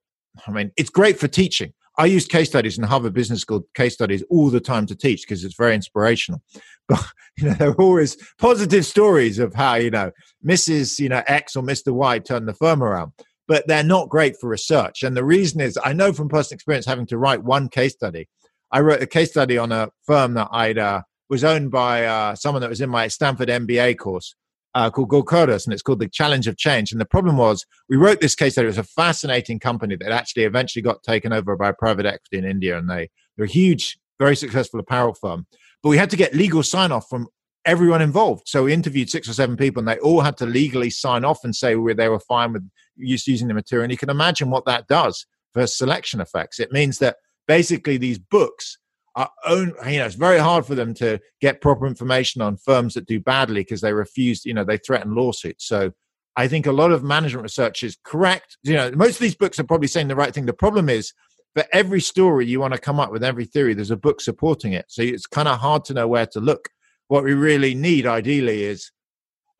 I 0.47 0.51
mean, 0.51 0.73
it's 0.77 0.91
great 0.91 1.19
for 1.19 1.29
teaching. 1.29 1.75
I 1.99 2.07
use 2.07 2.27
case 2.27 2.49
studies 2.49 2.77
in 2.77 2.85
Harvard 2.85 3.15
Business 3.15 3.41
School 3.41 3.67
case 3.75 3.95
studies 3.95 4.23
all 4.29 4.51
the 4.51 4.61
time 4.61 4.87
to 4.87 4.95
teach 4.95 5.23
because 5.23 5.45
it's 5.45 5.57
very 5.57 5.75
inspirational. 5.75 6.43
But 6.89 7.05
you 7.37 7.49
know, 7.49 7.55
there 7.55 7.71
are 7.71 7.81
always 7.81 8.17
positive 8.39 8.87
stories 8.87 9.41
of 9.41 9.53
how 9.53 9.75
you 9.75 9.91
know 9.91 10.13
Mrs. 10.47 11.01
you 11.01 11.09
know 11.09 11.23
X 11.27 11.57
or 11.57 11.65
Mr. 11.65 11.93
Y 11.93 12.21
turned 12.21 12.47
the 12.47 12.55
firm 12.55 12.81
around, 12.81 13.11
but 13.49 13.67
they're 13.67 13.83
not 13.83 14.09
great 14.09 14.37
for 14.41 14.49
research. 14.49 15.03
And 15.03 15.17
the 15.17 15.25
reason 15.25 15.61
is, 15.61 15.77
I 15.83 15.93
know 15.93 16.13
from 16.13 16.29
personal 16.29 16.55
experience 16.55 16.87
having 16.87 17.07
to 17.07 17.19
write 17.19 17.43
one 17.43 17.69
case 17.69 17.95
study. 17.95 18.29
I 18.71 18.81
wrote 18.83 19.03
a 19.03 19.07
case 19.07 19.31
study 19.31 19.59
on 19.59 19.73
a 19.73 19.91
firm 20.07 20.35
that 20.35 20.49
I'd 20.53 20.79
uh, 20.79 21.03
was 21.29 21.43
owned 21.43 21.73
by 21.73 22.05
uh, 22.05 22.37
someone 22.37 22.61
that 22.61 22.71
was 22.71 22.81
in 22.81 22.91
my 22.91 23.09
Stanford 23.09 23.49
MBA 23.49 23.99
course, 23.99 24.37
uh, 24.77 24.91
called 24.91 25.09
Gokaldas, 25.09 25.65
and 25.65 25.73
it's 25.73 25.81
called 25.81 26.01
the 26.01 26.09
Challenge 26.09 26.47
of 26.47 26.59
Change. 26.59 26.93
And 26.93 27.01
the 27.01 27.07
problem 27.07 27.39
was, 27.39 27.65
we 27.89 27.97
wrote 27.97 28.21
this 28.21 28.35
case 28.35 28.55
that 28.55 28.65
it 28.65 28.69
was 28.69 28.77
a 28.77 28.85
fascinating 28.85 29.59
company 29.59 29.97
that 29.97 30.12
actually 30.12 30.45
eventually 30.45 30.83
got 30.83 31.03
taken 31.03 31.33
over 31.33 31.57
by 31.57 31.73
private 31.73 32.05
equity 32.05 32.37
in 32.37 32.45
India, 32.45 32.77
and 32.77 32.89
they 32.89 33.09
they're 33.37 33.47
a 33.47 33.49
huge, 33.49 33.99
very 34.19 34.37
successful 34.37 34.79
apparel 34.79 35.15
firm. 35.15 35.47
but 35.83 35.89
we 35.89 35.97
had 35.97 36.11
to 36.11 36.17
get 36.17 36.35
legal 36.35 36.62
sign 36.62 36.93
off 36.93 37.09
from 37.09 37.27
everyone 37.65 38.03
involved. 38.03 38.43
So 38.47 38.65
we 38.65 38.75
interviewed 38.75 39.09
six 39.09 39.29
or 39.31 39.33
seven 39.33 39.57
people, 39.57 39.81
and 39.81 39.89
they 39.89 39.99
all 39.99 40.21
had 40.21 40.37
to 40.39 40.47
legally 40.47 40.91
sign 40.91 41.25
off 41.25 41.39
and 41.43 41.57
say 41.57 41.75
where 41.75 41.95
they 41.95 42.11
were 42.11 42.21
fine 42.21 42.53
with 42.53 42.69
using 42.97 43.49
the 43.49 43.55
material. 43.55 43.85
And 43.85 43.93
you 43.93 43.99
can 43.99 44.11
imagine 44.11 44.51
what 44.51 44.67
that 44.67 44.89
does 44.89 45.27
for 45.55 45.67
selection 45.67 46.21
effects. 46.21 46.61
It 46.61 46.71
means 46.71 46.99
that 46.99 47.17
basically 47.49 47.97
these 47.97 48.19
books 48.19 48.77
are 49.17 49.31
own. 49.45 49.73
You 49.89 49.99
know, 49.99 50.07
it's 50.07 50.15
very 50.15 50.39
hard 50.39 50.67
for 50.67 50.75
them 50.75 50.95
to 50.95 51.19
get 51.41 51.61
proper 51.61 51.87
information 51.87 52.43
on 52.43 52.57
firms 52.57 52.95
that 52.95 53.07
do 53.07 53.19
badly 53.19 53.63
because 53.63 53.81
they 53.81 53.93
refuse. 53.93 54.45
You 54.45 54.55
know, 54.55 54.65
they 54.65 54.79
threaten 54.79 55.15
lawsuits. 55.15 55.67
So. 55.67 55.93
I 56.39 56.49
think 56.49 56.67
a 56.67 56.73
lot 56.73 56.93
of 56.93 57.03
management 57.03 57.45
research 57.45 57.83
is 57.83 57.97
correct. 58.05 58.59
You 58.63 58.75
know, 58.75 58.91
most 58.91 59.15
of 59.15 59.21
these 59.21 59.35
books 59.35 59.59
are 59.59 59.65
probably 59.65 59.89
saying 59.89 60.09
the 60.09 60.15
right 60.15 60.35
thing. 60.35 60.45
The 60.45 60.53
problem 60.53 60.91
is 60.91 61.15
for 61.55 61.65
every 61.73 62.03
story 62.03 62.45
you 62.45 62.61
want 62.61 62.75
to 62.75 62.79
come 62.79 63.01
up 63.01 63.11
with, 63.11 63.25
every 63.25 63.47
theory, 63.47 63.73
there's 63.73 63.91
a 63.91 63.97
book 63.97 64.21
supporting 64.21 64.75
it. 64.75 64.85
So 64.89 65.01
it's 65.01 65.27
kind 65.27 65.49
of 65.49 65.61
hard 65.61 65.87
to 65.87 65.95
know 65.95 66.07
where 66.07 66.27
to 66.27 66.41
look 66.41 66.69
what 67.09 67.25
we 67.25 67.35
really 67.35 67.75
need 67.75 68.07
ideally 68.07 68.65
is 68.65 68.91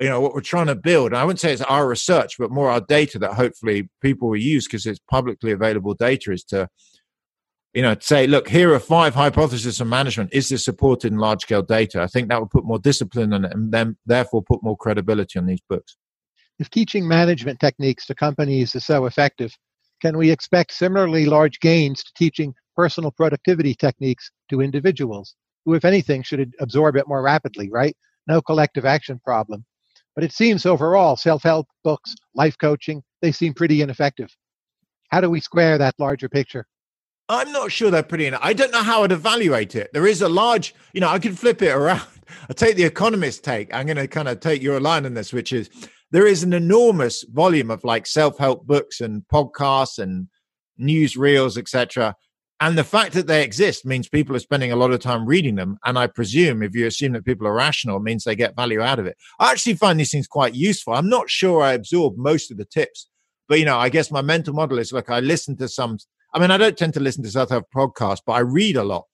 you 0.01 0.09
know 0.09 0.21
what 0.21 0.35
we're 0.35 0.41
trying 0.41 0.67
to 0.67 0.75
build 0.75 1.09
and 1.09 1.17
i 1.17 1.25
wouldn't 1.25 1.41
say 1.41 1.53
it's 1.53 1.63
our 1.63 1.89
research 1.89 2.37
but 2.39 2.51
more 2.51 2.71
our 2.71 2.81
data 2.81 3.19
that 3.19 3.35
hopefully 3.35 3.89
people 4.03 4.29
will 4.29 4.37
use 4.37 4.67
because 4.67 4.87
it's 4.87 5.01
publicly 5.11 5.53
available 5.53 5.95
data 5.95 6.33
is 6.33 6.45
to 6.45 6.69
you 7.77 7.83
know 7.83 7.95
say 8.01 8.27
look 8.27 8.49
here 8.49 8.73
are 8.73 8.81
five 8.81 9.15
hypotheses 9.15 9.81
of 9.81 9.87
management 9.87 10.31
is 10.33 10.49
this 10.49 10.65
supported 10.65 11.13
in 11.13 11.19
large 11.19 11.43
scale 11.43 11.63
data 11.63 12.03
i 12.03 12.07
think 12.07 12.29
that 12.29 12.41
would 12.41 12.51
put 12.51 12.65
more 12.65 12.79
discipline 12.79 13.33
on 13.33 13.45
it 13.45 13.53
and 13.53 13.73
then 13.73 13.97
therefore 14.07 14.43
put 14.43 14.63
more 14.63 14.77
credibility 14.77 15.39
on 15.39 15.47
these 15.47 15.61
books 15.69 15.97
if 16.59 16.69
teaching 16.71 17.07
management 17.07 17.61
techniques 17.61 18.07
to 18.07 18.15
companies 18.15 18.75
is 18.75 18.85
so 18.85 19.07
effective 19.07 19.53
can 20.01 20.19
we 20.19 20.31
expect 20.31 20.73
similarly 20.73 21.27
large 21.27 21.61
gains 21.61 22.03
to 22.03 22.13
teaching 22.17 22.55
personal 22.77 23.11
productivity 23.11 23.75
techniques 23.75 24.31
to 24.51 24.61
individuals 24.61 25.35
who, 25.65 25.75
if 25.75 25.85
anything, 25.85 26.23
should 26.23 26.53
absorb 26.61 26.97
it 26.97 27.09
more 27.09 27.23
rapidly, 27.23 27.71
right? 27.71 27.97
No 28.27 28.41
collective 28.43 28.85
action 28.85 29.21
problem. 29.25 29.65
But 30.15 30.25
it 30.25 30.33
seems 30.33 30.65
overall, 30.65 31.17
self 31.17 31.43
help 31.43 31.67
books, 31.85 32.15
life 32.35 32.57
coaching, 32.59 33.03
they 33.21 33.33
seem 33.33 33.53
pretty 33.55 33.83
ineffective. 33.83 34.31
How 35.11 35.21
do 35.21 35.29
we 35.29 35.41
square 35.41 35.79
that 35.79 35.95
larger 35.99 36.29
picture? 36.29 36.67
I'm 37.29 37.51
not 37.51 37.73
sure 37.73 37.91
they're 37.91 38.03
pretty. 38.03 38.27
enough. 38.27 38.41
I 38.43 38.53
don't 38.53 38.71
know 38.71 38.83
how 38.83 39.03
I'd 39.03 39.13
evaluate 39.13 39.75
it. 39.75 39.91
There 39.93 40.07
is 40.07 40.23
a 40.23 40.29
large, 40.29 40.75
you 40.93 41.01
know, 41.01 41.09
I 41.09 41.19
could 41.19 41.39
flip 41.39 41.61
it 41.63 41.71
around. 41.71 42.03
I 42.49 42.53
take 42.53 42.77
the 42.77 42.85
economist 42.85 43.45
take. 43.45 43.75
I'm 43.75 43.87
going 43.87 43.97
to 43.97 44.07
kind 44.07 44.29
of 44.29 44.41
take 44.41 44.63
your 44.63 44.81
line 44.81 45.07
on 45.07 45.15
this, 45.15 45.33
which 45.33 45.53
is 45.53 45.71
there 46.13 46.27
is 46.27 46.43
an 46.43 46.53
enormous 46.53 47.25
volume 47.25 47.71
of 47.71 47.83
like 47.85 48.07
self 48.07 48.39
help 48.39 48.67
books 48.67 49.01
and 49.01 49.23
podcasts 49.33 49.99
and 49.99 50.29
news 50.79 51.17
reels, 51.17 51.59
etc. 51.59 52.15
And 52.61 52.79
the 52.79 52.85
fact 52.85 53.13
that 53.13 53.27
they 53.27 53.43
exist 53.43 53.85
means 53.85 54.09
people 54.09 54.35
are 54.35 54.41
spending 54.41 54.73
a 54.73 54.77
lot 54.77 54.93
of 54.93 55.01
time 55.01 55.27
reading 55.27 55.57
them. 55.57 55.79
And 55.85 55.99
I 55.99 56.07
presume 56.07 56.63
if 56.63 56.75
you 56.75 56.87
assume 56.87 57.13
that 57.13 57.25
people 57.25 57.47
are 57.47 57.53
rational, 57.53 57.99
it 57.99 58.03
means 58.03 58.25
they 58.25 58.37
get 58.37 58.57
value 58.57 58.81
out 58.81 58.99
of 58.99 59.07
it. 59.07 59.17
I 59.39 59.51
actually 59.51 59.75
find 59.75 60.01
these 60.01 60.11
things 60.11 60.27
quite 60.27 60.55
useful. 60.55 60.95
I'm 60.95 61.09
not 61.09 61.29
sure 61.29 61.61
I 61.61 61.75
absorb 61.75 62.17
most 62.17 62.51
of 62.51 62.57
the 62.57 62.65
tips, 62.65 63.09
but 63.49 63.59
you 63.59 63.65
know, 63.65 63.79
I 63.79 63.89
guess 63.89 64.11
my 64.11 64.23
mental 64.23 64.55
model 64.55 64.79
is 64.79 64.93
like 64.93 65.11
I 65.11 65.21
listen 65.21 65.57
to 65.59 65.69
some. 65.69 65.99
I 66.35 66.39
mean, 66.39 66.51
I 66.51 66.57
don't 66.57 66.77
tend 66.77 66.95
to 66.95 67.01
listen 67.01 67.23
to 67.25 67.31
self 67.31 67.51
help 67.51 67.67
podcasts, 67.75 68.23
but 68.25 68.33
I 68.33 68.41
read 68.41 68.77
a 68.77 68.85
lot. 68.85 69.05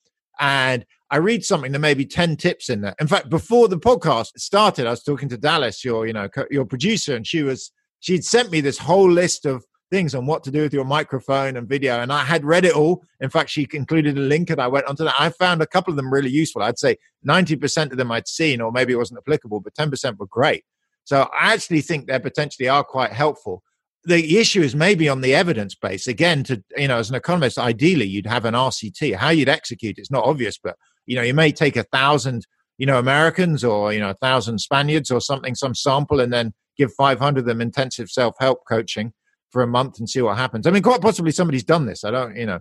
And 0.41 0.85
I 1.11 1.19
read 1.19 1.45
something, 1.45 1.73
there 1.73 1.81
may 1.81 1.95
be 1.95 2.07
10 2.07 2.37
tips 2.37 2.71
in 2.71 2.81
there. 2.81 2.95
In 2.99 3.07
fact, 3.07 3.29
before 3.29 3.69
the 3.69 3.79
podcast 3.79 4.31
started, 4.39 4.87
I 4.87 4.91
was 4.91 5.03
talking 5.03 5.29
to 5.29 5.37
Dallas, 5.37 5.85
your, 5.85 6.07
you 6.07 6.15
know, 6.15 6.29
your 6.51 6.65
producer, 6.65 7.15
and 7.15 7.27
she 7.27 7.43
was, 7.43 7.71
she'd 8.01 8.25
sent 8.25 8.51
me 8.51 8.63
this 8.63 8.79
whole 8.79 9.11
list 9.11 9.45
of 9.45 9.63
things 9.93 10.15
on 10.15 10.25
what 10.25 10.43
to 10.43 10.51
do 10.51 10.63
with 10.63 10.73
your 10.73 10.87
microphone 10.87 11.59
and 11.59 11.69
video. 11.69 12.01
And 12.01 12.11
I 12.11 12.25
had 12.25 12.47
read 12.47 12.65
it 12.65 12.75
all. 12.75 13.05
In 13.21 13.29
fact, 13.29 13.51
she 13.51 13.69
included 13.75 14.17
a 14.17 14.23
link 14.23 14.49
and 14.49 14.59
I 14.59 14.67
went 14.67 14.87
onto 14.87 15.05
that. 15.05 15.15
I 15.19 15.29
found 15.29 15.61
a 15.61 15.67
couple 15.67 15.93
of 15.93 15.97
them 15.97 16.11
really 16.11 16.31
useful. 16.31 16.63
I'd 16.63 16.79
say 16.79 16.97
90% 17.29 17.93
of 17.93 17.99
them 17.99 18.11
I'd 18.11 18.27
seen, 18.27 18.63
or 18.63 18.73
maybe 18.73 18.95
it 18.95 18.97
wasn't 18.97 19.19
applicable, 19.19 19.61
but 19.61 19.75
10% 19.75 20.17
were 20.17 20.27
great. 20.27 20.65
So 21.05 21.29
I 21.39 21.53
actually 21.53 21.83
think 21.83 22.07
they 22.07 22.19
potentially 22.19 22.71
are 22.71 22.83
quite 22.83 23.13
helpful. 23.13 23.63
The 24.05 24.39
issue 24.39 24.63
is 24.63 24.75
maybe 24.75 25.09
on 25.09 25.21
the 25.21 25.35
evidence 25.35 25.75
base. 25.75 26.07
Again, 26.09 26.43
to 26.45 26.63
you 26.77 26.89
know, 26.89 26.99
as 26.99 27.09
an 27.09 27.17
economist, 27.17 27.59
ideally 27.59 28.07
you'd 28.07 28.27
have 28.27 28.45
an 28.45 28.55
RCT. 28.55 29.15
How 29.15 29.31
you'd 29.31 29.49
execute 29.49 29.99
it's 29.99 30.11
not 30.11 30.25
obvious, 30.25 30.59
but 30.63 30.77
you 31.07 31.17
know, 31.17 31.23
you 31.23 31.35
may 31.35 31.53
take 31.53 31.77
a 31.77 31.85
thousand, 31.85 32.47
you 32.79 32.87
know, 32.87 32.99
Americans 32.99 33.63
or 33.63 33.93
you 33.93 34.01
know, 34.01 34.11
a 34.11 34.15
thousand 34.15 34.59
Spaniards 34.59 35.11
or 35.11 35.21
something, 35.21 35.55
some 35.55 35.75
sample, 35.75 36.21
and 36.21 36.33
then 36.33 36.53
give 36.77 36.93
500 36.95 37.41
of 37.41 37.47
them 37.47 37.61
intensive 37.61 38.09
self-help 38.09 38.61
coaching 38.69 39.13
for 39.51 39.63
a 39.63 39.67
month 39.67 39.99
and 39.99 40.09
see 40.09 40.23
what 40.23 40.39
happens. 40.39 40.67
I 40.67 40.71
mean, 40.71 40.83
quite 40.83 41.03
possibly 41.03 41.31
somebody's 41.31 41.65
done 41.65 41.87
this. 41.87 42.05
I 42.05 42.11
don't, 42.11 42.35
you 42.35 42.47
know, 42.47 42.57
I 42.57 42.61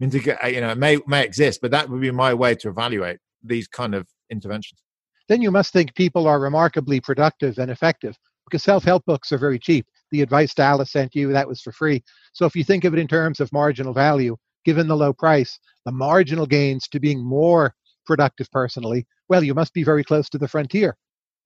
mean, 0.00 0.10
to 0.10 0.18
get, 0.18 0.42
uh, 0.42 0.48
you 0.48 0.60
know, 0.60 0.70
it 0.70 0.78
may 0.78 0.98
may 1.06 1.22
exist, 1.24 1.60
but 1.62 1.70
that 1.70 1.88
would 1.88 2.00
be 2.00 2.10
my 2.10 2.34
way 2.34 2.54
to 2.56 2.68
evaluate 2.68 3.18
these 3.42 3.68
kind 3.68 3.94
of 3.94 4.08
interventions. 4.30 4.82
Then 5.28 5.42
you 5.42 5.50
must 5.50 5.72
think 5.72 5.94
people 5.94 6.26
are 6.26 6.40
remarkably 6.40 7.00
productive 7.00 7.58
and 7.58 7.70
effective 7.70 8.16
because 8.46 8.62
self-help 8.64 9.04
books 9.04 9.30
are 9.30 9.38
very 9.38 9.58
cheap. 9.58 9.86
The 10.10 10.22
advice 10.22 10.54
Dallas 10.54 10.92
sent 10.92 11.14
you 11.14 11.32
that 11.32 11.48
was 11.48 11.60
for 11.60 11.72
free. 11.72 12.02
So 12.32 12.46
if 12.46 12.56
you 12.56 12.64
think 12.64 12.84
of 12.84 12.92
it 12.92 12.98
in 12.98 13.08
terms 13.08 13.40
of 13.40 13.52
marginal 13.52 13.92
value, 13.92 14.36
given 14.64 14.88
the 14.88 14.96
low 14.96 15.12
price, 15.12 15.58
the 15.84 15.92
marginal 15.92 16.46
gains 16.46 16.88
to 16.88 17.00
being 17.00 17.22
more 17.24 17.74
productive 18.06 18.50
personally, 18.50 19.06
well, 19.28 19.44
you 19.44 19.54
must 19.54 19.72
be 19.72 19.84
very 19.84 20.04
close 20.04 20.28
to 20.30 20.38
the 20.38 20.48
frontier, 20.48 20.96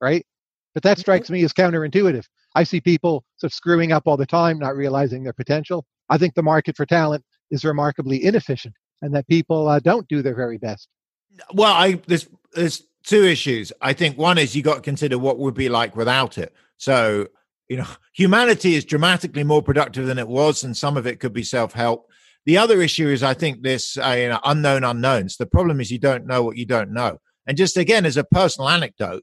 right? 0.01 0.25
But 0.73 0.83
that 0.83 0.97
mm-hmm. 0.97 1.03
strikes 1.03 1.31
me 1.31 1.45
as 1.45 1.53
counterintuitive. 1.53 2.25
I 2.55 2.65
see 2.65 2.81
people 2.81 3.25
sort 3.37 3.53
of 3.53 3.55
screwing 3.55 3.93
up 3.93 4.05
all 4.07 4.17
the 4.17 4.27
time, 4.27 4.59
not 4.59 4.77
realizing 4.77 5.23
their 5.23 5.33
potential. 5.33 5.85
I 6.09 6.19
think 6.19 6.35
the 6.35 6.43
market 6.43 6.77
for 6.77 6.87
talent 6.87 7.25
is 7.51 7.65
remarkably 7.65 8.25
inefficient 8.25 8.75
and 9.03 9.15
that 9.15 9.27
people 9.29 9.69
uh, 9.69 9.81
don't 9.81 10.09
do 10.09 10.23
their 10.23 10.35
very 10.35 10.59
best. 10.59 10.89
Well, 11.53 11.73
I 11.73 12.01
there's 12.07 12.29
there's 12.53 12.83
two 13.05 13.25
issues. 13.25 13.73
I 13.81 13.93
think 13.93 14.17
one 14.17 14.39
is 14.39 14.55
you 14.55 14.63
got 14.63 14.77
to 14.77 14.81
consider 14.81 15.19
what 15.19 15.39
would 15.39 15.55
be 15.55 15.69
like 15.69 15.97
without 15.97 16.39
it. 16.39 16.55
So, 16.77 17.29
you 17.69 17.77
know, 17.77 17.87
humanity 18.13 18.75
is 18.75 18.85
dramatically 18.85 19.45
more 19.45 19.63
productive 19.63 20.07
than 20.07 20.19
it 20.19 20.29
was, 20.29 20.65
and 20.65 20.77
some 20.77 20.97
of 20.97 21.07
it 21.07 21.21
could 21.21 21.33
be 21.33 21.43
self-help. 21.43 22.07
The 22.47 22.59
other 22.59 22.83
issue 22.83 23.09
is, 23.09 23.23
I 23.23 23.35
think, 23.35 23.63
this 23.63 23.97
uh, 23.97 24.17
you 24.19 24.29
know, 24.29 24.41
unknown 24.45 24.85
unknowns. 24.85 25.37
The 25.37 25.47
problem 25.47 25.81
is 25.81 25.91
you 25.91 25.99
don't 25.99 26.27
know 26.27 26.43
what 26.43 26.57
you 26.57 26.67
don't 26.67 26.93
know. 26.93 27.19
And 27.47 27.57
just 27.57 27.77
again, 27.77 28.05
as 28.07 28.17
a 28.17 28.25
personal 28.25 28.69
anecdote, 28.69 29.23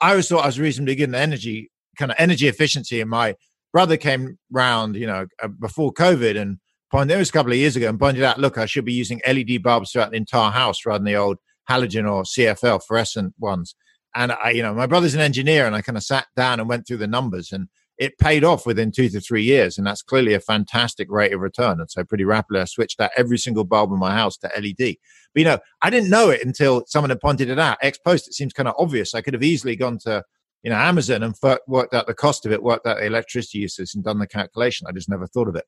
I 0.00 0.10
always 0.10 0.28
thought 0.28 0.44
I 0.44 0.46
was 0.46 0.60
reasonably 0.60 0.94
good 0.94 1.08
in 1.08 1.14
energy 1.14 1.70
kind 1.98 2.10
of 2.10 2.16
energy 2.18 2.48
efficiency. 2.48 3.00
And 3.00 3.10
my 3.10 3.34
brother 3.72 3.96
came 3.96 4.38
round, 4.50 4.96
you 4.96 5.06
know, 5.06 5.26
uh, 5.42 5.48
before 5.48 5.92
COVID 5.92 6.40
and 6.40 6.58
pointed, 6.90 7.14
it 7.14 7.18
was 7.18 7.28
a 7.28 7.32
couple 7.32 7.52
of 7.52 7.58
years 7.58 7.76
ago 7.76 7.88
and 7.88 7.98
pointed 7.98 8.22
out, 8.22 8.38
look, 8.38 8.56
I 8.56 8.66
should 8.66 8.84
be 8.84 8.92
using 8.94 9.20
LED 9.26 9.62
bulbs 9.62 9.92
throughout 9.92 10.12
the 10.12 10.16
entire 10.16 10.50
house 10.50 10.86
rather 10.86 10.98
than 10.98 11.12
the 11.12 11.16
old 11.16 11.38
halogen 11.68 12.10
or 12.10 12.22
CFL 12.22 12.82
fluorescent 12.86 13.34
ones. 13.38 13.74
And 14.14 14.32
I, 14.32 14.50
you 14.50 14.62
know, 14.62 14.74
my 14.74 14.86
brother's 14.86 15.14
an 15.14 15.20
engineer 15.20 15.66
and 15.66 15.74
I 15.74 15.82
kind 15.82 15.98
of 15.98 16.02
sat 16.02 16.26
down 16.36 16.60
and 16.60 16.68
went 16.68 16.86
through 16.86 16.96
the 16.98 17.06
numbers 17.06 17.52
and 17.52 17.68
it 17.98 18.16
paid 18.18 18.44
off 18.44 18.64
within 18.64 18.92
two 18.92 19.08
to 19.08 19.20
three 19.20 19.42
years. 19.42 19.76
And 19.76 19.86
that's 19.86 20.02
clearly 20.02 20.32
a 20.32 20.40
fantastic 20.40 21.10
rate 21.10 21.32
of 21.32 21.40
return. 21.40 21.80
And 21.80 21.90
so 21.90 22.04
pretty 22.04 22.24
rapidly 22.24 22.60
I 22.60 22.64
switched 22.64 23.00
out 23.00 23.10
every 23.16 23.38
single 23.38 23.64
bulb 23.64 23.92
in 23.92 23.98
my 23.98 24.14
house 24.14 24.36
to 24.38 24.50
LED. 24.56 24.76
But 24.78 24.96
you 25.34 25.44
know, 25.44 25.58
I 25.82 25.90
didn't 25.90 26.10
know 26.10 26.30
it 26.30 26.44
until 26.44 26.84
someone 26.86 27.10
had 27.10 27.20
pointed 27.20 27.50
it 27.50 27.58
out. 27.58 27.78
Ex 27.82 27.98
post, 27.98 28.28
it 28.28 28.34
seems 28.34 28.52
kind 28.52 28.68
of 28.68 28.74
obvious. 28.78 29.14
I 29.14 29.20
could 29.20 29.34
have 29.34 29.42
easily 29.42 29.76
gone 29.76 29.98
to 30.04 30.22
you 30.62 30.70
know 30.70 30.76
Amazon 30.76 31.22
and 31.22 31.34
worked 31.66 31.94
out 31.94 32.06
the 32.06 32.14
cost 32.14 32.46
of 32.46 32.52
it, 32.52 32.62
worked 32.62 32.86
out 32.86 32.98
the 32.98 33.06
electricity 33.06 33.58
usage, 33.58 33.94
and 33.94 34.04
done 34.04 34.18
the 34.18 34.26
calculation. 34.26 34.86
I 34.88 34.92
just 34.92 35.08
never 35.08 35.26
thought 35.26 35.48
of 35.48 35.56
it. 35.56 35.64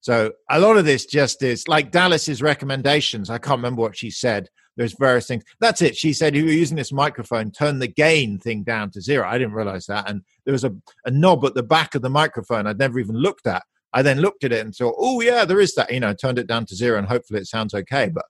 So 0.00 0.32
a 0.50 0.60
lot 0.60 0.76
of 0.76 0.84
this 0.84 1.04
just 1.04 1.42
is 1.42 1.66
like 1.68 1.90
Dallas's 1.90 2.42
recommendations. 2.42 3.28
I 3.28 3.38
can't 3.38 3.58
remember 3.58 3.82
what 3.82 3.96
she 3.96 4.10
said. 4.10 4.48
There's 4.76 4.94
various 4.98 5.26
things. 5.26 5.42
That's 5.60 5.80
it. 5.80 5.96
She 5.96 6.12
said, 6.12 6.36
you 6.36 6.44
were 6.44 6.50
using 6.50 6.76
this 6.76 6.92
microphone, 6.92 7.50
turn 7.50 7.78
the 7.78 7.88
gain 7.88 8.38
thing 8.38 8.62
down 8.62 8.90
to 8.90 9.00
zero. 9.00 9.26
I 9.26 9.38
didn't 9.38 9.54
realize 9.54 9.86
that. 9.86 10.08
And 10.08 10.22
there 10.44 10.52
was 10.52 10.64
a, 10.64 10.74
a 11.06 11.10
knob 11.10 11.44
at 11.44 11.54
the 11.54 11.62
back 11.62 11.94
of 11.94 12.02
the 12.02 12.10
microphone 12.10 12.66
I'd 12.66 12.78
never 12.78 12.98
even 12.98 13.16
looked 13.16 13.46
at. 13.46 13.62
I 13.92 14.02
then 14.02 14.20
looked 14.20 14.44
at 14.44 14.52
it 14.52 14.64
and 14.64 14.74
thought, 14.74 14.96
oh, 14.98 15.22
yeah, 15.22 15.46
there 15.46 15.60
is 15.60 15.74
that. 15.76 15.90
You 15.90 16.00
know, 16.00 16.12
turned 16.12 16.38
it 16.38 16.46
down 16.46 16.66
to 16.66 16.76
zero 16.76 16.98
and 16.98 17.08
hopefully 17.08 17.40
it 17.40 17.46
sounds 17.46 17.72
okay. 17.72 18.10
But 18.10 18.26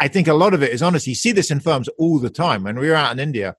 I 0.00 0.08
think 0.08 0.26
a 0.26 0.34
lot 0.34 0.54
of 0.54 0.62
it 0.62 0.72
is 0.72 0.82
honestly, 0.82 1.12
you 1.12 1.16
see 1.16 1.32
this 1.32 1.52
in 1.52 1.60
firms 1.60 1.88
all 1.98 2.18
the 2.18 2.30
time. 2.30 2.64
When 2.64 2.78
we 2.78 2.88
were 2.88 2.96
out 2.96 3.12
in 3.12 3.20
India, 3.20 3.54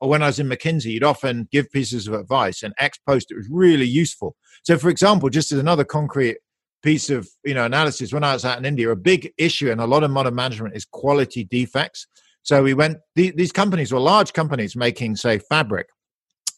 or 0.00 0.08
when 0.08 0.22
I 0.22 0.26
was 0.26 0.38
in 0.38 0.48
McKinsey, 0.48 0.86
you'd 0.86 1.04
often 1.04 1.48
give 1.52 1.70
pieces 1.70 2.06
of 2.06 2.14
advice 2.14 2.62
and 2.62 2.74
ex 2.78 2.98
post 2.98 3.30
it 3.30 3.36
was 3.36 3.48
really 3.50 3.86
useful. 3.86 4.36
So, 4.62 4.76
for 4.78 4.88
example, 4.88 5.30
just 5.30 5.52
as 5.52 5.58
another 5.58 5.84
concrete 5.84 6.38
piece 6.86 7.10
of 7.10 7.28
you 7.44 7.52
know 7.52 7.64
analysis, 7.64 8.12
when 8.12 8.22
I 8.22 8.32
was 8.32 8.44
out 8.44 8.58
in 8.58 8.64
India, 8.64 8.88
a 8.90 8.96
big 8.96 9.32
issue 9.36 9.72
in 9.72 9.80
a 9.80 9.86
lot 9.86 10.04
of 10.04 10.10
modern 10.12 10.36
management 10.36 10.76
is 10.76 10.84
quality 10.84 11.42
defects. 11.42 12.06
So 12.42 12.62
we 12.62 12.74
went; 12.74 12.98
these 13.16 13.50
companies 13.50 13.92
were 13.92 13.98
large 13.98 14.32
companies 14.32 14.76
making, 14.76 15.16
say, 15.16 15.40
fabric 15.40 15.88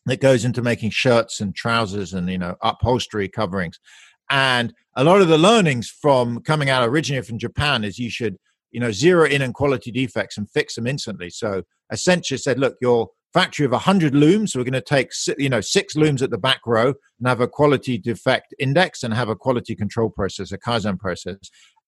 that 0.04 0.20
goes 0.20 0.44
into 0.44 0.60
making 0.60 0.90
shirts 0.90 1.40
and 1.40 1.54
trousers 1.54 2.12
and 2.12 2.28
you 2.28 2.36
know 2.36 2.56
upholstery 2.62 3.28
coverings. 3.28 3.80
And 4.28 4.74
a 4.96 5.02
lot 5.02 5.22
of 5.22 5.28
the 5.28 5.38
learnings 5.38 5.88
from 5.88 6.42
coming 6.42 6.68
out 6.68 6.86
originally 6.86 7.22
from 7.22 7.38
Japan 7.38 7.82
is 7.82 7.98
you 7.98 8.10
should 8.10 8.36
you 8.70 8.80
know 8.80 8.92
zero 8.92 9.24
in 9.24 9.40
on 9.40 9.54
quality 9.54 9.90
defects 9.90 10.36
and 10.36 10.50
fix 10.50 10.74
them 10.74 10.86
instantly. 10.86 11.30
So 11.30 11.62
Accenture 11.90 12.38
said, 12.38 12.58
look, 12.58 12.76
your 12.82 13.08
factory 13.32 13.66
of 13.66 13.72
100 13.72 14.14
looms 14.14 14.54
we're 14.54 14.64
going 14.64 14.72
to 14.72 14.80
take 14.80 15.10
you 15.36 15.48
know 15.48 15.60
six 15.60 15.96
looms 15.96 16.22
at 16.22 16.30
the 16.30 16.38
back 16.38 16.60
row 16.66 16.94
and 17.18 17.28
have 17.28 17.40
a 17.40 17.48
quality 17.48 17.98
defect 17.98 18.54
index 18.58 19.02
and 19.02 19.12
have 19.12 19.28
a 19.28 19.36
quality 19.36 19.74
control 19.74 20.08
process 20.08 20.50
a 20.52 20.58
kaizen 20.58 20.98
process 20.98 21.36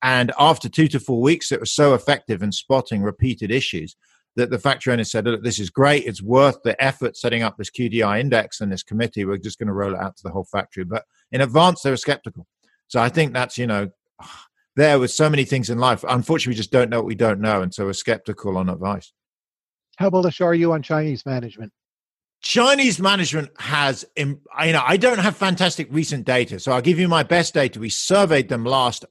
and 0.02 0.32
after 0.38 0.68
two 0.68 0.86
to 0.86 1.00
four 1.00 1.20
weeks 1.20 1.50
it 1.50 1.60
was 1.60 1.72
so 1.72 1.94
effective 1.94 2.42
in 2.42 2.52
spotting 2.52 3.02
repeated 3.02 3.50
issues 3.50 3.96
that 4.36 4.50
the 4.50 4.58
factory 4.58 4.92
owner 4.92 5.04
said, 5.04 5.26
Look, 5.26 5.42
this 5.42 5.58
is 5.58 5.70
great. 5.70 6.06
It's 6.06 6.22
worth 6.22 6.62
the 6.62 6.80
effort 6.82 7.16
setting 7.16 7.42
up 7.42 7.56
this 7.56 7.70
QDI 7.70 8.20
index 8.20 8.60
and 8.60 8.70
this 8.70 8.82
committee. 8.82 9.24
We're 9.24 9.38
just 9.38 9.58
going 9.58 9.68
to 9.68 9.72
roll 9.72 9.94
it 9.94 10.00
out 10.00 10.16
to 10.16 10.22
the 10.22 10.30
whole 10.30 10.44
factory. 10.44 10.84
But 10.84 11.04
in 11.32 11.40
advance, 11.40 11.82
they 11.82 11.90
were 11.90 11.96
skeptical. 11.96 12.46
So 12.88 13.00
I 13.00 13.08
think 13.08 13.32
that's, 13.32 13.58
you 13.58 13.66
know, 13.66 13.90
there 14.76 14.98
with 14.98 15.10
so 15.10 15.28
many 15.28 15.44
things 15.44 15.68
in 15.68 15.78
life. 15.78 16.04
Unfortunately, 16.08 16.52
we 16.52 16.56
just 16.56 16.72
don't 16.72 16.90
know 16.90 16.98
what 16.98 17.06
we 17.06 17.14
don't 17.14 17.40
know. 17.40 17.62
And 17.62 17.74
so 17.74 17.86
we're 17.86 17.92
skeptical 17.92 18.56
on 18.56 18.68
advice. 18.68 19.12
How 19.96 20.10
bullish 20.10 20.40
are 20.40 20.54
you 20.54 20.72
on 20.72 20.82
Chinese 20.82 21.26
management? 21.26 21.72
Chinese 22.42 22.98
management 22.98 23.50
has, 23.58 24.04
you 24.16 24.38
know, 24.56 24.82
I 24.86 24.96
don't 24.96 25.18
have 25.18 25.36
fantastic 25.36 25.88
recent 25.90 26.24
data, 26.24 26.58
so 26.58 26.72
I'll 26.72 26.80
give 26.80 26.98
you 26.98 27.06
my 27.06 27.22
best 27.22 27.52
data. 27.52 27.78
We 27.78 27.90
surveyed 27.90 28.48
them 28.48 28.64
last 28.64 29.04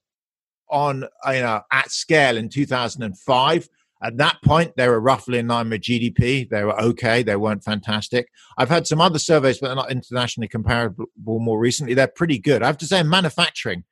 on, 0.69 1.05
you 1.27 1.41
know, 1.41 1.61
at 1.71 1.91
scale 1.91 2.37
in 2.37 2.49
2005. 2.49 3.69
At 4.01 4.17
that 4.17 4.37
point, 4.43 4.75
they 4.77 4.87
were 4.87 4.99
roughly 4.99 5.39
in 5.39 5.47
line 5.47 5.69
with 5.69 5.81
GDP. 5.81 6.49
They 6.49 6.63
were 6.63 6.79
okay. 6.79 7.21
They 7.21 7.35
weren't 7.35 7.63
fantastic. 7.63 8.29
I've 8.57 8.69
had 8.69 8.87
some 8.87 9.01
other 9.01 9.19
surveys, 9.19 9.59
but 9.59 9.67
they're 9.67 9.75
not 9.75 9.91
internationally 9.91 10.47
comparable 10.47 11.05
more 11.17 11.59
recently. 11.59 11.93
They're 11.93 12.07
pretty 12.07 12.39
good. 12.39 12.63
I 12.63 12.67
have 12.67 12.77
to 12.77 12.87
say, 12.87 13.03
manufacturing, 13.03 13.83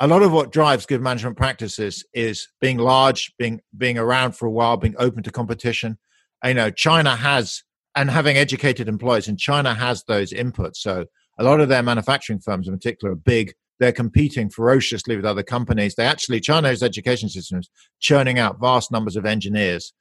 a 0.00 0.08
lot 0.08 0.22
of 0.22 0.32
what 0.32 0.50
drives 0.50 0.86
good 0.86 1.02
management 1.02 1.36
practices 1.36 2.04
is 2.14 2.48
being 2.60 2.78
large, 2.78 3.34
being 3.38 3.60
being 3.76 3.98
around 3.98 4.32
for 4.32 4.46
a 4.46 4.50
while, 4.50 4.78
being 4.78 4.96
open 4.98 5.22
to 5.24 5.30
competition. 5.30 5.98
I 6.42 6.52
know 6.52 6.70
China 6.70 7.16
has 7.16 7.62
and 7.94 8.10
having 8.10 8.36
educated 8.36 8.88
employees 8.88 9.28
in 9.28 9.36
China 9.36 9.74
has 9.74 10.04
those 10.04 10.32
inputs. 10.32 10.76
So 10.76 11.06
a 11.38 11.44
lot 11.44 11.60
of 11.60 11.68
their 11.68 11.82
manufacturing 11.82 12.40
firms 12.40 12.68
in 12.68 12.74
particular 12.74 13.12
are 13.12 13.16
big. 13.16 13.52
They're 13.78 13.92
competing 13.92 14.50
ferociously 14.50 15.16
with 15.16 15.24
other 15.24 15.42
companies. 15.42 15.94
They 15.94 16.04
actually, 16.04 16.40
China's 16.40 16.82
education 16.82 17.28
systems 17.28 17.70
churning 17.98 18.38
out 18.38 18.60
vast 18.60 18.92
numbers 18.92 19.16
of 19.16 19.26
engineers. 19.26 19.92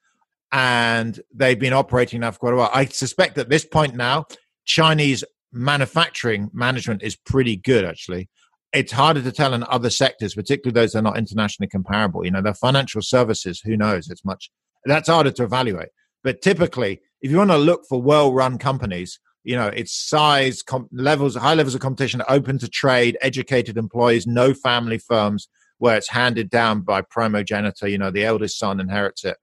And 0.52 1.20
they've 1.34 1.60
been 1.60 1.74
operating 1.74 2.22
now 2.22 2.32
for 2.32 2.40
quite 2.40 2.54
a 2.54 2.58
while. 2.58 2.72
I 2.74 2.86
suspect 2.86 3.38
at 3.38 3.50
this 3.50 3.66
point 3.66 3.96
now, 3.96 4.26
Chinese 4.66 5.24
manufacturing 5.52 6.50
management 6.54 7.04
is 7.04 7.16
pretty 7.16 7.56
good, 7.56 7.86
actually. 7.86 8.30
It's 8.74 8.92
harder 8.92 9.22
to 9.22 9.32
tell 9.32 9.54
in 9.54 9.64
other 9.64 9.90
sectors, 9.90 10.36
particularly 10.36 10.74
those 10.80 10.92
that 10.92 11.00
are 11.00 11.04
not 11.04 11.18
internationally 11.18 11.70
comparable. 11.70 12.26
You 12.26 12.32
know, 12.32 12.42
the 12.42 12.54
financial 12.54 13.02
services, 13.02 13.62
who 13.64 13.78
knows? 13.78 14.10
It's 14.10 14.26
much, 14.26 14.52
that's 14.86 15.10
harder 15.10 15.32
to 15.32 15.44
evaluate. 15.44 15.90
But 16.24 16.42
typically, 16.42 17.02
if 17.22 17.32
you 17.32 17.38
want 17.38 17.52
to 17.52 17.58
look 17.58 17.84
for 17.88 18.02
well-run 18.02 18.58
companies, 18.58 19.20
you 19.44 19.56
know, 19.56 19.68
it's 19.68 19.94
size, 19.94 20.62
com- 20.62 20.90
levels, 20.92 21.36
high 21.36 21.54
levels 21.54 21.76
of 21.76 21.82
competition, 21.82 22.22
open 22.28 22.60
to 22.60 22.68
trade, 22.68 23.18
educated 23.22 23.78
employees, 23.78 24.28
no 24.28 24.54
family 24.54 24.98
firms 24.98 25.48
where 25.78 25.98
it's 25.98 26.10
handed 26.10 26.50
down 26.50 26.82
by 26.82 27.02
primogeniture. 27.02 27.88
You 27.88 27.98
know, 27.98 28.12
the 28.12 28.26
eldest 28.26 28.60
son 28.60 28.80
inherits 28.80 29.24
it. 29.24 29.38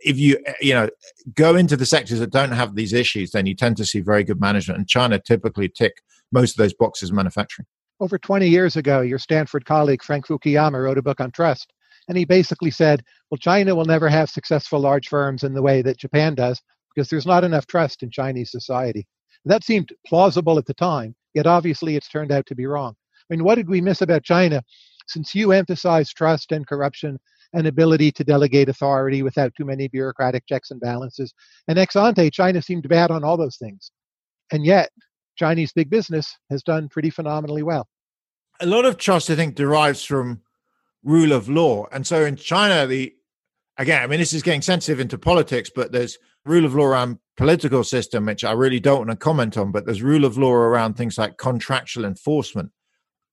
If 0.00 0.18
you, 0.18 0.38
you 0.60 0.74
know, 0.74 0.88
go 1.34 1.56
into 1.56 1.76
the 1.76 1.86
sectors 1.86 2.18
that 2.18 2.32
don't 2.32 2.52
have 2.52 2.74
these 2.74 2.92
issues, 2.92 3.30
then 3.30 3.46
you 3.46 3.54
tend 3.54 3.76
to 3.76 3.86
see 3.86 4.00
very 4.00 4.24
good 4.24 4.40
management. 4.40 4.78
And 4.78 4.88
China 4.88 5.18
typically 5.18 5.68
tick 5.68 6.02
most 6.32 6.52
of 6.52 6.56
those 6.56 6.74
boxes 6.74 7.12
manufacturing. 7.12 7.66
Over 8.00 8.18
20 8.18 8.48
years 8.48 8.76
ago, 8.76 9.02
your 9.02 9.18
Stanford 9.18 9.64
colleague 9.66 10.02
Frank 10.02 10.26
Fukuyama 10.26 10.82
wrote 10.82 10.98
a 10.98 11.02
book 11.02 11.20
on 11.20 11.30
trust. 11.30 11.72
And 12.08 12.18
he 12.18 12.24
basically 12.24 12.70
said, 12.70 13.02
well, 13.30 13.38
China 13.38 13.74
will 13.74 13.84
never 13.84 14.08
have 14.08 14.30
successful 14.30 14.80
large 14.80 15.08
firms 15.08 15.42
in 15.42 15.54
the 15.54 15.62
way 15.62 15.82
that 15.82 15.98
Japan 15.98 16.34
does 16.34 16.60
because 16.94 17.08
there's 17.08 17.26
not 17.26 17.44
enough 17.44 17.66
trust 17.66 18.02
in 18.02 18.10
Chinese 18.10 18.50
society. 18.50 19.06
That 19.44 19.64
seemed 19.64 19.90
plausible 20.06 20.58
at 20.58 20.66
the 20.66 20.74
time, 20.74 21.14
yet 21.34 21.46
obviously 21.46 21.96
it's 21.96 22.08
turned 22.08 22.32
out 22.32 22.46
to 22.46 22.54
be 22.54 22.66
wrong. 22.66 22.94
I 23.30 23.34
mean, 23.34 23.44
what 23.44 23.56
did 23.56 23.68
we 23.68 23.80
miss 23.80 24.00
about 24.00 24.22
China 24.22 24.62
since 25.06 25.34
you 25.34 25.52
emphasize 25.52 26.12
trust 26.12 26.52
and 26.52 26.66
corruption 26.66 27.18
and 27.52 27.66
ability 27.66 28.10
to 28.12 28.24
delegate 28.24 28.68
authority 28.68 29.22
without 29.22 29.54
too 29.54 29.64
many 29.64 29.88
bureaucratic 29.88 30.46
checks 30.46 30.70
and 30.70 30.80
balances? 30.80 31.34
And 31.68 31.78
ex 31.78 31.96
ante, 31.96 32.30
China 32.30 32.62
seemed 32.62 32.88
bad 32.88 33.10
on 33.10 33.24
all 33.24 33.36
those 33.36 33.56
things. 33.56 33.90
And 34.52 34.64
yet, 34.64 34.90
Chinese 35.36 35.72
big 35.72 35.90
business 35.90 36.36
has 36.50 36.62
done 36.62 36.88
pretty 36.88 37.10
phenomenally 37.10 37.62
well. 37.62 37.88
A 38.60 38.66
lot 38.66 38.84
of 38.84 38.98
trust, 38.98 39.30
I 39.30 39.34
think, 39.34 39.56
derives 39.56 40.04
from 40.04 40.42
rule 41.04 41.32
of 41.32 41.48
law. 41.48 41.86
And 41.92 42.06
so 42.06 42.24
in 42.24 42.36
China, 42.36 42.86
the 42.86 43.14
again, 43.78 44.02
I 44.02 44.06
mean, 44.06 44.20
this 44.20 44.32
is 44.32 44.42
getting 44.42 44.62
sensitive 44.62 45.00
into 45.00 45.18
politics, 45.18 45.70
but 45.74 45.92
there's 45.92 46.18
rule 46.44 46.64
of 46.64 46.74
law 46.74 46.84
around 46.84 47.18
political 47.36 47.84
system, 47.84 48.26
which 48.26 48.44
I 48.44 48.52
really 48.52 48.80
don't 48.80 48.98
want 48.98 49.10
to 49.10 49.16
comment 49.16 49.56
on, 49.56 49.72
but 49.72 49.84
there's 49.84 50.02
rule 50.02 50.24
of 50.24 50.38
law 50.38 50.52
around 50.52 50.94
things 50.94 51.18
like 51.18 51.36
contractual 51.36 52.04
enforcement, 52.04 52.70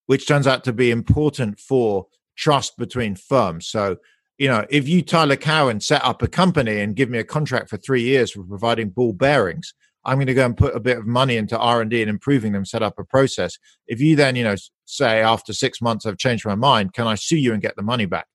which 0.07 0.27
turns 0.27 0.47
out 0.47 0.63
to 0.65 0.73
be 0.73 0.91
important 0.91 1.59
for 1.59 2.07
trust 2.35 2.77
between 2.77 3.15
firms. 3.15 3.67
So, 3.67 3.97
you 4.37 4.47
know, 4.47 4.65
if 4.69 4.87
you, 4.87 5.01
Tyler 5.03 5.35
Cowen, 5.35 5.79
set 5.79 6.03
up 6.03 6.21
a 6.21 6.27
company 6.27 6.79
and 6.79 6.95
give 6.95 7.09
me 7.09 7.19
a 7.19 7.23
contract 7.23 7.69
for 7.69 7.77
three 7.77 8.01
years 8.01 8.31
for 8.31 8.43
providing 8.43 8.89
ball 8.89 9.13
bearings, 9.13 9.73
I'm 10.03 10.17
going 10.17 10.27
to 10.27 10.33
go 10.33 10.45
and 10.45 10.57
put 10.57 10.75
a 10.75 10.79
bit 10.79 10.97
of 10.97 11.05
money 11.05 11.37
into 11.37 11.57
R&D 11.57 12.01
and 12.01 12.09
improving 12.09 12.53
them, 12.53 12.65
set 12.65 12.81
up 12.81 12.97
a 12.97 13.03
process. 13.03 13.57
If 13.87 14.01
you 14.01 14.15
then, 14.15 14.35
you 14.35 14.43
know, 14.43 14.55
say 14.85 15.21
after 15.21 15.53
six 15.53 15.81
months 15.81 16.05
I've 16.05 16.17
changed 16.17 16.45
my 16.45 16.55
mind, 16.55 16.93
can 16.93 17.07
I 17.07 17.15
sue 17.15 17.37
you 17.37 17.53
and 17.53 17.61
get 17.61 17.75
the 17.75 17.83
money 17.83 18.05
back? 18.05 18.25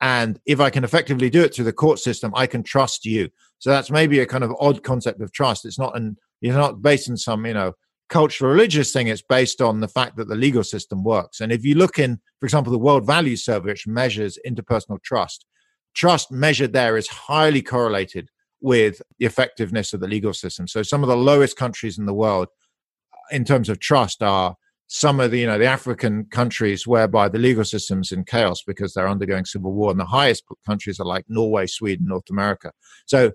And 0.00 0.38
if 0.46 0.60
I 0.60 0.70
can 0.70 0.84
effectively 0.84 1.28
do 1.28 1.42
it 1.42 1.54
through 1.54 1.64
the 1.64 1.72
court 1.72 1.98
system, 1.98 2.32
I 2.36 2.46
can 2.46 2.62
trust 2.62 3.04
you. 3.04 3.30
So 3.58 3.70
that's 3.70 3.90
maybe 3.90 4.20
a 4.20 4.26
kind 4.26 4.44
of 4.44 4.54
odd 4.60 4.84
concept 4.84 5.20
of 5.20 5.32
trust. 5.32 5.64
It's 5.64 5.78
not 5.78 5.96
an 5.96 6.16
it's 6.40 6.54
not 6.54 6.82
based 6.82 7.10
on 7.10 7.16
some, 7.16 7.44
you 7.46 7.54
know, 7.54 7.72
cultural 8.08 8.52
religious 8.52 8.92
thing. 8.92 9.08
It's 9.08 9.22
based 9.22 9.60
on 9.60 9.80
the 9.80 9.88
fact 9.88 10.16
that 10.16 10.28
the 10.28 10.36
legal 10.36 10.62
system 10.62 11.02
works. 11.02 11.40
And 11.40 11.50
if 11.50 11.64
you 11.64 11.74
look 11.74 11.98
in, 11.98 12.20
for 12.38 12.46
example, 12.46 12.72
the 12.72 12.78
World 12.78 13.06
Value 13.06 13.36
Survey, 13.36 13.70
which 13.70 13.88
measures 13.88 14.38
interpersonal 14.46 15.02
trust, 15.02 15.46
trust 15.94 16.30
measured 16.30 16.72
there 16.72 16.96
is 16.96 17.08
highly 17.08 17.60
correlated 17.60 18.30
with 18.60 19.00
the 19.18 19.26
effectiveness 19.26 19.92
of 19.92 20.00
the 20.00 20.08
legal 20.08 20.32
system. 20.32 20.66
So 20.66 20.82
some 20.82 21.02
of 21.02 21.08
the 21.08 21.16
lowest 21.16 21.56
countries 21.56 21.98
in 21.98 22.06
the 22.06 22.14
world 22.14 22.48
in 23.30 23.44
terms 23.44 23.68
of 23.68 23.78
trust 23.78 24.22
are 24.22 24.56
some 24.88 25.20
of 25.20 25.30
the 25.30 25.38
you 25.38 25.46
know 25.46 25.58
the 25.58 25.66
African 25.66 26.24
countries 26.30 26.86
whereby 26.86 27.28
the 27.28 27.38
legal 27.38 27.64
system's 27.64 28.10
in 28.10 28.24
chaos 28.24 28.62
because 28.66 28.94
they're 28.94 29.08
undergoing 29.08 29.44
civil 29.44 29.72
war, 29.72 29.90
and 29.90 30.00
the 30.00 30.06
highest 30.06 30.44
countries 30.66 30.98
are 30.98 31.06
like 31.06 31.26
Norway, 31.28 31.66
Sweden, 31.66 32.06
North 32.08 32.30
America. 32.30 32.72
So, 33.06 33.32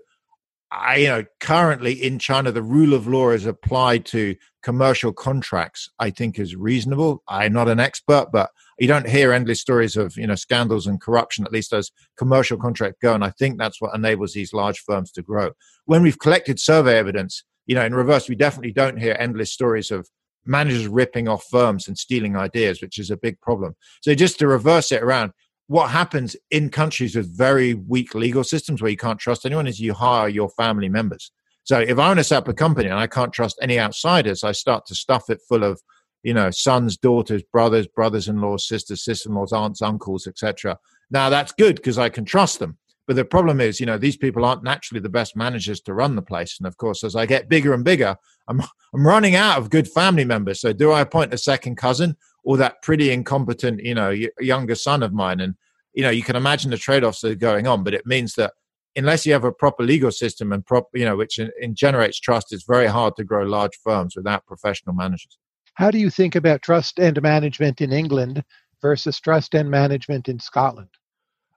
I 0.74 0.96
you 0.96 1.08
know 1.08 1.24
currently 1.40 1.92
in 1.92 2.18
China 2.18 2.50
the 2.50 2.62
rule 2.62 2.94
of 2.94 3.06
law 3.06 3.30
is 3.30 3.46
applied 3.46 4.04
to 4.06 4.34
commercial 4.62 5.12
contracts. 5.12 5.88
I 5.98 6.10
think 6.10 6.38
is 6.38 6.56
reasonable. 6.56 7.22
I'm 7.28 7.52
not 7.52 7.68
an 7.68 7.80
expert, 7.80 8.28
but 8.32 8.50
you 8.78 8.88
don't 8.88 9.08
hear 9.08 9.32
endless 9.32 9.60
stories 9.60 9.96
of 9.96 10.16
you 10.16 10.26
know 10.26 10.34
scandals 10.34 10.86
and 10.86 11.00
corruption. 11.00 11.44
At 11.44 11.52
least 11.52 11.72
as 11.72 11.90
commercial 12.18 12.58
contracts 12.58 12.98
go, 13.00 13.14
and 13.14 13.24
I 13.24 13.30
think 13.30 13.58
that's 13.58 13.80
what 13.80 13.94
enables 13.94 14.32
these 14.32 14.52
large 14.52 14.80
firms 14.80 15.12
to 15.12 15.22
grow. 15.22 15.52
When 15.86 16.02
we've 16.02 16.18
collected 16.18 16.58
survey 16.58 16.98
evidence, 16.98 17.44
you 17.66 17.74
know, 17.74 17.84
in 17.84 17.94
reverse, 17.94 18.28
we 18.28 18.34
definitely 18.34 18.72
don't 18.72 18.98
hear 18.98 19.16
endless 19.18 19.52
stories 19.52 19.90
of 19.90 20.08
managers 20.46 20.86
ripping 20.86 21.28
off 21.28 21.44
firms 21.50 21.88
and 21.88 21.96
stealing 21.96 22.36
ideas, 22.36 22.82
which 22.82 22.98
is 22.98 23.10
a 23.10 23.16
big 23.16 23.40
problem. 23.40 23.74
So 24.02 24.14
just 24.14 24.38
to 24.40 24.46
reverse 24.46 24.92
it 24.92 25.02
around, 25.02 25.32
what 25.66 25.90
happens 25.90 26.36
in 26.50 26.68
countries 26.68 27.16
with 27.16 27.36
very 27.36 27.74
weak 27.74 28.14
legal 28.14 28.44
systems 28.44 28.82
where 28.82 28.90
you 28.90 28.96
can't 28.96 29.18
trust 29.18 29.46
anyone 29.46 29.66
is 29.66 29.80
you 29.80 29.94
hire 29.94 30.28
your 30.28 30.50
family 30.50 30.88
members. 30.88 31.32
So 31.64 31.78
if 31.80 31.98
I 31.98 32.08
want 32.08 32.18
to 32.18 32.24
set 32.24 32.38
up 32.38 32.48
a 32.48 32.54
company 32.54 32.88
and 32.88 32.98
I 32.98 33.06
can't 33.06 33.32
trust 33.32 33.58
any 33.62 33.80
outsiders, 33.80 34.44
I 34.44 34.52
start 34.52 34.84
to 34.86 34.94
stuff 34.94 35.30
it 35.30 35.40
full 35.48 35.64
of, 35.64 35.80
you 36.22 36.34
know, 36.34 36.50
sons, 36.50 36.98
daughters, 36.98 37.42
brothers, 37.50 37.86
brothers-in-laws, 37.86 38.68
sisters, 38.68 39.04
sister-in-laws, 39.04 39.52
aunts, 39.52 39.80
uncles, 39.80 40.26
etc. 40.26 40.78
Now 41.10 41.30
that's 41.30 41.52
good 41.52 41.76
because 41.76 41.98
I 41.98 42.10
can 42.10 42.26
trust 42.26 42.58
them. 42.58 42.76
But 43.06 43.16
the 43.16 43.24
problem 43.24 43.60
is, 43.60 43.80
you 43.80 43.86
know, 43.86 43.98
these 43.98 44.16
people 44.16 44.44
aren't 44.44 44.62
naturally 44.62 45.00
the 45.00 45.10
best 45.10 45.36
managers 45.36 45.80
to 45.82 45.94
run 45.94 46.16
the 46.16 46.22
place. 46.22 46.56
And 46.58 46.66
of 46.66 46.76
course, 46.76 47.04
as 47.04 47.16
I 47.16 47.26
get 47.26 47.48
bigger 47.48 47.72
and 47.74 47.84
bigger, 47.84 48.16
I'm 48.48 48.60
I'm 48.94 49.06
running 49.06 49.34
out 49.34 49.58
of 49.58 49.70
good 49.70 49.88
family 49.88 50.24
members. 50.24 50.60
So 50.60 50.72
do 50.72 50.92
I 50.92 51.00
appoint 51.00 51.34
a 51.34 51.38
second 51.38 51.76
cousin 51.76 52.16
or 52.44 52.56
that 52.58 52.82
pretty 52.82 53.10
incompetent, 53.10 53.82
you 53.82 53.94
know, 53.94 54.14
younger 54.38 54.74
son 54.74 55.02
of 55.02 55.12
mine? 55.12 55.40
And 55.40 55.54
you 55.94 56.02
know, 56.02 56.10
you 56.10 56.22
can 56.22 56.36
imagine 56.36 56.70
the 56.70 56.76
trade-offs 56.76 57.20
that 57.20 57.32
are 57.32 57.36
going 57.36 57.66
on. 57.66 57.84
But 57.84 57.94
it 57.94 58.06
means 58.06 58.34
that 58.34 58.52
unless 58.96 59.24
you 59.24 59.32
have 59.32 59.44
a 59.44 59.52
proper 59.52 59.82
legal 59.82 60.10
system 60.10 60.52
and 60.52 60.64
prop, 60.64 60.88
you 60.92 61.04
know, 61.04 61.16
which 61.16 61.38
in, 61.38 61.50
in 61.60 61.74
generates 61.74 62.20
trust, 62.20 62.52
it's 62.52 62.64
very 62.64 62.86
hard 62.86 63.16
to 63.16 63.24
grow 63.24 63.44
large 63.44 63.76
firms 63.82 64.16
without 64.16 64.46
professional 64.46 64.94
managers. 64.94 65.38
How 65.74 65.90
do 65.90 65.98
you 65.98 66.10
think 66.10 66.36
about 66.36 66.62
trust 66.62 66.98
and 66.98 67.20
management 67.20 67.80
in 67.80 67.92
England 67.92 68.44
versus 68.80 69.18
trust 69.20 69.54
and 69.54 69.70
management 69.70 70.28
in 70.28 70.38
Scotland? 70.38 70.88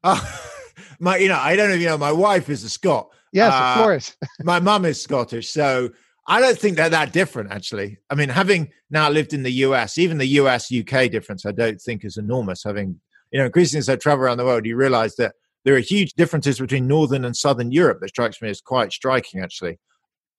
Uh, 0.03 0.19
my, 0.99 1.17
you 1.17 1.27
know, 1.27 1.39
I 1.39 1.55
don't 1.55 1.69
know 1.69 1.75
if 1.75 1.81
you 1.81 1.87
know, 1.87 1.97
my 1.97 2.11
wife 2.11 2.49
is 2.49 2.63
a 2.63 2.69
Scot. 2.69 3.09
Yes, 3.31 3.53
uh, 3.53 3.57
of 3.57 3.83
course. 3.83 4.15
my 4.43 4.59
mum 4.59 4.85
is 4.85 5.01
Scottish, 5.01 5.49
so 5.49 5.89
I 6.27 6.41
don't 6.41 6.59
think 6.59 6.75
they're 6.75 6.89
that 6.89 7.13
different, 7.13 7.51
actually. 7.51 7.97
I 8.09 8.15
mean, 8.15 8.29
having 8.29 8.69
now 8.89 9.09
lived 9.09 9.33
in 9.33 9.43
the 9.43 9.51
US, 9.51 9.97
even 9.97 10.17
the 10.17 10.25
US 10.25 10.71
UK 10.71 11.09
difference, 11.09 11.45
I 11.45 11.51
don't 11.51 11.79
think 11.81 12.03
is 12.03 12.17
enormous. 12.17 12.63
Having, 12.63 12.99
you 13.31 13.39
know, 13.39 13.45
increasingly 13.45 13.79
as 13.79 13.89
I 13.89 13.95
travel 13.95 14.25
around 14.25 14.37
the 14.37 14.45
world, 14.45 14.65
you 14.65 14.75
realize 14.75 15.15
that 15.15 15.35
there 15.63 15.75
are 15.75 15.79
huge 15.79 16.13
differences 16.13 16.59
between 16.59 16.87
Northern 16.87 17.25
and 17.25 17.35
Southern 17.35 17.71
Europe 17.71 17.99
that 18.01 18.09
strikes 18.09 18.41
me 18.41 18.49
as 18.49 18.61
quite 18.61 18.91
striking, 18.91 19.41
actually. 19.41 19.79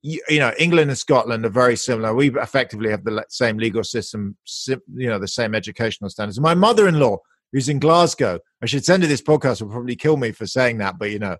You, 0.02 0.20
you 0.28 0.38
know, 0.38 0.52
England 0.58 0.90
and 0.90 0.98
Scotland 0.98 1.44
are 1.44 1.50
very 1.50 1.76
similar. 1.76 2.14
We 2.14 2.30
effectively 2.38 2.90
have 2.90 3.04
the 3.04 3.24
same 3.28 3.56
legal 3.56 3.82
system, 3.82 4.36
you 4.66 5.08
know, 5.08 5.18
the 5.18 5.26
same 5.26 5.54
educational 5.54 6.10
standards. 6.10 6.38
My 6.38 6.54
mother 6.54 6.86
in 6.86 7.00
law, 7.00 7.18
who's 7.52 7.68
in 7.68 7.78
Glasgow, 7.78 8.38
I 8.62 8.66
should 8.66 8.84
send 8.84 9.02
her 9.02 9.08
this 9.08 9.22
podcast, 9.22 9.62
will 9.62 9.70
probably 9.70 9.96
kill 9.96 10.18
me 10.18 10.32
for 10.32 10.46
saying 10.46 10.78
that, 10.78 10.98
but, 10.98 11.10
you 11.10 11.18
know, 11.18 11.36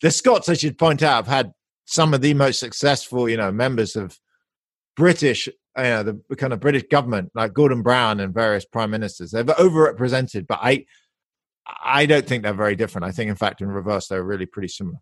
the 0.00 0.10
Scots, 0.10 0.48
I 0.48 0.54
should 0.54 0.78
point 0.78 1.02
out, 1.02 1.26
have 1.26 1.26
had 1.26 1.52
some 1.90 2.14
of 2.14 2.20
the 2.20 2.34
most 2.34 2.60
successful, 2.60 3.28
you 3.28 3.36
know, 3.36 3.50
members 3.50 3.96
of 3.96 4.16
British, 4.96 5.48
you 5.48 5.82
know, 5.82 6.02
the 6.04 6.36
kind 6.36 6.52
of 6.52 6.60
British 6.60 6.84
government, 6.88 7.32
like 7.34 7.52
Gordon 7.52 7.82
Brown 7.82 8.20
and 8.20 8.32
various 8.32 8.64
prime 8.64 8.92
ministers. 8.92 9.32
They're 9.32 9.42
overrepresented, 9.42 10.46
but 10.46 10.60
I, 10.62 10.84
I 11.84 12.06
don't 12.06 12.24
think 12.24 12.44
they're 12.44 12.54
very 12.54 12.76
different. 12.76 13.06
I 13.06 13.10
think, 13.10 13.28
in 13.28 13.34
fact, 13.34 13.60
in 13.60 13.68
reverse, 13.68 14.06
they're 14.06 14.22
really 14.22 14.46
pretty 14.46 14.68
similar. 14.68 14.98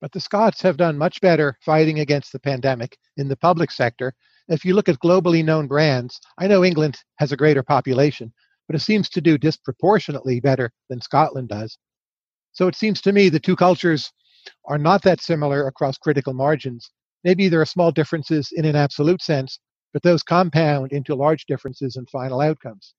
But 0.00 0.12
the 0.12 0.20
Scots 0.20 0.62
have 0.62 0.76
done 0.76 0.96
much 0.96 1.20
better 1.20 1.58
fighting 1.60 1.98
against 1.98 2.30
the 2.32 2.38
pandemic 2.38 2.96
in 3.16 3.26
the 3.26 3.36
public 3.36 3.72
sector. 3.72 4.14
If 4.46 4.64
you 4.64 4.74
look 4.74 4.88
at 4.88 5.00
globally 5.00 5.44
known 5.44 5.66
brands, 5.66 6.20
I 6.38 6.46
know 6.46 6.64
England 6.64 6.98
has 7.16 7.32
a 7.32 7.36
greater 7.36 7.64
population, 7.64 8.32
but 8.68 8.76
it 8.76 8.80
seems 8.80 9.08
to 9.08 9.20
do 9.20 9.36
disproportionately 9.36 10.38
better 10.38 10.70
than 10.88 11.00
Scotland 11.00 11.48
does. 11.48 11.78
So 12.52 12.68
it 12.68 12.76
seems 12.76 13.00
to 13.00 13.12
me 13.12 13.28
the 13.28 13.40
two 13.40 13.56
cultures 13.56 14.12
are 14.64 14.78
not 14.78 15.02
that 15.02 15.20
similar 15.20 15.66
across 15.66 15.98
critical 15.98 16.34
margins. 16.34 16.90
Maybe 17.24 17.48
there 17.48 17.60
are 17.60 17.66
small 17.66 17.92
differences 17.92 18.50
in 18.52 18.64
an 18.64 18.76
absolute 18.76 19.22
sense, 19.22 19.58
but 19.92 20.02
those 20.02 20.22
compound 20.22 20.92
into 20.92 21.14
large 21.14 21.46
differences 21.46 21.96
in 21.96 22.06
final 22.06 22.40
outcomes. 22.40 22.94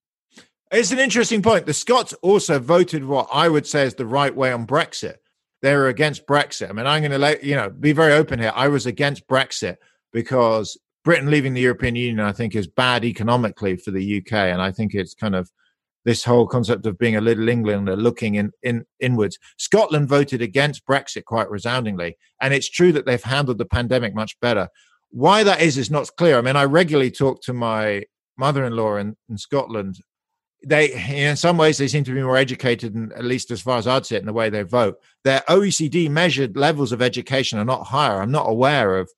It's 0.71 0.91
an 0.91 0.99
interesting 0.99 1.41
point. 1.41 1.65
The 1.65 1.73
Scots 1.73 2.13
also 2.21 2.57
voted 2.57 3.05
what 3.05 3.27
I 3.31 3.47
would 3.47 3.67
say 3.67 3.83
is 3.83 3.93
the 3.93 4.07
right 4.07 4.35
way 4.35 4.51
on 4.51 4.65
Brexit. 4.65 5.17
They 5.61 5.75
were 5.75 5.87
against 5.87 6.25
Brexit. 6.25 6.69
I 6.69 6.73
mean, 6.73 6.87
I'm 6.87 7.01
going 7.01 7.11
to 7.11 7.17
let 7.17 7.43
you 7.43 7.55
know 7.55 7.69
be 7.69 7.93
very 7.93 8.13
open 8.13 8.39
here. 8.39 8.51
I 8.55 8.67
was 8.67 8.85
against 8.85 9.27
Brexit 9.27 9.77
because 10.11 10.77
Britain 11.03 11.29
leaving 11.29 11.53
the 11.53 11.61
European 11.61 11.95
Union, 11.95 12.19
I 12.21 12.31
think, 12.31 12.55
is 12.55 12.67
bad 12.67 13.05
economically 13.05 13.77
for 13.77 13.91
the 13.91 14.17
UK, 14.17 14.33
and 14.33 14.61
I 14.61 14.71
think 14.71 14.93
it's 14.93 15.13
kind 15.13 15.35
of 15.35 15.51
this 16.06 16.24
whole 16.24 16.47
concept 16.47 16.86
of 16.86 16.97
being 16.97 17.16
a 17.16 17.22
little 17.22 17.47
Englander 17.49 17.95
looking 17.95 18.36
in, 18.36 18.51
in 18.62 18.86
inwards. 18.99 19.38
Scotland 19.58 20.10
voted 20.10 20.41
against 20.41 20.86
Brexit 20.86 21.26
quite 21.26 21.49
resoundingly, 21.49 22.18
and 22.41 22.54
it's 22.54 22.70
true 22.70 22.91
that 22.91 23.06
they've 23.06 23.24
handled 23.24 23.58
the 23.58 23.66
pandemic 23.66 24.14
much 24.14 24.39
better. 24.39 24.68
Why 25.12 25.43
that 25.43 25.62
is 25.62 25.78
is 25.78 25.91
not 25.91 26.10
clear. 26.18 26.38
I 26.38 26.41
mean, 26.41 26.56
I 26.56 26.66
regularly 26.66 27.12
talk 27.12 27.41
to 27.43 27.54
my 27.54 28.04
mother-in-law 28.38 28.97
in, 28.97 29.16
in 29.30 29.38
Scotland. 29.38 29.99
They, 30.66 30.93
in 30.93 31.36
some 31.36 31.58
ways, 31.58 31.78
they 31.78 31.88
seem 31.88 32.04
to 32.06 32.14
be 32.14 32.24
more 32.24 32.38
educated, 32.38 32.95
and 32.95 33.12
at 33.14 33.26
least 33.26 33.51
as 33.51 33.62
far 33.62 33.78
as 33.78 33.88
I'd 33.88 34.06
see 34.06 34.16
it, 34.16 34.20
in 34.20 34.26
the 34.26 34.34
way 34.34 34.49
they 34.49 34.64
vote. 34.64 34.95
Their 35.24 35.41
OECD 35.49 36.10
measured 36.10 36.58
levels 36.58 36.91
of 36.91 37.01
education 37.01 37.60
are 37.60 37.66
not 37.66 37.88
higher. 37.88 38.22
I'm 38.22 38.32
not 38.32 38.49
aware 38.49 38.97
of, 38.97 39.10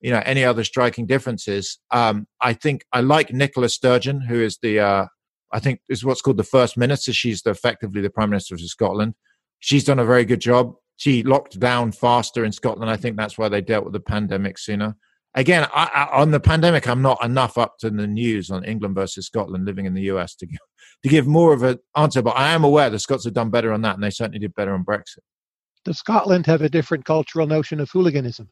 you 0.00 0.10
know, 0.10 0.22
any 0.24 0.42
other 0.42 0.64
striking 0.64 1.06
differences. 1.06 1.78
Um, 1.90 2.26
I 2.40 2.54
think 2.54 2.84
I 2.92 3.02
like 3.02 3.32
Nicola 3.32 3.68
Sturgeon, 3.68 4.20
who 4.22 4.40
is 4.42 4.58
the 4.62 4.80
uh, 4.80 5.06
I 5.52 5.60
think 5.60 5.80
is 5.88 6.04
what's 6.04 6.20
called 6.20 6.36
the 6.36 6.44
first 6.44 6.76
minister. 6.76 7.12
She's 7.12 7.42
the, 7.42 7.50
effectively 7.50 8.00
the 8.00 8.10
prime 8.10 8.30
minister 8.30 8.54
of 8.54 8.60
Scotland. 8.60 9.14
She's 9.58 9.84
done 9.84 9.98
a 9.98 10.04
very 10.04 10.24
good 10.24 10.40
job. 10.40 10.74
She 10.96 11.22
locked 11.22 11.58
down 11.58 11.92
faster 11.92 12.44
in 12.44 12.52
Scotland. 12.52 12.90
I 12.90 12.96
think 12.96 13.16
that's 13.16 13.38
why 13.38 13.48
they 13.48 13.60
dealt 13.60 13.84
with 13.84 13.92
the 13.92 14.00
pandemic 14.00 14.58
sooner. 14.58 14.96
Again, 15.34 15.68
I, 15.74 15.90
I, 15.94 16.20
on 16.20 16.30
the 16.30 16.40
pandemic, 16.40 16.88
I'm 16.88 17.02
not 17.02 17.22
enough 17.22 17.58
up 17.58 17.76
to 17.80 17.90
the 17.90 18.06
news 18.06 18.50
on 18.50 18.64
England 18.64 18.94
versus 18.94 19.26
Scotland 19.26 19.66
living 19.66 19.84
in 19.84 19.92
the 19.92 20.02
US 20.04 20.34
to 20.36 20.46
give, 20.46 20.58
to 21.02 21.08
give 21.08 21.26
more 21.26 21.52
of 21.52 21.62
an 21.62 21.78
answer. 21.94 22.22
But 22.22 22.36
I 22.36 22.52
am 22.52 22.64
aware 22.64 22.88
the 22.88 22.98
Scots 22.98 23.24
have 23.24 23.34
done 23.34 23.50
better 23.50 23.72
on 23.72 23.82
that, 23.82 23.94
and 23.94 24.02
they 24.02 24.10
certainly 24.10 24.38
did 24.38 24.54
better 24.54 24.72
on 24.72 24.84
Brexit. 24.84 25.18
Does 25.84 25.98
Scotland 25.98 26.46
have 26.46 26.62
a 26.62 26.68
different 26.68 27.04
cultural 27.04 27.46
notion 27.46 27.78
of 27.78 27.90
hooliganism? 27.90 28.48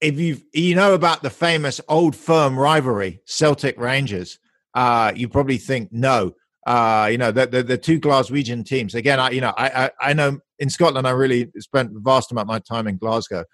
If 0.00 0.20
you 0.20 0.38
you 0.52 0.74
know 0.74 0.94
about 0.94 1.22
the 1.22 1.30
famous 1.30 1.80
old 1.88 2.14
firm 2.14 2.58
rivalry, 2.58 3.20
Celtic 3.26 3.78
Rangers, 3.78 4.38
uh, 4.74 5.12
you 5.14 5.28
probably 5.28 5.58
think 5.58 5.90
no. 5.92 6.32
Uh, 6.66 7.08
you 7.10 7.18
know, 7.18 7.32
the, 7.32 7.46
the, 7.46 7.62
the 7.62 7.78
two 7.78 7.98
Glaswegian 7.98 8.64
teams. 8.64 8.94
Again, 8.94 9.18
I 9.18 9.30
you 9.30 9.40
know, 9.40 9.52
I, 9.56 9.86
I, 9.86 9.90
I 10.10 10.12
know 10.12 10.38
in 10.58 10.68
Scotland, 10.68 11.06
I 11.06 11.10
really 11.10 11.50
spent 11.58 11.90
vast 11.94 12.30
amount 12.30 12.44
of 12.44 12.48
my 12.48 12.58
time 12.58 12.86
in 12.86 12.98
Glasgow. 12.98 13.44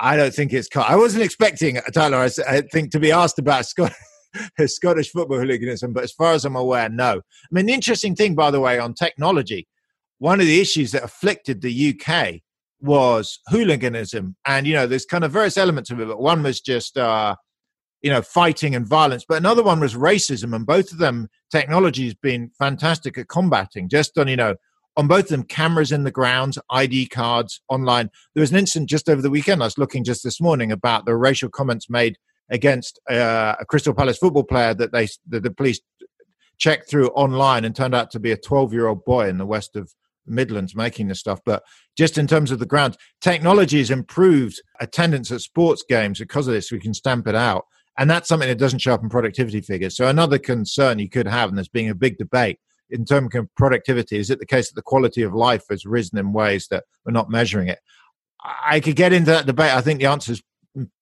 I 0.00 0.16
don't 0.16 0.34
think 0.34 0.52
it's. 0.52 0.68
I 0.76 0.96
wasn't 0.96 1.24
expecting 1.24 1.80
Tyler. 1.92 2.18
I, 2.18 2.30
I 2.48 2.60
think 2.72 2.90
to 2.92 3.00
be 3.00 3.12
asked 3.12 3.38
about 3.38 3.66
Scott, 3.66 3.92
Scottish 4.66 5.10
football 5.10 5.38
hooliganism, 5.38 5.92
but 5.92 6.04
as 6.04 6.12
far 6.12 6.32
as 6.32 6.44
I'm 6.44 6.56
aware, 6.56 6.88
no. 6.88 7.18
I 7.18 7.48
mean, 7.50 7.66
the 7.66 7.72
interesting 7.72 8.14
thing, 8.14 8.34
by 8.34 8.50
the 8.50 8.60
way, 8.60 8.78
on 8.78 8.94
technology, 8.94 9.68
one 10.18 10.40
of 10.40 10.46
the 10.46 10.60
issues 10.60 10.92
that 10.92 11.04
afflicted 11.04 11.60
the 11.60 11.94
UK 11.94 12.40
was 12.80 13.40
hooliganism, 13.48 14.36
and 14.46 14.66
you 14.66 14.74
know, 14.74 14.86
there's 14.86 15.06
kind 15.06 15.24
of 15.24 15.32
various 15.32 15.56
elements 15.56 15.90
of 15.90 16.00
it. 16.00 16.08
But 16.08 16.20
one 16.20 16.42
was 16.42 16.60
just 16.60 16.96
uh, 16.96 17.36
you 18.04 18.10
know, 18.10 18.20
fighting 18.20 18.74
and 18.74 18.86
violence. 18.86 19.24
But 19.26 19.38
another 19.38 19.62
one 19.62 19.80
was 19.80 19.94
racism, 19.94 20.54
and 20.54 20.66
both 20.66 20.92
of 20.92 20.98
them 20.98 21.30
technology 21.50 22.04
has 22.04 22.14
been 22.14 22.50
fantastic 22.58 23.16
at 23.16 23.28
combating. 23.28 23.88
Just 23.88 24.18
on, 24.18 24.28
you 24.28 24.36
know, 24.36 24.56
on 24.98 25.08
both 25.08 25.24
of 25.24 25.28
them, 25.28 25.42
cameras 25.44 25.90
in 25.90 26.04
the 26.04 26.10
ground, 26.10 26.56
ID 26.68 27.06
cards 27.06 27.62
online. 27.70 28.10
There 28.34 28.42
was 28.42 28.50
an 28.50 28.58
incident 28.58 28.90
just 28.90 29.08
over 29.08 29.22
the 29.22 29.30
weekend. 29.30 29.62
I 29.62 29.64
was 29.64 29.78
looking 29.78 30.04
just 30.04 30.22
this 30.22 30.38
morning 30.38 30.70
about 30.70 31.06
the 31.06 31.16
racial 31.16 31.48
comments 31.48 31.88
made 31.88 32.18
against 32.50 33.00
uh, 33.10 33.54
a 33.58 33.64
Crystal 33.64 33.94
Palace 33.94 34.18
football 34.18 34.44
player 34.44 34.74
that 34.74 34.92
they 34.92 35.08
that 35.30 35.42
the 35.42 35.50
police 35.50 35.80
checked 36.58 36.90
through 36.90 37.08
online 37.08 37.64
and 37.64 37.74
turned 37.74 37.94
out 37.94 38.10
to 38.10 38.20
be 38.20 38.32
a 38.32 38.36
12 38.36 38.74
year 38.74 38.86
old 38.86 39.02
boy 39.06 39.28
in 39.30 39.38
the 39.38 39.46
west 39.46 39.76
of 39.76 39.94
Midlands 40.26 40.76
making 40.76 41.08
this 41.08 41.20
stuff. 41.20 41.40
But 41.46 41.62
just 41.96 42.18
in 42.18 42.26
terms 42.26 42.50
of 42.50 42.58
the 42.58 42.66
ground, 42.66 42.98
technology 43.22 43.78
has 43.78 43.90
improved 43.90 44.60
attendance 44.78 45.32
at 45.32 45.40
sports 45.40 45.82
games 45.88 46.18
because 46.18 46.46
of 46.46 46.52
this. 46.52 46.70
We 46.70 46.80
can 46.80 46.92
stamp 46.92 47.26
it 47.26 47.34
out. 47.34 47.64
And 47.98 48.10
that's 48.10 48.28
something 48.28 48.48
that 48.48 48.58
doesn't 48.58 48.80
show 48.80 48.94
up 48.94 49.02
in 49.02 49.08
productivity 49.08 49.60
figures. 49.60 49.96
So 49.96 50.08
another 50.08 50.38
concern 50.38 50.98
you 50.98 51.08
could 51.08 51.28
have, 51.28 51.48
and 51.48 51.56
there's 51.56 51.68
being 51.68 51.90
a 51.90 51.94
big 51.94 52.18
debate 52.18 52.58
in 52.90 53.04
terms 53.04 53.34
of 53.34 53.48
productivity, 53.56 54.18
is 54.18 54.30
it 54.30 54.40
the 54.40 54.46
case 54.46 54.68
that 54.68 54.74
the 54.74 54.82
quality 54.82 55.22
of 55.22 55.32
life 55.32 55.64
has 55.70 55.86
risen 55.86 56.18
in 56.18 56.32
ways 56.32 56.66
that 56.70 56.84
we're 57.04 57.12
not 57.12 57.30
measuring 57.30 57.68
it? 57.68 57.78
I 58.44 58.80
could 58.80 58.96
get 58.96 59.12
into 59.12 59.30
that 59.30 59.46
debate. 59.46 59.72
I 59.72 59.80
think 59.80 60.00
the 60.00 60.06
answer 60.06 60.32
is 60.32 60.42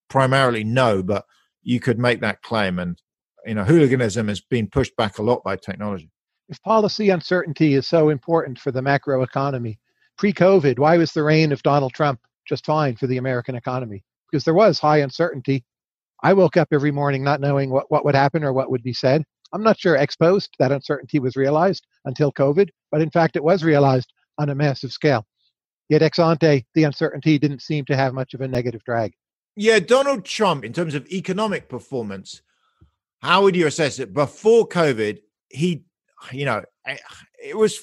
primarily 0.09 0.63
no, 0.63 1.03
but 1.03 1.25
you 1.63 1.79
could 1.79 1.99
make 1.99 2.21
that 2.21 2.41
claim. 2.41 2.79
And 2.79 3.01
you 3.45 3.55
know, 3.55 3.63
hooliganism 3.63 4.27
has 4.27 4.41
been 4.41 4.67
pushed 4.67 4.95
back 4.95 5.17
a 5.17 5.23
lot 5.23 5.43
by 5.43 5.55
technology. 5.55 6.09
If 6.49 6.61
policy 6.61 7.09
uncertainty 7.09 7.73
is 7.73 7.87
so 7.87 8.09
important 8.09 8.59
for 8.59 8.71
the 8.71 8.81
macro 8.81 9.23
economy, 9.23 9.79
pre-COVID, 10.17 10.77
why 10.77 10.97
was 10.97 11.11
the 11.11 11.23
reign 11.23 11.51
of 11.51 11.63
Donald 11.63 11.93
Trump 11.93 12.19
just 12.47 12.65
fine 12.65 12.95
for 12.95 13.07
the 13.07 13.17
American 13.17 13.55
economy? 13.55 14.03
Because 14.29 14.45
there 14.45 14.53
was 14.53 14.79
high 14.79 14.99
uncertainty 14.99 15.65
I 16.23 16.33
woke 16.33 16.55
up 16.55 16.69
every 16.71 16.91
morning 16.91 17.23
not 17.23 17.41
knowing 17.41 17.69
what, 17.69 17.91
what 17.91 18.05
would 18.05 18.15
happen 18.15 18.43
or 18.43 18.53
what 18.53 18.71
would 18.71 18.81
be 18.81 18.93
said. 18.93 19.23
I'm 19.51 19.61
not 19.61 19.79
sure 19.79 19.97
ex 19.97 20.15
post 20.15 20.55
that 20.57 20.71
uncertainty 20.71 21.19
was 21.19 21.35
realized 21.35 21.85
until 22.05 22.31
COVID, 22.31 22.69
but 22.91 23.01
in 23.01 23.11
fact, 23.11 23.35
it 23.35 23.43
was 23.43 23.63
realized 23.63 24.11
on 24.39 24.49
a 24.49 24.55
massive 24.55 24.91
scale. 24.91 25.27
Yet 25.89 26.01
ex 26.01 26.17
ante, 26.17 26.65
the 26.73 26.85
uncertainty 26.85 27.37
didn't 27.37 27.61
seem 27.61 27.85
to 27.85 27.95
have 27.95 28.13
much 28.13 28.33
of 28.33 28.41
a 28.41 28.47
negative 28.47 28.83
drag. 28.83 29.13
Yeah, 29.55 29.79
Donald 29.79 30.25
Trump, 30.25 30.63
in 30.65 30.73
terms 30.73 30.95
of 30.95 31.05
economic 31.11 31.69
performance, 31.69 32.41
how 33.21 33.43
would 33.43 33.55
you 33.55 33.67
assess 33.67 33.99
it? 33.99 34.13
Before 34.13 34.67
COVID, 34.67 35.19
he, 35.49 35.83
you 36.31 36.45
know, 36.45 36.63
it 37.43 37.55
was 37.55 37.77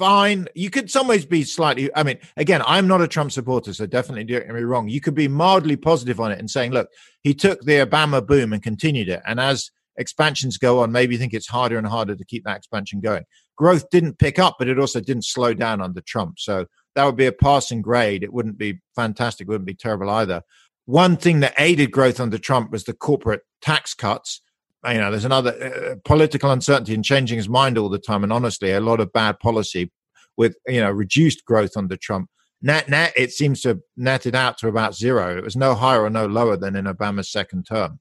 fine. 0.00 0.48
You 0.54 0.70
could 0.70 0.90
some 0.90 1.06
ways 1.06 1.26
be 1.26 1.44
slightly. 1.44 1.90
I 1.94 2.02
mean, 2.02 2.18
again, 2.38 2.62
I'm 2.66 2.88
not 2.88 3.02
a 3.02 3.06
Trump 3.06 3.32
supporter, 3.32 3.74
so 3.74 3.84
definitely 3.84 4.24
don't 4.24 4.46
get 4.46 4.54
me 4.54 4.62
wrong. 4.62 4.88
You 4.88 5.00
could 5.02 5.14
be 5.14 5.28
mildly 5.28 5.76
positive 5.76 6.18
on 6.18 6.32
it 6.32 6.38
and 6.38 6.50
saying, 6.50 6.72
look, 6.72 6.88
he 7.22 7.34
took 7.34 7.60
the 7.60 7.84
Obama 7.86 8.26
boom 8.26 8.54
and 8.54 8.62
continued 8.62 9.10
it, 9.10 9.20
and 9.26 9.38
as 9.38 9.70
expansions 9.98 10.56
go 10.56 10.80
on, 10.80 10.90
maybe 10.90 11.14
you 11.14 11.18
think 11.18 11.34
it's 11.34 11.46
harder 11.46 11.76
and 11.76 11.86
harder 11.86 12.16
to 12.16 12.24
keep 12.24 12.44
that 12.44 12.56
expansion 12.56 13.00
going. 13.00 13.24
Growth 13.56 13.90
didn't 13.90 14.18
pick 14.18 14.38
up, 14.38 14.56
but 14.58 14.68
it 14.68 14.78
also 14.78 15.00
didn't 15.00 15.26
slow 15.26 15.52
down 15.52 15.82
under 15.82 16.00
Trump. 16.00 16.38
So 16.38 16.64
that 16.94 17.04
would 17.04 17.16
be 17.16 17.26
a 17.26 17.32
passing 17.32 17.82
grade. 17.82 18.22
It 18.22 18.32
wouldn't 18.32 18.56
be 18.56 18.80
fantastic. 18.96 19.46
It 19.46 19.50
wouldn't 19.50 19.66
be 19.66 19.74
terrible 19.74 20.08
either. 20.08 20.42
One 20.86 21.18
thing 21.18 21.40
that 21.40 21.54
aided 21.58 21.92
growth 21.92 22.18
under 22.18 22.38
Trump 22.38 22.72
was 22.72 22.84
the 22.84 22.94
corporate 22.94 23.42
tax 23.60 23.92
cuts 23.92 24.40
you 24.88 24.94
know, 24.94 25.10
there's 25.10 25.24
another 25.24 25.52
uh, 25.62 25.94
political 26.04 26.50
uncertainty 26.50 26.94
and 26.94 27.04
changing 27.04 27.36
his 27.36 27.48
mind 27.48 27.76
all 27.76 27.88
the 27.88 27.98
time. 27.98 28.22
And 28.22 28.32
honestly, 28.32 28.72
a 28.72 28.80
lot 28.80 29.00
of 29.00 29.12
bad 29.12 29.38
policy 29.38 29.92
with, 30.36 30.56
you 30.66 30.80
know, 30.80 30.90
reduced 30.90 31.44
growth 31.44 31.76
under 31.76 31.96
Trump. 31.96 32.30
Net, 32.62 32.88
net, 32.88 33.12
it 33.16 33.32
seems 33.32 33.62
to 33.62 33.68
have 33.68 33.80
netted 33.96 34.34
out 34.34 34.58
to 34.58 34.68
about 34.68 34.94
zero. 34.94 35.36
It 35.36 35.44
was 35.44 35.56
no 35.56 35.74
higher 35.74 36.02
or 36.02 36.10
no 36.10 36.26
lower 36.26 36.56
than 36.56 36.76
in 36.76 36.84
Obama's 36.84 37.30
second 37.30 37.66
term. 37.66 38.00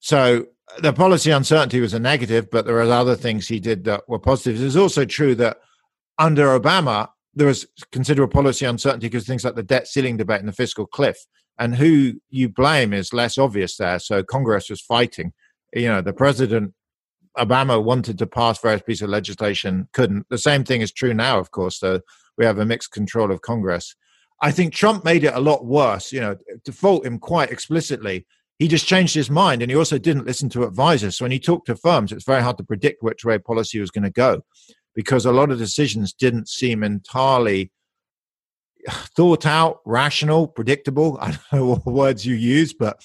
So 0.00 0.46
the 0.80 0.92
policy 0.92 1.30
uncertainty 1.30 1.80
was 1.80 1.94
a 1.94 1.98
negative, 1.98 2.50
but 2.50 2.66
there 2.66 2.76
are 2.76 2.82
other 2.82 3.16
things 3.16 3.48
he 3.48 3.60
did 3.60 3.84
that 3.84 4.08
were 4.08 4.18
positives. 4.18 4.62
It's 4.62 4.76
also 4.76 5.04
true 5.04 5.34
that 5.36 5.58
under 6.18 6.58
Obama, 6.58 7.08
there 7.34 7.46
was 7.46 7.66
considerable 7.90 8.32
policy 8.32 8.64
uncertainty 8.64 9.08
because 9.08 9.26
things 9.26 9.44
like 9.44 9.54
the 9.54 9.62
debt 9.62 9.88
ceiling 9.88 10.16
debate 10.16 10.40
and 10.40 10.48
the 10.48 10.52
fiscal 10.52 10.86
cliff. 10.86 11.18
And 11.58 11.74
who 11.74 12.14
you 12.30 12.48
blame 12.48 12.92
is 12.92 13.12
less 13.12 13.38
obvious 13.38 13.76
there. 13.76 13.98
So 13.98 14.22
Congress 14.22 14.70
was 14.70 14.80
fighting 14.80 15.32
you 15.72 15.88
know, 15.88 16.00
the 16.00 16.12
president 16.12 16.74
Obama 17.38 17.82
wanted 17.82 18.18
to 18.18 18.26
pass 18.26 18.60
various 18.60 18.82
pieces 18.82 19.02
of 19.02 19.10
legislation, 19.10 19.88
couldn't. 19.92 20.26
The 20.28 20.38
same 20.38 20.64
thing 20.64 20.80
is 20.80 20.92
true 20.92 21.14
now, 21.14 21.38
of 21.38 21.50
course, 21.50 21.78
though 21.78 22.00
we 22.36 22.44
have 22.44 22.58
a 22.58 22.66
mixed 22.66 22.92
control 22.92 23.30
of 23.30 23.42
Congress. 23.42 23.94
I 24.40 24.50
think 24.50 24.74
Trump 24.74 25.04
made 25.04 25.24
it 25.24 25.34
a 25.34 25.40
lot 25.40 25.64
worse, 25.64 26.12
you 26.12 26.20
know, 26.20 26.36
to 26.64 26.72
fault 26.72 27.06
him 27.06 27.18
quite 27.18 27.50
explicitly. 27.50 28.26
He 28.58 28.68
just 28.68 28.86
changed 28.86 29.14
his 29.14 29.30
mind 29.30 29.62
and 29.62 29.70
he 29.70 29.76
also 29.76 29.98
didn't 29.98 30.26
listen 30.26 30.48
to 30.50 30.64
advisors. 30.64 31.16
So 31.16 31.24
when 31.24 31.32
he 31.32 31.38
talked 31.38 31.66
to 31.66 31.76
firms, 31.76 32.12
it's 32.12 32.24
very 32.24 32.42
hard 32.42 32.58
to 32.58 32.64
predict 32.64 33.02
which 33.02 33.24
way 33.24 33.38
policy 33.38 33.80
was 33.80 33.90
going 33.90 34.04
to 34.04 34.10
go 34.10 34.42
because 34.94 35.24
a 35.24 35.32
lot 35.32 35.50
of 35.50 35.58
decisions 35.58 36.12
didn't 36.12 36.48
seem 36.48 36.82
entirely 36.82 37.70
thought 38.88 39.46
out, 39.46 39.80
rational, 39.84 40.48
predictable. 40.48 41.18
I 41.20 41.30
don't 41.30 41.52
know 41.52 41.66
what 41.66 41.86
words 41.86 42.26
you 42.26 42.34
use, 42.34 42.74
but 42.74 43.02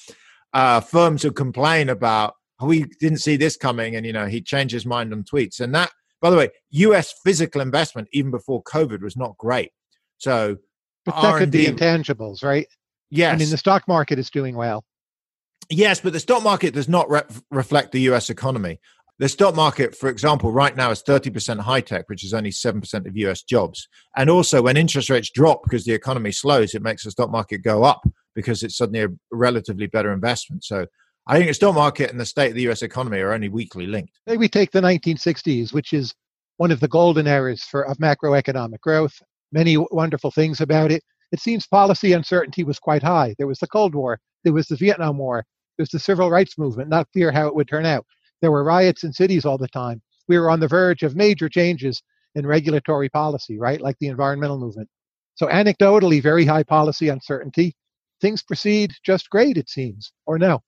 uh, 0.54 0.80
firms 0.80 1.24
would 1.24 1.36
complain 1.36 1.90
about 1.90 2.34
we 2.62 2.86
didn't 3.00 3.20
see 3.20 3.38
this 3.38 3.56
coming, 3.56 3.96
and 3.96 4.06
you 4.06 4.14
know 4.14 4.26
he 4.26 4.42
changed 4.42 4.74
his 4.74 4.86
mind 4.86 5.14
on 5.14 5.24
tweets. 5.24 5.60
And 5.60 5.74
that, 5.76 5.92
by 6.22 6.30
the 6.30 6.38
way, 6.38 6.50
U.S. 6.72 7.14
physical 7.24 7.62
investment 7.62 8.08
even 8.14 8.32
before 8.32 8.64
COVID 8.64 9.02
was 9.02 9.16
not 9.16 9.38
great. 9.38 9.72
So, 10.18 10.58
but 11.06 11.16
that 11.16 11.34
R&D, 11.34 11.40
could 11.40 11.52
be 11.52 11.66
intangibles, 11.66 12.44
right? 12.44 12.68
Yes. 13.10 13.34
I 13.34 13.38
mean, 13.38 13.50
the 13.50 13.58
stock 13.58 13.88
market 13.88 14.20
is 14.20 14.30
doing 14.30 14.56
well. 14.56 14.84
Yes, 15.70 16.00
but 16.00 16.14
the 16.14 16.20
stock 16.20 16.44
market 16.44 16.74
does 16.74 16.90
not 16.90 17.10
re- 17.10 17.22
reflect 17.52 17.92
the 17.92 18.02
U.S. 18.02 18.30
economy. 18.30 18.80
The 19.20 19.28
stock 19.28 19.56
market, 19.56 19.96
for 19.96 20.10
example, 20.10 20.52
right 20.52 20.76
now 20.76 20.92
is 20.92 21.02
30% 21.02 21.60
high 21.60 21.82
tech, 21.82 22.08
which 22.08 22.24
is 22.24 22.34
only 22.34 22.52
7% 22.52 23.08
of 23.08 23.18
US 23.18 23.42
jobs. 23.42 23.88
And 24.16 24.30
also, 24.30 24.62
when 24.62 24.78
interest 24.78 25.10
rates 25.10 25.32
drop 25.32 25.64
because 25.64 25.86
the 25.86 25.94
economy 25.94 26.32
slows, 26.32 26.76
it 26.76 26.84
makes 26.84 27.04
the 27.04 27.12
stock 27.12 27.32
market 27.32 27.64
go 27.64 27.84
up 27.84 28.02
because 28.36 28.62
it's 28.62 28.78
suddenly 28.78 29.02
a 29.02 29.10
relatively 29.32 29.88
better 29.88 30.14
investment. 30.14 30.64
So 30.64 30.86
I 31.30 31.36
think 31.36 31.50
the 31.50 31.54
stock 31.54 31.76
market 31.76 32.10
and 32.10 32.20
the 32.20 32.26
state 32.26 32.50
of 32.50 32.56
the 32.56 32.70
US 32.70 32.82
economy 32.82 33.20
are 33.20 33.34
only 33.34 33.50
weakly 33.50 33.86
linked. 33.86 34.18
Maybe 34.26 34.38
we 34.38 34.48
take 34.48 34.72
the 34.72 34.80
1960s, 34.80 35.74
which 35.74 35.92
is 35.92 36.14
one 36.56 36.72
of 36.72 36.80
the 36.80 36.88
golden 36.88 37.28
eras 37.28 37.64
for, 37.64 37.86
of 37.86 37.98
macroeconomic 37.98 38.80
growth. 38.80 39.22
Many 39.52 39.78
wonderful 39.92 40.32
things 40.32 40.62
about 40.62 40.90
it. 40.90 41.04
It 41.34 41.42
seems 41.42 41.68
policy 41.68 42.14
uncertainty 42.14 42.64
was 42.64 42.80
quite 42.80 43.04
high. 43.04 43.36
There 43.38 43.48
was 43.48 43.60
the 43.60 43.68
Cold 43.68 43.94
War, 43.94 44.20
there 44.46 44.54
was 44.54 44.68
the 44.68 44.78
Vietnam 44.78 45.18
War, 45.18 45.44
there 45.78 45.84
was 45.84 45.90
the 45.90 46.00
civil 46.00 46.32
rights 46.32 46.58
movement, 46.58 46.90
not 46.90 47.12
clear 47.12 47.32
how 47.32 47.48
it 47.48 47.56
would 47.56 47.68
turn 47.68 47.86
out. 47.86 48.06
There 48.42 48.52
were 48.52 48.64
riots 48.64 49.04
in 49.04 49.12
cities 49.12 49.44
all 49.44 49.58
the 49.58 49.68
time. 49.68 50.02
We 50.30 50.40
were 50.40 50.50
on 50.50 50.62
the 50.62 50.68
verge 50.70 51.04
of 51.04 51.18
major 51.18 51.50
changes 51.50 52.02
in 52.36 52.48
regulatory 52.48 53.10
policy, 53.10 53.60
right? 53.60 53.82
Like 53.82 53.98
the 54.00 54.08
environmental 54.08 54.60
movement. 54.60 54.90
So, 55.36 55.48
anecdotally, 55.48 56.22
very 56.22 56.46
high 56.46 56.64
policy 56.64 57.10
uncertainty. 57.10 57.76
Things 58.22 58.42
proceed 58.42 58.94
just 59.04 59.30
great, 59.30 59.58
it 59.58 59.70
seems, 59.70 60.12
or 60.26 60.40
no? 60.40 60.62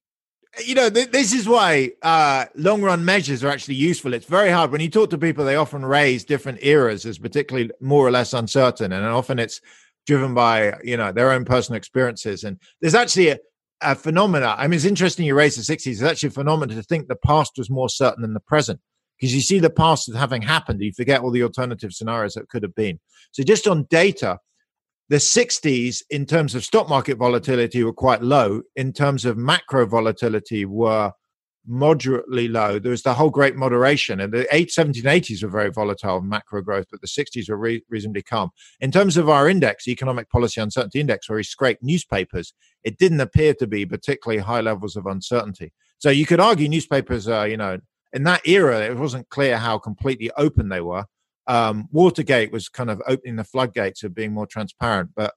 You 0.66 0.76
know, 0.76 0.90
th- 0.90 1.12
this 1.12 1.32
is 1.32 1.48
why 1.48 1.92
uh, 2.02 2.46
long 2.56 2.82
run 2.82 3.06
measures 3.06 3.44
are 3.44 3.50
actually 3.50 3.76
useful. 3.76 4.14
It's 4.14 4.26
very 4.26 4.50
hard. 4.50 4.72
When 4.72 4.82
you 4.82 4.90
talk 4.90 5.12
to 5.12 5.18
people, 5.18 5.46
they 5.46 5.56
often 5.56 5.86
raise 5.86 6.24
different 6.24 6.60
eras 6.64 7.06
as 7.06 7.20
particularly 7.20 7.70
more 7.80 8.06
or 8.06 8.12
less 8.12 8.34
uncertain. 8.34 8.92
And 8.92 9.06
often 9.06 9.38
it's 9.38 9.62
driven 10.08 10.34
by, 10.34 10.74
you 10.84 10.98
know, 10.98 11.12
their 11.12 11.32
own 11.32 11.46
personal 11.46 11.78
experiences. 11.78 12.44
And 12.44 12.60
there's 12.82 12.96
actually 12.96 13.30
a, 13.30 13.38
a 13.82 13.96
phenomena. 13.96 14.56
I 14.58 14.68
mean, 14.68 14.76
it's 14.76 14.86
interesting 14.86 15.26
you 15.26 15.36
raise 15.36 15.56
the 15.56 15.62
60s. 15.62 15.88
It's 15.88 16.02
actually 16.02 16.30
a 16.30 16.32
phenomenon 16.32 16.76
to 16.76 16.84
think 16.84 17.08
the 17.08 17.16
past 17.16 17.54
was 17.58 17.70
more 17.70 17.90
certain 17.90 18.24
than 18.24 18.34
the 18.34 18.40
present 18.40 18.80
because 19.18 19.36
you 19.36 19.42
see 19.42 19.60
the 19.60 19.70
past 19.70 20.10
as 20.10 20.16
having 20.16 20.42
happened. 20.42 20.82
You 20.82 20.92
forget 20.94 21.22
all 21.22 21.32
the 21.32 21.44
alternative 21.44 21.94
scenarios 21.94 22.34
that 22.34 22.50
could 22.50 22.64
have 22.64 22.76
been. 22.76 23.00
So, 23.32 23.44
just 23.44 23.68
on 23.68 23.86
data, 23.90 24.40
the 25.10 25.18
60s 25.18 26.04
in 26.12 26.26
terms 26.26 26.54
of 26.56 26.64
stock 26.64 26.88
market 26.88 27.18
volatility 27.18 27.84
were 27.84 27.94
quite 27.94 28.22
low. 28.22 28.62
In 28.76 28.94
terms 28.94 29.26
of 29.26 29.38
macro 29.38 29.88
volatility, 29.88 30.66
were 30.66 31.12
moderately 31.68 32.48
low. 32.48 32.80
There 32.80 32.92
was 32.92 33.04
the 33.04 33.14
whole 33.14 33.30
great 33.30 33.56
moderation, 33.56 34.20
and 34.20 34.34
the 34.34 34.48
8 34.56 34.70
1780s 34.70 35.44
were 35.44 35.50
very 35.50 35.72
volatile 35.72 36.22
macro 36.22 36.62
growth, 36.62 36.88
but 36.92 37.02
the 37.02 37.08
60s 37.08 37.50
were 37.50 37.58
re- 37.58 37.84
reasonably 37.90 38.24
calm. 38.24 38.50
In 38.80 38.92
terms 38.92 39.18
of 39.18 39.30
our 39.30 39.50
index, 39.50 39.88
Economic 39.88 40.30
Policy 40.30 40.62
Uncertainty 40.62 41.00
Index, 41.00 41.30
where 41.30 41.38
we 41.38 41.44
scraped 41.44 41.84
newspapers, 41.84 42.54
it 42.84 42.98
didn't 42.98 43.20
appear 43.20 43.54
to 43.56 43.68
be 43.68 43.86
particularly 43.86 44.42
high 44.42 44.62
levels 44.62 44.96
of 44.96 45.06
uncertainty. 45.06 45.72
So 45.98 46.10
you 46.10 46.26
could 46.26 46.40
argue 46.40 46.70
newspapers, 46.70 47.28
uh, 47.28 47.44
you 47.44 47.58
know, 47.58 47.80
in 48.14 48.24
that 48.24 48.48
era, 48.48 48.80
it 48.80 48.98
wasn't 48.98 49.30
clear 49.30 49.58
how 49.58 49.78
completely 49.78 50.32
open 50.38 50.70
they 50.70 50.82
were. 50.82 51.06
Um, 51.50 51.90
Watergate 51.92 52.52
was 52.52 52.70
kind 52.70 52.92
of 52.92 53.02
opening 53.08 53.36
the 53.36 53.44
floodgates 53.44 54.04
of 54.04 54.14
being 54.14 54.32
more 54.32 54.46
transparent, 54.46 55.10
but 55.16 55.34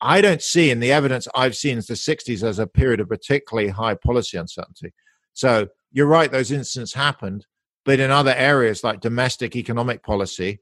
I 0.00 0.20
don't 0.20 0.42
see 0.42 0.70
in 0.70 0.80
the 0.80 0.92
evidence 0.92 1.28
I've 1.34 1.56
seen 1.56 1.76
the 1.76 1.94
60s 1.94 2.42
as 2.42 2.58
a 2.58 2.66
period 2.66 2.98
of 3.00 3.08
particularly 3.08 3.68
high 3.68 3.94
policy 3.94 4.36
uncertainty. 4.36 4.92
So 5.32 5.68
you're 5.92 6.06
right, 6.06 6.30
those 6.30 6.50
incidents 6.50 6.92
happened, 6.92 7.46
but 7.84 8.00
in 8.00 8.10
other 8.10 8.34
areas 8.34 8.82
like 8.82 9.00
domestic 9.00 9.54
economic 9.54 10.02
policy, 10.02 10.58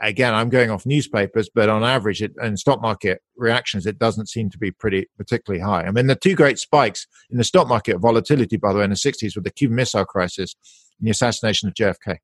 again, 0.00 0.34
I'm 0.34 0.50
going 0.50 0.70
off 0.70 0.86
newspapers, 0.86 1.50
but 1.52 1.68
on 1.68 1.82
average, 1.82 2.22
it, 2.22 2.32
in 2.40 2.56
stock 2.56 2.80
market 2.80 3.20
reactions, 3.36 3.86
it 3.86 3.98
doesn't 3.98 4.28
seem 4.28 4.50
to 4.50 4.58
be 4.58 4.70
pretty 4.70 5.08
particularly 5.16 5.62
high. 5.62 5.82
I 5.82 5.90
mean, 5.90 6.06
the 6.06 6.14
two 6.14 6.36
great 6.36 6.60
spikes 6.60 7.08
in 7.28 7.38
the 7.38 7.44
stock 7.44 7.68
market 7.68 7.98
volatility, 7.98 8.56
by 8.56 8.72
the 8.72 8.78
way, 8.78 8.84
in 8.84 8.90
the 8.90 8.96
60s 8.96 9.34
were 9.34 9.42
the 9.42 9.50
Cuban 9.50 9.76
Missile 9.76 10.04
Crisis 10.04 10.54
and 10.98 11.06
the 11.08 11.10
assassination 11.10 11.68
of 11.68 11.74
JFK. 11.74 12.18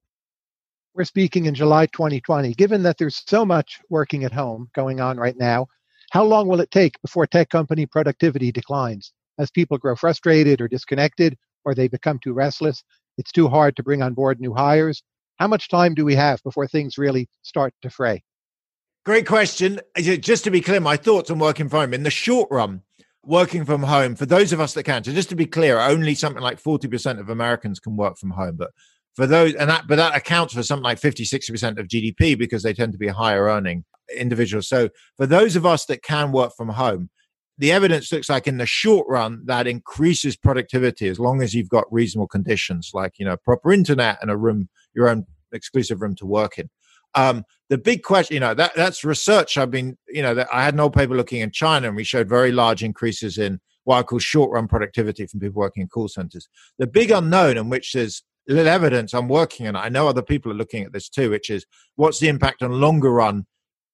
We're 0.97 1.05
speaking 1.05 1.47
in 1.47 1.57
July 1.57 1.87
2020. 1.87 2.55
Given 2.55 2.85
that 2.85 2.99
there's 2.99 3.25
so 3.27 3.45
much 3.45 3.81
working 3.91 4.23
at 4.23 4.33
home 4.33 4.69
going 4.77 5.01
on 5.01 5.17
right 5.17 5.37
now, 5.37 5.67
how 6.13 6.23
long 6.23 6.47
will 6.47 6.61
it 6.61 6.71
take 6.71 7.03
before 7.03 7.27
tech 7.27 7.49
company 7.49 7.85
productivity 7.85 8.53
declines? 8.53 9.13
As 9.37 9.51
people 9.51 9.77
grow 9.77 9.97
frustrated 9.97 10.61
or 10.61 10.69
disconnected, 10.69 11.37
or 11.65 11.75
they 11.75 11.89
become 11.89 12.21
too 12.21 12.33
restless. 12.33 12.85
It's 13.19 13.33
too 13.33 13.49
hard 13.49 13.75
to 13.75 13.83
bring 13.83 14.03
on 14.03 14.15
board 14.15 14.41
new 14.41 14.55
hires. 14.55 15.03
How 15.41 15.49
much 15.49 15.69
time 15.69 15.95
do 15.95 16.05
we 16.05 16.15
have 16.15 16.41
before 16.45 16.69
things 16.69 16.97
really 16.97 17.29
start 17.43 17.75
to 17.83 17.91
fray? 17.91 18.23
Great 19.05 19.27
question. 19.27 19.81
Just 19.99 20.45
to 20.45 20.51
be 20.53 20.61
clear, 20.61 20.79
my 20.79 20.97
thoughts 20.97 21.29
on 21.29 21.41
working 21.41 21.69
from 21.69 21.81
home 21.81 21.95
in 21.95 22.05
the 22.05 22.11
short 22.11 22.49
run, 22.53 22.83
working 23.25 23.65
from 23.65 23.83
home 23.83 24.15
for 24.15 24.27
those 24.27 24.53
of 24.53 24.61
us 24.61 24.75
that 24.75 24.85
can. 24.85 25.03
So 25.03 25.13
just 25.13 25.31
to 25.31 25.35
be 25.35 25.47
clear, 25.47 25.81
only 25.81 26.15
something 26.15 26.43
like 26.43 26.63
40% 26.63 27.19
of 27.19 27.31
Americans 27.31 27.81
can 27.81 27.97
work 27.97 28.17
from 28.17 28.31
home, 28.31 28.55
but 28.55 28.71
for 29.15 29.27
those 29.27 29.55
and 29.55 29.71
that 29.71 29.87
but 29.89 29.97
that 29.97 30.17
accounts 30.17 30.55
for 30.55 30.63
something 30.63 30.85
like 30.85 30.99
50 30.99 31.25
60% 31.25 31.79
of 31.79 31.89
gdp 31.89 32.39
because 32.39 32.63
they 32.63 32.75
tend 32.75 32.93
to 32.93 32.99
be 32.99 33.09
higher 33.09 33.45
earning 33.45 33.85
individuals. 34.15 34.69
So 34.69 34.91
for 35.17 35.27
those 35.27 35.57
of 35.57 35.65
us 35.65 35.87
that 35.87 36.03
can 36.03 36.33
work 36.33 36.53
from 36.57 36.69
home 36.69 37.11
the 37.57 37.71
evidence 37.71 38.11
looks 38.11 38.29
like 38.29 38.49
in 38.49 38.59
the 38.59 38.67
short 38.67 39.07
run 39.09 39.43
that 39.47 39.67
increases 39.67 40.37
productivity 40.37 41.09
as 41.09 41.21
long 41.21 41.41
as 41.41 41.55
you've 41.55 41.69
got 41.69 41.85
reasonable 41.93 42.27
conditions 42.27 42.91
like 42.93 43.13
you 43.19 43.25
know 43.25 43.37
proper 43.45 43.73
internet 43.73 44.19
and 44.21 44.31
a 44.31 44.37
room 44.37 44.69
your 44.95 45.09
own 45.09 45.25
exclusive 45.53 46.03
room 46.03 46.15
to 46.17 46.27
work 46.27 46.59
in. 46.59 46.69
Um, 47.15 47.45
the 47.71 47.79
big 47.79 48.03
question 48.03 48.35
you 48.35 48.41
know 48.41 48.55
that 48.55 48.73
that's 48.75 49.05
research 49.05 49.57
i've 49.57 49.71
been 49.71 49.97
you 50.09 50.21
know 50.21 50.35
that 50.35 50.49
i 50.53 50.65
had 50.65 50.75
an 50.75 50.81
old 50.81 50.93
paper 50.93 51.15
looking 51.15 51.41
in 51.41 51.51
china 51.51 51.87
and 51.87 51.97
we 51.97 52.05
showed 52.05 52.29
very 52.29 52.53
large 52.53 52.83
increases 52.83 53.39
in 53.39 53.61
what 53.85 53.99
i 53.99 54.03
call 54.03 54.19
short 54.19 54.51
run 54.51 54.69
productivity 54.69 55.27
from 55.27 55.41
people 55.41 55.61
working 55.61 55.83
in 55.83 55.89
call 55.89 56.09
centers. 56.09 56.49
The 56.79 56.87
big 56.87 57.11
unknown 57.11 57.57
in 57.57 57.69
which 57.69 57.93
there's 57.93 58.23
little 58.49 58.69
evidence 58.69 59.15
i'm 59.15 59.29
working 59.29 59.67
on 59.67 59.77
i 59.77 59.89
know 59.89 60.07
other 60.07 60.23
people 60.23 60.51
are 60.53 60.57
looking 60.57 60.85
at 60.85 60.93
this 60.93 61.09
too 61.09 61.31
which 61.31 61.51
is 61.51 61.65
what's 61.97 62.21
the 62.21 62.29
impact 62.29 62.63
on 62.63 62.81
longer 62.81 63.11
run 63.11 63.47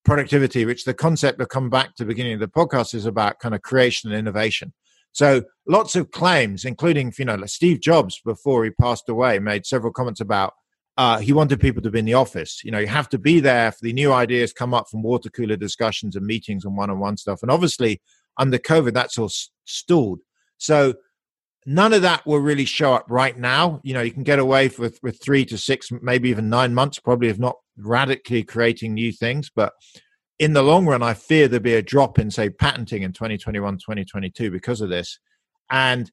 productivity, 0.05 0.64
which 0.64 0.84
the 0.84 0.94
concept 0.94 1.38
will 1.38 1.46
come 1.46 1.70
back 1.70 1.94
to 1.94 2.05
the 2.05 2.09
beginning 2.09 2.34
of 2.34 2.40
the 2.40 2.48
podcast 2.48 2.94
is 2.94 3.07
about 3.07 3.38
kind 3.38 3.55
of 3.55 3.62
creation 3.62 4.11
and 4.11 4.18
innovation. 4.18 4.72
So 5.12 5.42
lots 5.66 5.96
of 5.96 6.11
claims, 6.11 6.64
including 6.64 7.12
you 7.18 7.24
know 7.24 7.34
like 7.34 7.48
Steve 7.48 7.80
Jobs 7.80 8.20
before 8.24 8.64
he 8.64 8.70
passed 8.70 9.09
away, 9.09 9.38
made 9.38 9.66
several 9.66 9.92
comments 9.92 10.20
about 10.20 10.55
uh, 10.96 11.18
he 11.18 11.32
wanted 11.32 11.61
people 11.61 11.82
to 11.82 11.90
be 11.90 11.98
in 11.98 12.05
the 12.05 12.14
office. 12.14 12.61
You 12.64 12.70
know, 12.70 12.78
you 12.78 12.86
have 12.86 13.09
to 13.11 13.18
be 13.18 13.40
there 13.40 13.72
for 13.72 13.78
the 13.82 13.92
new 13.92 14.12
ideas 14.12 14.53
come 14.53 14.74
up 14.74 14.88
from 14.88 15.03
water 15.03 15.30
cooler 15.30 15.57
discussions 15.57 16.14
and 16.14 16.26
meetings 16.26 16.64
and 16.64 16.76
one-on-one 16.76 17.16
stuff. 17.16 17.42
And 17.42 17.51
obviously, 17.51 18.01
under 18.36 18.59
COVID, 18.59 18.92
that's 18.92 19.18
all 19.18 19.30
stalled. 19.64 20.20
So 20.59 20.94
none 21.66 21.92
of 21.92 22.02
that 22.02 22.26
will 22.26 22.38
really 22.38 22.64
show 22.64 22.94
up 22.94 23.06
right 23.08 23.38
now. 23.38 23.80
You 23.82 23.94
know, 23.94 24.00
you 24.00 24.12
can 24.12 24.22
get 24.22 24.38
away 24.38 24.70
with 24.78 24.98
with 25.02 25.22
three 25.22 25.44
to 25.46 25.58
six, 25.58 25.90
maybe 26.02 26.30
even 26.30 26.48
nine 26.48 26.74
months, 26.74 26.98
probably 26.98 27.28
if 27.28 27.38
not 27.38 27.56
radically 27.76 28.42
creating 28.42 28.94
new 28.94 29.12
things. 29.12 29.50
But 29.54 29.72
in 30.38 30.54
the 30.54 30.62
long 30.62 30.86
run, 30.86 31.02
I 31.02 31.14
fear 31.14 31.48
there'll 31.48 31.62
be 31.62 31.74
a 31.74 31.82
drop 31.82 32.18
in, 32.18 32.30
say, 32.30 32.48
patenting 32.48 33.02
in 33.02 33.12
2021, 33.12 33.76
2022 33.76 34.50
because 34.50 34.80
of 34.80 34.88
this. 34.88 35.18
And 35.70 36.11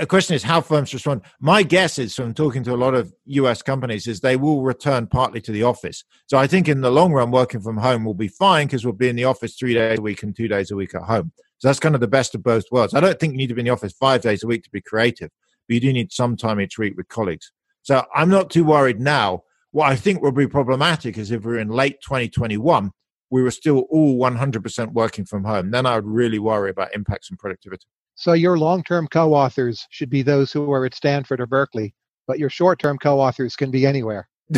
the 0.00 0.06
question 0.06 0.34
is 0.34 0.42
how 0.42 0.60
firms 0.60 0.92
respond. 0.92 1.22
My 1.40 1.62
guess 1.62 1.98
is 1.98 2.14
from 2.14 2.34
talking 2.34 2.64
to 2.64 2.74
a 2.74 2.76
lot 2.76 2.94
of 2.94 3.12
US 3.26 3.62
companies 3.62 4.06
is 4.06 4.20
they 4.20 4.36
will 4.36 4.62
return 4.62 5.06
partly 5.06 5.40
to 5.42 5.52
the 5.52 5.62
office. 5.62 6.04
So 6.26 6.38
I 6.38 6.46
think 6.46 6.68
in 6.68 6.80
the 6.80 6.90
long 6.90 7.12
run, 7.12 7.30
working 7.30 7.60
from 7.60 7.76
home 7.76 8.04
will 8.04 8.14
be 8.14 8.28
fine 8.28 8.66
because 8.66 8.84
we'll 8.84 8.94
be 8.94 9.08
in 9.08 9.16
the 9.16 9.24
office 9.24 9.56
three 9.56 9.74
days 9.74 9.98
a 9.98 10.02
week 10.02 10.22
and 10.22 10.34
two 10.34 10.48
days 10.48 10.70
a 10.70 10.76
week 10.76 10.94
at 10.94 11.02
home. 11.02 11.32
So 11.58 11.68
that's 11.68 11.80
kind 11.80 11.94
of 11.94 12.00
the 12.00 12.08
best 12.08 12.34
of 12.34 12.42
both 12.42 12.64
worlds. 12.70 12.94
I 12.94 13.00
don't 13.00 13.18
think 13.18 13.32
you 13.32 13.38
need 13.38 13.48
to 13.48 13.54
be 13.54 13.60
in 13.60 13.66
the 13.66 13.72
office 13.72 13.92
five 13.92 14.20
days 14.20 14.44
a 14.44 14.46
week 14.46 14.62
to 14.64 14.70
be 14.70 14.80
creative, 14.80 15.30
but 15.66 15.74
you 15.74 15.80
do 15.80 15.92
need 15.92 16.12
some 16.12 16.36
time 16.36 16.60
each 16.60 16.78
week 16.78 16.96
with 16.96 17.08
colleagues. 17.08 17.52
So 17.82 18.04
I'm 18.14 18.28
not 18.28 18.50
too 18.50 18.64
worried 18.64 19.00
now 19.00 19.42
what 19.76 19.92
I 19.92 19.94
think 19.94 20.22
will 20.22 20.32
be 20.32 20.46
problematic 20.46 21.18
is 21.18 21.30
if 21.30 21.44
we're 21.44 21.58
in 21.58 21.68
late 21.68 22.00
2021, 22.00 22.90
we 23.28 23.42
were 23.42 23.50
still 23.50 23.80
all 23.90 24.16
100% 24.16 24.92
working 24.94 25.26
from 25.26 25.44
home. 25.44 25.70
Then 25.70 25.84
I 25.84 25.96
would 25.96 26.06
really 26.06 26.38
worry 26.38 26.70
about 26.70 26.94
impacts 26.94 27.30
on 27.30 27.36
productivity. 27.36 27.84
So 28.14 28.32
your 28.32 28.56
long-term 28.56 29.08
co-authors 29.08 29.86
should 29.90 30.08
be 30.08 30.22
those 30.22 30.50
who 30.50 30.72
are 30.72 30.86
at 30.86 30.94
Stanford 30.94 31.42
or 31.42 31.46
Berkeley, 31.46 31.94
but 32.26 32.38
your 32.38 32.48
short-term 32.48 32.96
co-authors 32.96 33.54
can 33.54 33.70
be 33.70 33.84
anywhere. 33.84 34.30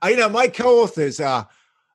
I 0.00 0.10
you 0.10 0.16
know 0.16 0.28
my 0.28 0.46
co-authors 0.46 1.18
are 1.18 1.48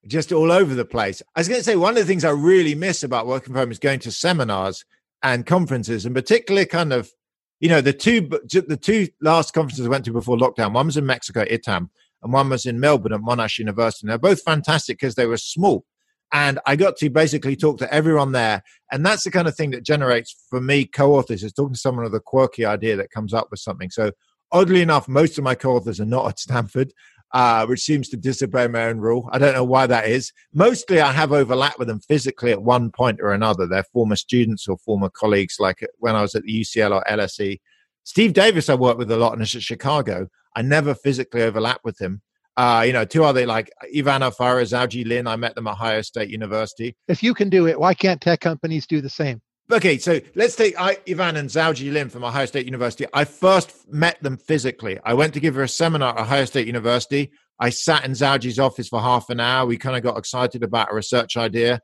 just 0.10 0.32
all 0.32 0.52
over 0.52 0.76
the 0.76 0.86
place. 0.86 1.22
I 1.36 1.40
was 1.40 1.48
going 1.48 1.60
to 1.60 1.64
say 1.64 1.76
one 1.76 1.92
of 1.92 1.98
the 1.98 2.06
things 2.06 2.26
I 2.26 2.32
really 2.32 2.76
miss 2.76 3.04
about 3.04 3.28
working 3.28 3.54
from 3.54 3.56
home 3.56 3.72
is 3.72 3.80
going 3.80 4.00
to 4.02 4.12
seminars 4.12 4.84
and 5.24 5.46
conferences, 5.46 6.06
and 6.06 6.16
particularly 6.16 6.66
kind 6.66 6.92
of, 6.92 7.12
you 7.60 7.70
know, 7.70 7.82
the 7.82 7.94
two 7.94 8.22
the 8.22 8.80
two 8.82 9.08
last 9.22 9.54
conferences 9.54 9.86
I 9.86 9.90
went 9.90 10.06
to 10.06 10.12
before 10.12 10.38
lockdown. 10.38 10.74
One 10.74 10.88
was 10.88 10.98
in 10.98 11.06
Mexico, 11.06 11.46
ITAM, 11.50 11.90
and 12.24 12.34
one 12.34 12.50
was 12.50 12.66
in 12.66 12.80
Melbourne 12.80 13.14
at 13.14 13.22
Monash 13.22 13.60
University. 13.60 14.06
And 14.06 14.12
they're 14.12 14.18
both 14.18 14.42
fantastic 14.42 15.00
because 15.00 15.16
they 15.16 15.26
were 15.26 15.38
small. 15.38 15.86
And 16.32 16.60
I 16.66 16.76
got 16.76 16.96
to 16.98 17.10
basically 17.10 17.56
talk 17.56 17.80
to 17.80 17.92
everyone 17.94 18.34
there. 18.34 18.62
And 18.92 19.06
that's 19.06 19.24
the 19.24 19.32
kind 19.32 19.48
of 19.48 19.56
thing 19.56 19.72
that 19.72 19.84
generates 19.84 20.36
for 20.50 20.62
me 20.62 20.86
co 20.86 21.16
authors 21.16 21.44
is 21.44 21.54
talking 21.54 21.74
to 21.74 21.80
someone 21.80 22.04
with 22.04 22.16
a 22.16 22.20
quirky 22.20 22.66
idea 22.66 22.96
that 22.98 23.12
comes 23.12 23.34
up 23.34 23.48
with 23.50 23.60
something. 23.60 23.90
So, 23.90 24.12
oddly 24.52 24.82
enough, 24.82 25.08
most 25.08 25.38
of 25.38 25.44
my 25.44 25.56
co 25.56 25.76
authors 25.76 26.00
are 26.00 26.06
not 26.06 26.28
at 26.28 26.40
Stanford. 26.40 26.94
Uh, 27.32 27.64
which 27.68 27.82
seems 27.82 28.10
to 28.10 28.18
disobey 28.18 28.68
my 28.68 28.86
own 28.86 28.98
rule. 28.98 29.30
I 29.32 29.38
don't 29.38 29.54
know 29.54 29.64
why 29.64 29.86
that 29.86 30.08
is. 30.08 30.34
Mostly, 30.52 31.00
I 31.00 31.12
have 31.12 31.32
overlap 31.32 31.78
with 31.78 31.88
them 31.88 32.00
physically 32.00 32.52
at 32.52 32.64
one 32.64 32.90
point 32.90 33.20
or 33.22 33.34
another. 33.34 33.68
They're 33.68 33.84
former 33.84 34.16
students 34.16 34.68
or 34.68 34.80
former 34.80 35.10
colleagues, 35.10 35.58
like 35.60 35.86
when 36.00 36.16
I 36.16 36.24
was 36.24 36.34
at 36.34 36.42
the 36.42 36.62
UCL 36.62 36.92
or 36.92 37.04
LSE. 37.08 37.60
Steve 38.04 38.34
Davis, 38.34 38.68
I 38.68 38.74
worked 38.74 38.98
with 38.98 39.12
a 39.12 39.18
lot 39.18 39.38
in 39.38 39.46
Chicago. 39.46 40.28
I 40.56 40.64
never 40.64 40.96
physically 40.96 41.44
overlap 41.44 41.82
with 41.84 42.02
him. 42.02 42.24
Uh, 42.58 42.84
you 42.86 42.92
know, 42.92 43.06
two 43.06 43.24
other 43.24 43.46
like 43.46 43.72
Ivan 43.96 44.22
Alfaro, 44.22 44.64
Xiaoji 44.64 45.06
Lin. 45.08 45.28
I 45.28 45.36
met 45.36 45.56
them 45.56 45.68
at 45.68 45.74
Ohio 45.74 46.02
State 46.02 46.30
University. 46.30 46.96
If 47.08 47.24
you 47.24 47.34
can 47.34 47.50
do 47.50 47.68
it, 47.68 47.80
why 47.80 47.94
can't 47.94 48.20
tech 48.20 48.42
companies 48.42 48.86
do 48.88 49.00
the 49.00 49.10
same? 49.10 49.42
Okay, 49.72 50.00
so 50.00 50.20
let's 50.34 50.56
take 50.56 50.80
I, 50.82 50.98
Ivan 51.08 51.38
and 51.38 51.48
Xiaoji 51.48 51.94
Lin 51.94 52.10
from 52.10 52.24
Ohio 52.24 52.48
State 52.48 52.66
University. 52.66 53.06
I 53.14 53.24
first 53.24 53.88
met 53.88 54.22
them 54.24 54.36
physically. 54.36 54.98
I 55.04 55.14
went 55.14 55.36
to 55.36 55.40
give 55.40 55.54
her 55.54 55.62
a 55.62 55.70
seminar 55.70 56.16
at 56.18 56.22
Ohio 56.22 56.46
State 56.46 56.66
University. 56.66 57.32
I 57.60 57.70
sat 57.70 58.04
in 58.04 58.14
Xiaoji's 58.14 58.58
office 58.58 58.88
for 58.88 59.00
half 59.00 59.30
an 59.30 59.40
hour. 59.40 59.68
We 59.68 59.78
kind 59.78 59.96
of 59.96 60.02
got 60.02 60.18
excited 60.18 60.64
about 60.64 60.92
a 60.92 60.96
research 60.96 61.38
idea. 61.38 61.82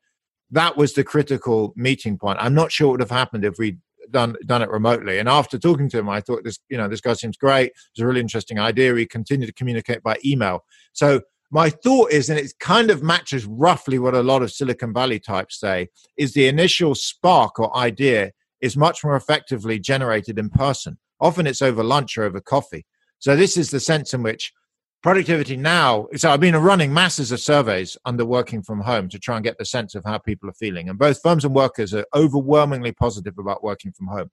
That 0.50 0.78
was 0.78 0.94
the 0.94 1.04
critical 1.04 1.74
meeting 1.76 2.18
point. 2.18 2.40
I'm 2.42 2.56
not 2.56 2.72
sure 2.72 2.88
what 2.88 2.94
would 2.94 3.02
have 3.02 3.12
happened 3.12 3.46
if 3.46 3.60
we 3.60 3.78
done 4.10 4.36
done 4.48 4.64
it 4.64 4.70
remotely. 4.70 5.20
And 5.20 5.30
after 5.30 5.60
talking 5.60 5.88
to 5.90 6.00
him, 6.00 6.10
I 6.10 6.22
thought 6.22 6.44
this, 6.44 6.58
you 6.70 6.78
know, 6.78 6.88
this 6.88 7.02
guy 7.02 7.14
seems 7.14 7.38
great. 7.38 7.72
It's 7.92 8.00
a 8.00 8.08
really 8.08 8.20
interesting 8.20 8.58
idea. 8.58 8.94
We 8.94 9.06
continue 9.06 9.46
to 9.46 9.54
communicate 9.54 10.02
by 10.02 10.18
email. 10.26 10.64
So 10.94 11.22
my 11.52 11.70
thought 11.70 12.12
is, 12.12 12.30
and 12.30 12.40
it 12.40 12.54
kind 12.60 12.90
of 12.90 13.04
matches 13.04 13.46
roughly 13.46 14.00
what 14.00 14.14
a 14.14 14.24
lot 14.24 14.42
of 14.42 14.52
Silicon 14.52 14.94
Valley 14.94 15.20
types 15.20 15.60
say, 15.60 15.90
is 16.18 16.34
the 16.34 16.48
initial 16.48 16.96
spark 16.96 17.60
or 17.60 17.76
idea 17.78 18.32
is 18.62 18.76
much 18.76 19.04
more 19.04 19.16
effectively 19.16 19.80
generated 19.80 20.40
in 20.40 20.50
person. 20.50 20.98
Often 21.20 21.48
it's 21.48 21.62
over 21.62 21.84
lunch 21.84 22.18
or 22.18 22.24
over 22.24 22.42
coffee. 22.42 22.86
So 23.20 23.36
this 23.36 23.58
is 23.58 23.70
the 23.70 23.80
sense 23.80 24.14
in 24.14 24.24
which 24.24 24.52
productivity 25.06 25.56
now 25.56 26.08
so 26.16 26.32
i've 26.32 26.40
been 26.40 26.56
running 26.56 26.92
masses 26.92 27.32
of 27.32 27.40
surveys 27.40 27.96
under 28.06 28.26
working 28.26 28.64
from 28.64 28.82
home 28.82 29.08
to 29.08 29.20
try 29.20 29.36
and 29.36 29.46
get 29.46 29.56
the 29.60 29.64
sense 29.64 29.94
of 29.94 30.04
how 30.04 30.18
people 30.18 30.50
are 30.50 30.54
feeling 30.54 30.90
and 30.90 30.98
both 30.98 31.22
firms 31.22 31.46
and 31.46 31.54
workers 31.54 31.94
are 31.94 32.08
overwhelmingly 32.16 32.92
positive 32.92 33.38
about 33.38 33.64
working 33.64 33.92
from 33.92 34.08
home 34.08 34.32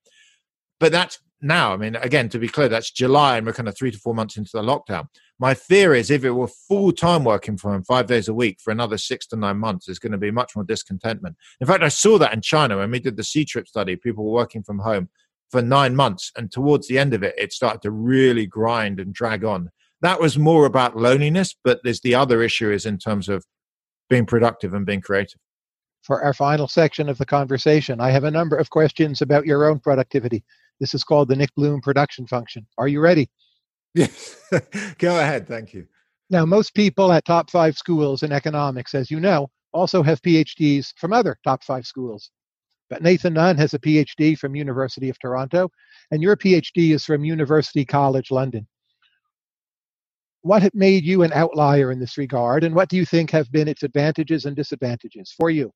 but 0.80 0.90
that's 0.90 1.20
now 1.42 1.74
i 1.74 1.76
mean 1.76 1.94
again 1.96 2.26
to 2.26 2.38
be 2.38 2.48
clear 2.48 2.70
that's 2.70 2.90
july 2.90 3.36
and 3.36 3.46
we're 3.46 3.52
kind 3.52 3.68
of 3.68 3.76
three 3.76 3.90
to 3.90 3.98
four 3.98 4.14
months 4.14 4.38
into 4.38 4.50
the 4.54 4.62
lockdown 4.62 5.06
my 5.42 5.52
fear 5.54 5.92
is 5.92 6.10
if 6.10 6.24
it 6.24 6.30
were 6.30 6.48
full-time 6.48 7.24
working 7.24 7.58
from 7.58 7.72
home 7.72 7.84
five 7.84 8.06
days 8.06 8.28
a 8.28 8.34
week 8.34 8.58
for 8.60 8.70
another 8.70 8.96
six 8.96 9.26
to 9.26 9.36
nine 9.36 9.58
months 9.58 9.86
there's 9.86 9.98
going 9.98 10.12
to 10.12 10.18
be 10.18 10.30
much 10.30 10.56
more 10.56 10.64
discontentment 10.64 11.36
in 11.60 11.66
fact 11.66 11.82
i 11.82 11.88
saw 11.88 12.16
that 12.16 12.32
in 12.32 12.40
china 12.40 12.78
when 12.78 12.90
we 12.90 12.98
did 12.98 13.16
the 13.16 13.22
Ctrip 13.22 13.66
study 13.66 13.96
people 13.96 14.24
were 14.24 14.32
working 14.32 14.62
from 14.62 14.78
home 14.78 15.08
for 15.50 15.60
nine 15.60 15.94
months 15.94 16.32
and 16.36 16.50
towards 16.50 16.88
the 16.88 16.98
end 16.98 17.12
of 17.12 17.22
it 17.22 17.34
it 17.36 17.52
started 17.52 17.82
to 17.82 17.90
really 17.90 18.46
grind 18.46 18.98
and 18.98 19.12
drag 19.12 19.44
on 19.44 19.68
that 20.02 20.20
was 20.20 20.36
more 20.36 20.66
about 20.66 20.96
loneliness, 20.96 21.54
but 21.62 21.80
there's 21.84 22.00
the 22.00 22.16
other 22.16 22.42
issue 22.42 22.70
is 22.70 22.84
in 22.84 22.98
terms 22.98 23.28
of 23.28 23.46
being 24.10 24.26
productive 24.26 24.74
and 24.74 24.84
being 24.84 25.00
creative. 25.00 25.40
For 26.02 26.22
our 26.22 26.34
final 26.34 26.66
section 26.66 27.08
of 27.08 27.18
the 27.18 27.24
conversation, 27.24 28.00
I 28.00 28.10
have 28.10 28.24
a 28.24 28.30
number 28.30 28.56
of 28.56 28.70
questions 28.70 29.22
about 29.22 29.46
your 29.46 29.70
own 29.70 29.78
productivity. 29.78 30.42
This 30.80 30.92
is 30.92 31.04
called 31.04 31.28
the 31.28 31.36
Nick 31.36 31.54
Bloom 31.54 31.80
production 31.80 32.26
function. 32.26 32.66
Are 32.76 32.88
you 32.88 33.00
ready? 33.00 33.30
Yes. 33.94 34.36
Go 34.98 35.18
ahead. 35.18 35.46
Thank 35.46 35.74
you. 35.74 35.86
Now, 36.30 36.46
most 36.46 36.74
people 36.74 37.12
at 37.12 37.24
top 37.24 37.50
five 37.50 37.76
schools 37.76 38.22
in 38.22 38.32
economics, 38.32 38.94
as 38.94 39.10
you 39.10 39.20
know, 39.20 39.50
also 39.72 40.02
have 40.02 40.22
PhDs 40.22 40.92
from 40.96 41.12
other 41.12 41.38
top 41.44 41.62
five 41.62 41.86
schools. 41.86 42.30
But 42.88 43.02
Nathan 43.02 43.34
Nunn 43.34 43.56
has 43.58 43.74
a 43.74 43.78
PhD 43.78 44.38
from 44.38 44.54
University 44.54 45.08
of 45.08 45.18
Toronto, 45.18 45.70
and 46.10 46.22
your 46.22 46.36
PhD 46.36 46.94
is 46.94 47.04
from 47.04 47.24
University 47.24 47.84
College 47.84 48.30
London 48.30 48.66
what 50.42 50.74
made 50.74 51.04
you 51.04 51.22
an 51.22 51.32
outlier 51.32 51.90
in 51.90 52.00
this 52.00 52.18
regard, 52.18 52.64
and 52.64 52.74
what 52.74 52.88
do 52.88 52.96
you 52.96 53.06
think 53.06 53.30
have 53.30 53.50
been 53.50 53.68
its 53.68 53.84
advantages 53.84 54.44
and 54.44 54.54
disadvantages 54.54 55.32
for 55.36 55.50
you? 55.50 55.72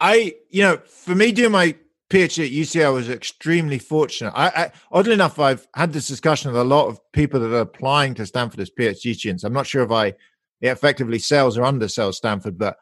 I, 0.00 0.34
you 0.50 0.62
know, 0.62 0.76
for 0.78 1.14
me 1.14 1.32
doing 1.32 1.52
my 1.52 1.76
PhD 2.10 2.46
at 2.46 2.52
UCL 2.52 2.94
was 2.94 3.10
extremely 3.10 3.78
fortunate. 3.78 4.32
I, 4.36 4.46
I, 4.48 4.72
oddly 4.92 5.14
enough, 5.14 5.38
I've 5.40 5.66
had 5.74 5.92
this 5.92 6.06
discussion 6.06 6.52
with 6.52 6.60
a 6.60 6.64
lot 6.64 6.86
of 6.86 7.00
people 7.12 7.40
that 7.40 7.52
are 7.52 7.60
applying 7.60 8.14
to 8.14 8.26
Stanford 8.26 8.60
as 8.60 8.70
PhD 8.70 9.14
students. 9.14 9.42
I'm 9.42 9.52
not 9.52 9.66
sure 9.66 9.82
if 9.82 9.90
I 9.90 10.14
effectively 10.60 11.18
sells 11.18 11.58
or 11.58 11.62
undersells 11.62 12.14
Stanford, 12.14 12.58
but 12.58 12.76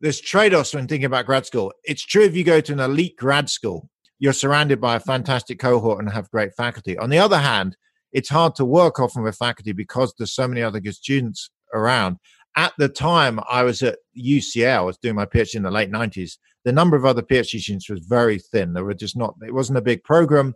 there's 0.00 0.20
trade-offs 0.20 0.74
when 0.74 0.86
thinking 0.86 1.06
about 1.06 1.26
grad 1.26 1.46
school. 1.46 1.72
It's 1.84 2.04
true 2.04 2.24
if 2.24 2.36
you 2.36 2.44
go 2.44 2.60
to 2.60 2.72
an 2.72 2.80
elite 2.80 3.16
grad 3.16 3.50
school, 3.50 3.88
you're 4.18 4.32
surrounded 4.32 4.80
by 4.80 4.96
a 4.96 5.00
fantastic 5.00 5.58
cohort 5.58 5.98
and 5.98 6.10
have 6.10 6.30
great 6.30 6.54
faculty. 6.54 6.96
On 6.98 7.10
the 7.10 7.18
other 7.18 7.38
hand, 7.38 7.76
it's 8.12 8.28
hard 8.28 8.54
to 8.56 8.64
work 8.64 9.00
often 9.00 9.22
with 9.22 9.36
faculty 9.36 9.72
because 9.72 10.14
there's 10.16 10.34
so 10.34 10.46
many 10.46 10.62
other 10.62 10.80
good 10.80 10.94
students 10.94 11.50
around. 11.74 12.18
At 12.56 12.72
the 12.78 12.88
time 12.88 13.40
I 13.50 13.62
was 13.62 13.82
at 13.82 13.98
UCL, 14.16 14.76
I 14.76 14.80
was 14.82 14.98
doing 14.98 15.14
my 15.14 15.26
PhD 15.26 15.56
in 15.56 15.62
the 15.62 15.70
late 15.70 15.90
90s, 15.90 16.36
the 16.64 16.72
number 16.72 16.96
of 16.96 17.04
other 17.04 17.22
PhD 17.22 17.60
students 17.60 17.88
was 17.88 18.00
very 18.00 18.38
thin. 18.38 18.72
There 18.72 18.84
were 18.84 18.94
just 18.94 19.16
not, 19.16 19.34
it 19.46 19.54
wasn't 19.54 19.78
a 19.78 19.82
big 19.82 20.04
program. 20.04 20.54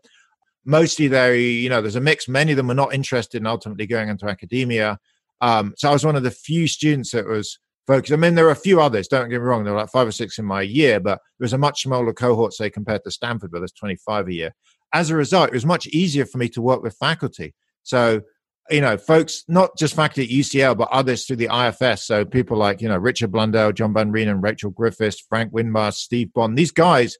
Mostly 0.65 1.09
they, 1.09 1.43
you 1.43 1.69
know, 1.69 1.81
there's 1.81 1.97
a 1.97 2.01
mix. 2.01 2.29
Many 2.29 2.53
of 2.53 2.57
them 2.57 2.69
were 2.69 2.75
not 2.75 2.95
interested 2.95 3.41
in 3.41 3.47
ultimately 3.47 3.87
going 3.87 4.09
into 4.09 4.27
academia. 4.27 4.99
Um, 5.41 5.75
so 5.77 5.89
I 5.89 5.93
was 5.93 6.05
one 6.05 6.17
of 6.17 6.23
the 6.23 6.31
few 6.31 6.67
students 6.67 7.13
that 7.13 7.27
was 7.27 7.59
focused. 7.87 8.13
I 8.13 8.17
mean, 8.17 8.35
there 8.35 8.47
were 8.47 8.51
a 8.51 8.57
few 8.57 8.81
others, 8.81 9.07
don't 9.07 9.29
get 9.29 9.41
me 9.41 9.47
wrong, 9.47 9.65
there 9.65 9.73
were 9.73 9.81
like 9.81 9.91
five 9.91 10.09
or 10.09 10.13
six 10.13 10.39
in 10.39 10.45
my 10.45 10.63
year, 10.63 10.99
but 10.99 11.19
it 11.19 11.43
was 11.43 11.53
a 11.53 11.59
much 11.59 11.83
smaller 11.83 12.13
cohort, 12.13 12.53
say, 12.53 12.71
compared 12.71 13.05
to 13.05 13.11
Stanford, 13.11 13.53
where 13.53 13.61
there's 13.61 13.73
25 13.73 14.29
a 14.29 14.33
year 14.33 14.55
as 14.93 15.11
a 15.11 15.17
result, 15.17 15.49
it 15.49 15.55
was 15.55 15.67
much 15.67 15.87
easier 15.89 16.25
for 16.25 16.39
me 16.39 16.49
to 16.51 16.63
work 16.63 16.83
with 16.83 16.97
faculty. 16.97 17.55
So, 17.83 18.23
you 18.71 18.81
know, 18.81 18.97
folks, 18.97 19.45
not 19.49 19.77
just 19.77 19.95
faculty 19.95 20.25
at 20.25 20.31
UCL, 20.31 20.77
but 20.77 20.89
others 20.91 21.25
through 21.25 21.37
the 21.37 21.49
IFS. 21.53 22.05
So 22.05 22.25
people 22.25 22.57
like, 22.57 22.81
you 22.81 22.89
know, 22.89 22.97
Richard 22.97 23.33
Blundell, 23.33 23.73
John 23.73 23.95
Van 23.95 24.13
Reenen, 24.13 24.43
Rachel 24.43 24.71
Griffiths, 24.71 25.21
Frank 25.21 25.53
Windmeijer, 25.53 25.93
Steve 25.93 26.33
Bond, 26.33 26.57
these 26.57 26.73
guys 26.73 27.17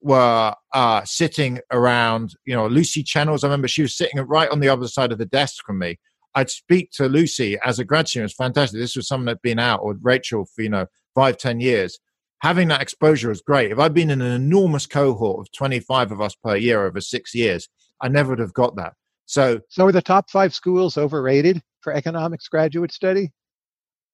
were 0.00 0.54
uh, 0.74 1.04
sitting 1.04 1.60
around, 1.70 2.34
you 2.44 2.54
know, 2.54 2.66
Lucy 2.66 3.02
Chennells. 3.02 3.44
I 3.44 3.46
remember 3.46 3.68
she 3.68 3.82
was 3.82 3.96
sitting 3.96 4.20
right 4.20 4.50
on 4.50 4.60
the 4.60 4.68
other 4.68 4.88
side 4.88 5.12
of 5.12 5.18
the 5.18 5.26
desk 5.26 5.64
from 5.64 5.78
me. 5.78 5.98
I'd 6.34 6.50
speak 6.50 6.90
to 6.92 7.08
Lucy 7.08 7.58
as 7.64 7.78
a 7.78 7.84
grad 7.84 8.08
student. 8.08 8.22
It 8.22 8.34
was 8.34 8.46
fantastic. 8.46 8.80
This 8.80 8.96
was 8.96 9.06
someone 9.06 9.26
that'd 9.26 9.42
been 9.42 9.58
out, 9.58 9.80
or 9.82 9.94
Rachel 10.00 10.46
for, 10.46 10.62
you 10.62 10.70
know, 10.70 10.86
five, 11.14 11.36
ten 11.36 11.60
years 11.60 11.98
having 12.42 12.68
that 12.68 12.82
exposure 12.82 13.30
is 13.30 13.40
great. 13.40 13.70
If 13.70 13.78
I'd 13.78 13.94
been 13.94 14.10
in 14.10 14.20
an 14.20 14.32
enormous 14.32 14.84
cohort 14.84 15.46
of 15.46 15.52
25 15.52 16.10
of 16.10 16.20
us 16.20 16.34
per 16.34 16.56
year 16.56 16.84
over 16.84 17.00
six 17.00 17.34
years, 17.34 17.68
I 18.00 18.08
never 18.08 18.30
would 18.30 18.40
have 18.40 18.52
got 18.52 18.74
that. 18.76 18.94
So, 19.26 19.60
so 19.68 19.86
are 19.86 19.92
the 19.92 20.02
top 20.02 20.30
five 20.30 20.54
schools 20.54 20.98
overrated 20.98 21.62
for 21.80 21.92
economics 21.92 22.48
graduate 22.48 22.92
study? 22.92 23.32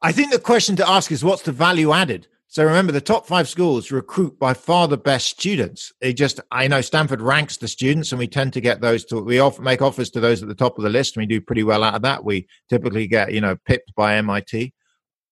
I 0.01 0.13
think 0.13 0.31
the 0.31 0.39
question 0.39 0.77
to 0.77 0.89
ask 0.89 1.11
is 1.11 1.25
what's 1.25 1.43
the 1.43 1.53
value 1.53 1.93
added? 1.93 2.29
So 2.51 2.65
remember, 2.65 2.93
the 2.93 3.01
top 3.03 3.27
five 3.27 3.47
schools 3.47 3.91
recruit 3.91 4.39
by 4.39 4.55
far 4.55 4.89
the 4.89 4.97
best 4.97 5.27
students. 5.27 5.93
They 6.01 6.15
just, 6.15 6.41
I 6.51 6.67
know 6.67 6.81
Stanford 6.81 7.21
ranks 7.21 7.59
the 7.59 7.69
students, 7.69 8.11
and 8.11 8.19
we 8.19 8.27
tend 8.27 8.55
to 8.55 8.63
get 8.63 8.81
those 8.81 9.05
to. 9.07 9.21
We 9.21 9.39
often 9.39 9.65
make 9.65 9.83
offers 9.83 10.09
to 10.11 10.21
those 10.21 10.43
at 10.43 10.49
the 10.49 10.55
top 10.55 10.79
of 10.79 10.85
the 10.85 10.89
list, 10.89 11.15
and 11.15 11.23
we 11.23 11.27
do 11.27 11.43
pretty 11.43 11.63
well 11.63 11.85
out 11.85 11.95
of 11.95 12.03
that. 12.03 12.25
We 12.25 12.47
typically 12.71 13.07
get, 13.07 13.35
you 13.35 13.43
know, 13.43 13.57
pipped 13.67 13.95
by 13.95 14.17
MIT. 14.17 14.73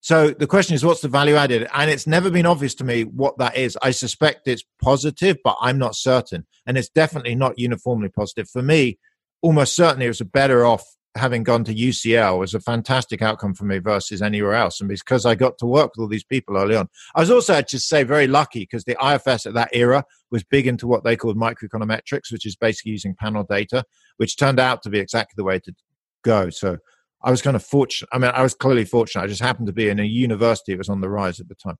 So 0.03 0.31
the 0.31 0.47
question 0.47 0.75
is, 0.75 0.85
what's 0.85 1.01
the 1.01 1.09
value 1.09 1.37
added? 1.37 1.67
And 1.73 1.91
it's 1.91 2.07
never 2.07 2.31
been 2.31 2.45
obvious 2.45 2.75
to 2.77 2.85
me 2.85 3.05
what 3.05 3.39
that 3.39 3.57
is. 3.57 3.79
I 3.81 3.93
suspect 3.93 4.47
it's 4.47 4.65
positive, 4.83 5.39
but 5.43 5.57
I'm 5.61 5.79
not 5.79 5.97
certain. 5.97 6.47
And 6.67 6.77
it's 6.77 6.91
definitely 6.91 7.35
not 7.35 7.59
uniformly 7.59 8.11
positive. 8.11 8.51
For 8.51 8.63
me, 8.63 8.99
almost 9.43 9.77
certainly 9.77 10.07
it 10.07 10.11
was 10.11 10.21
a 10.21 10.27
better 10.27 10.65
off 10.65 10.85
having 11.17 11.43
gone 11.43 11.65
to 11.65 11.75
UCL 11.75 12.39
was 12.39 12.55
a 12.55 12.61
fantastic 12.61 13.23
outcome 13.23 13.55
for 13.55 13.65
me 13.65 13.79
versus 13.79 14.23
anywhere 14.23 14.55
else. 14.55 14.81
And 14.81 14.89
because 14.89 15.27
I 15.27 15.35
got 15.35 15.59
to 15.59 15.67
work 15.67 15.93
with 15.93 16.03
all 16.03 16.09
these 16.09 16.25
people 16.25 16.57
early 16.57 16.77
on, 16.77 16.89
I 17.15 17.21
was 17.21 17.31
also, 17.31 17.55
I'd 17.55 17.69
just 17.69 17.89
say, 17.89 18.03
very 18.03 18.27
lucky 18.27 18.61
because 18.61 18.85
the 18.85 18.97
IFS 19.03 19.47
at 19.47 19.55
that 19.55 19.71
era 19.73 20.05
was 20.31 20.45
big 20.45 20.67
into 20.67 20.87
what 20.87 21.05
they 21.05 21.17
called 21.17 21.37
microeconometrics, 21.37 22.31
which 22.31 22.47
is 22.47 22.57
basically 22.57 22.93
using 22.93 23.15
panel 23.19 23.45
data, 23.49 23.85
which 24.19 24.37
turned 24.37 24.61
out 24.61 24.83
to 24.83 24.91
be 24.91 24.99
exactly 24.99 25.35
the 25.37 25.45
way 25.45 25.59
to 25.61 25.73
go. 26.23 26.51
So 26.51 26.79
I 27.23 27.31
was 27.31 27.43
kind 27.43 27.57
of 27.57 27.65
fortunate. 27.65 28.09
I 28.13 28.19
mean, 28.19 28.31
I 28.35 28.43
was 28.43 28.55
clearly 28.55 28.85
fortunate. 28.85 29.23
I 29.23 29.27
just 29.27 29.43
happened 29.43 29.67
to 29.69 29.73
be 29.73 29.89
in 29.89 29.99
a 29.99 30.05
university 30.05 30.73
that 30.73 30.79
was 30.79 30.89
on 30.89 31.01
the 31.01 31.09
rise 31.09 31.41
at 31.41 31.49
the 31.49 31.55
time. 31.55 31.77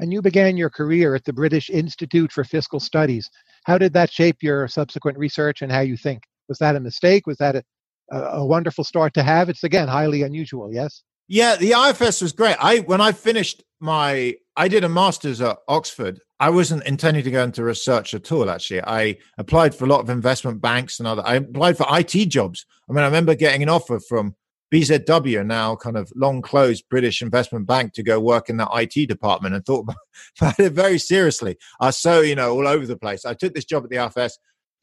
And 0.00 0.12
you 0.12 0.22
began 0.22 0.56
your 0.56 0.70
career 0.70 1.14
at 1.14 1.24
the 1.24 1.32
British 1.32 1.68
Institute 1.70 2.32
for 2.32 2.44
Fiscal 2.44 2.78
Studies. 2.78 3.28
How 3.64 3.78
did 3.78 3.92
that 3.94 4.12
shape 4.12 4.36
your 4.42 4.68
subsequent 4.68 5.18
research 5.18 5.60
and 5.60 5.72
how 5.72 5.80
you 5.80 5.96
think? 5.96 6.22
Was 6.48 6.58
that 6.58 6.76
a 6.76 6.80
mistake? 6.80 7.26
Was 7.26 7.38
that 7.38 7.56
a, 7.56 7.62
a 8.10 8.46
wonderful 8.46 8.84
start 8.84 9.14
to 9.14 9.22
have? 9.22 9.48
It's 9.48 9.64
again 9.64 9.88
highly 9.88 10.22
unusual, 10.22 10.72
yes? 10.72 11.02
Yeah, 11.28 11.56
the 11.56 11.72
IFS 11.72 12.22
was 12.22 12.32
great. 12.32 12.56
I 12.58 12.78
when 12.78 13.00
I 13.00 13.12
finished 13.12 13.62
my 13.80 14.36
I 14.56 14.68
did 14.68 14.82
a 14.82 14.88
master's 14.88 15.40
at 15.40 15.58
Oxford. 15.68 16.20
I 16.40 16.50
wasn't 16.50 16.84
intending 16.84 17.24
to 17.24 17.30
go 17.30 17.42
into 17.42 17.62
research 17.62 18.14
at 18.14 18.30
all. 18.32 18.48
Actually, 18.48 18.82
I 18.82 19.18
applied 19.38 19.74
for 19.74 19.84
a 19.84 19.88
lot 19.88 20.00
of 20.00 20.08
investment 20.08 20.60
banks 20.60 20.98
and 20.98 21.06
other. 21.06 21.22
I 21.24 21.36
applied 21.36 21.76
for 21.76 21.86
IT 21.90 22.26
jobs. 22.26 22.64
I 22.88 22.92
mean, 22.92 23.02
I 23.02 23.06
remember 23.06 23.34
getting 23.34 23.62
an 23.62 23.68
offer 23.68 24.00
from 24.00 24.34
BZW, 24.72 25.46
now 25.46 25.76
kind 25.76 25.96
of 25.96 26.12
long 26.14 26.42
closed 26.42 26.84
British 26.90 27.22
investment 27.22 27.66
bank, 27.66 27.92
to 27.94 28.02
go 28.02 28.20
work 28.20 28.48
in 28.48 28.56
the 28.56 28.68
IT 28.74 29.08
department 29.08 29.54
and 29.54 29.64
thought 29.64 29.86
about 30.40 30.58
it 30.58 30.72
very 30.72 30.98
seriously. 30.98 31.56
I 31.80 31.86
was 31.86 31.98
so, 31.98 32.20
you 32.20 32.34
know, 32.34 32.52
all 32.52 32.68
over 32.68 32.86
the 32.86 32.96
place. 32.96 33.24
I 33.24 33.34
took 33.34 33.54
this 33.54 33.64
job 33.64 33.84
at 33.84 33.90
the 33.90 34.04
IFS, 34.04 34.38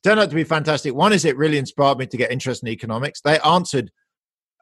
turned 0.06 0.20
out 0.20 0.30
to 0.30 0.36
be 0.36 0.44
fantastic. 0.44 0.94
One 0.94 1.12
is 1.14 1.26
it 1.26 1.36
really 1.36 1.58
inspired 1.58 1.98
me 1.98 2.06
to 2.06 2.18
get 2.18 2.32
interested 2.32 2.68
in 2.68 2.72
economics. 2.72 3.22
They 3.22 3.40
answered, 3.40 3.92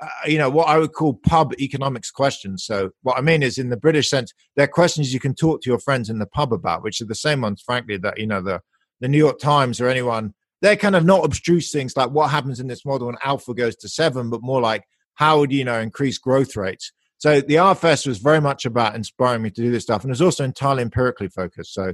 uh, 0.02 0.08
you 0.26 0.38
know, 0.38 0.50
what 0.50 0.70
I 0.70 0.78
would 0.78 0.94
call 0.94 1.16
pub 1.16 1.54
economics 1.60 2.12
questions. 2.12 2.64
So 2.66 2.92
what 3.02 3.18
I 3.18 3.22
mean 3.22 3.44
is, 3.44 3.58
in 3.58 3.70
the 3.70 3.78
British 3.78 4.10
sense, 4.10 4.34
they're 4.56 4.68
questions 4.68 5.14
you 5.14 5.20
can 5.20 5.36
talk 5.36 5.62
to 5.62 5.70
your 5.70 5.80
friends 5.80 6.10
in 6.10 6.20
the 6.20 6.26
pub 6.26 6.54
about, 6.54 6.82
which 6.82 7.02
are 7.02 7.06
the 7.06 7.14
same 7.14 7.42
ones, 7.42 7.62
frankly, 7.62 7.98
that 7.98 8.18
you 8.18 8.26
know 8.26 8.42
the 8.42 8.62
the 9.02 9.10
New 9.10 9.18
York 9.18 9.40
Times 9.40 9.82
or 9.82 9.90
anyone. 9.90 10.34
They're 10.62 10.78
kind 10.78 10.96
of 10.96 11.04
not 11.04 11.26
abstruse 11.26 11.74
things 11.74 11.98
like 11.98 12.12
what 12.12 12.32
happens 12.32 12.62
in 12.62 12.68
this 12.68 12.86
model 12.86 13.08
when 13.08 13.18
alpha 13.22 13.54
goes 13.54 13.76
to 13.78 13.90
seven, 13.90 14.30
but 14.30 14.42
more 14.42 14.62
like 14.62 14.86
how 15.16 15.40
would 15.40 15.52
you 15.52 15.66
know 15.66 15.80
increase 15.80 16.18
growth 16.18 16.56
rates? 16.56 16.94
So 17.18 17.42
the 17.42 17.56
IFS 17.56 18.06
was 18.06 18.18
very 18.18 18.40
much 18.40 18.66
about 18.66 18.96
inspiring 18.96 19.42
me 19.42 19.50
to 19.50 19.62
do 19.62 19.72
this 19.72 19.84
stuff, 19.84 20.04
and 20.04 20.10
it 20.10 20.14
was 20.14 20.22
also 20.22 20.46
entirely 20.46 20.84
empirically 20.84 21.28
focused. 21.28 21.74
So 21.74 21.94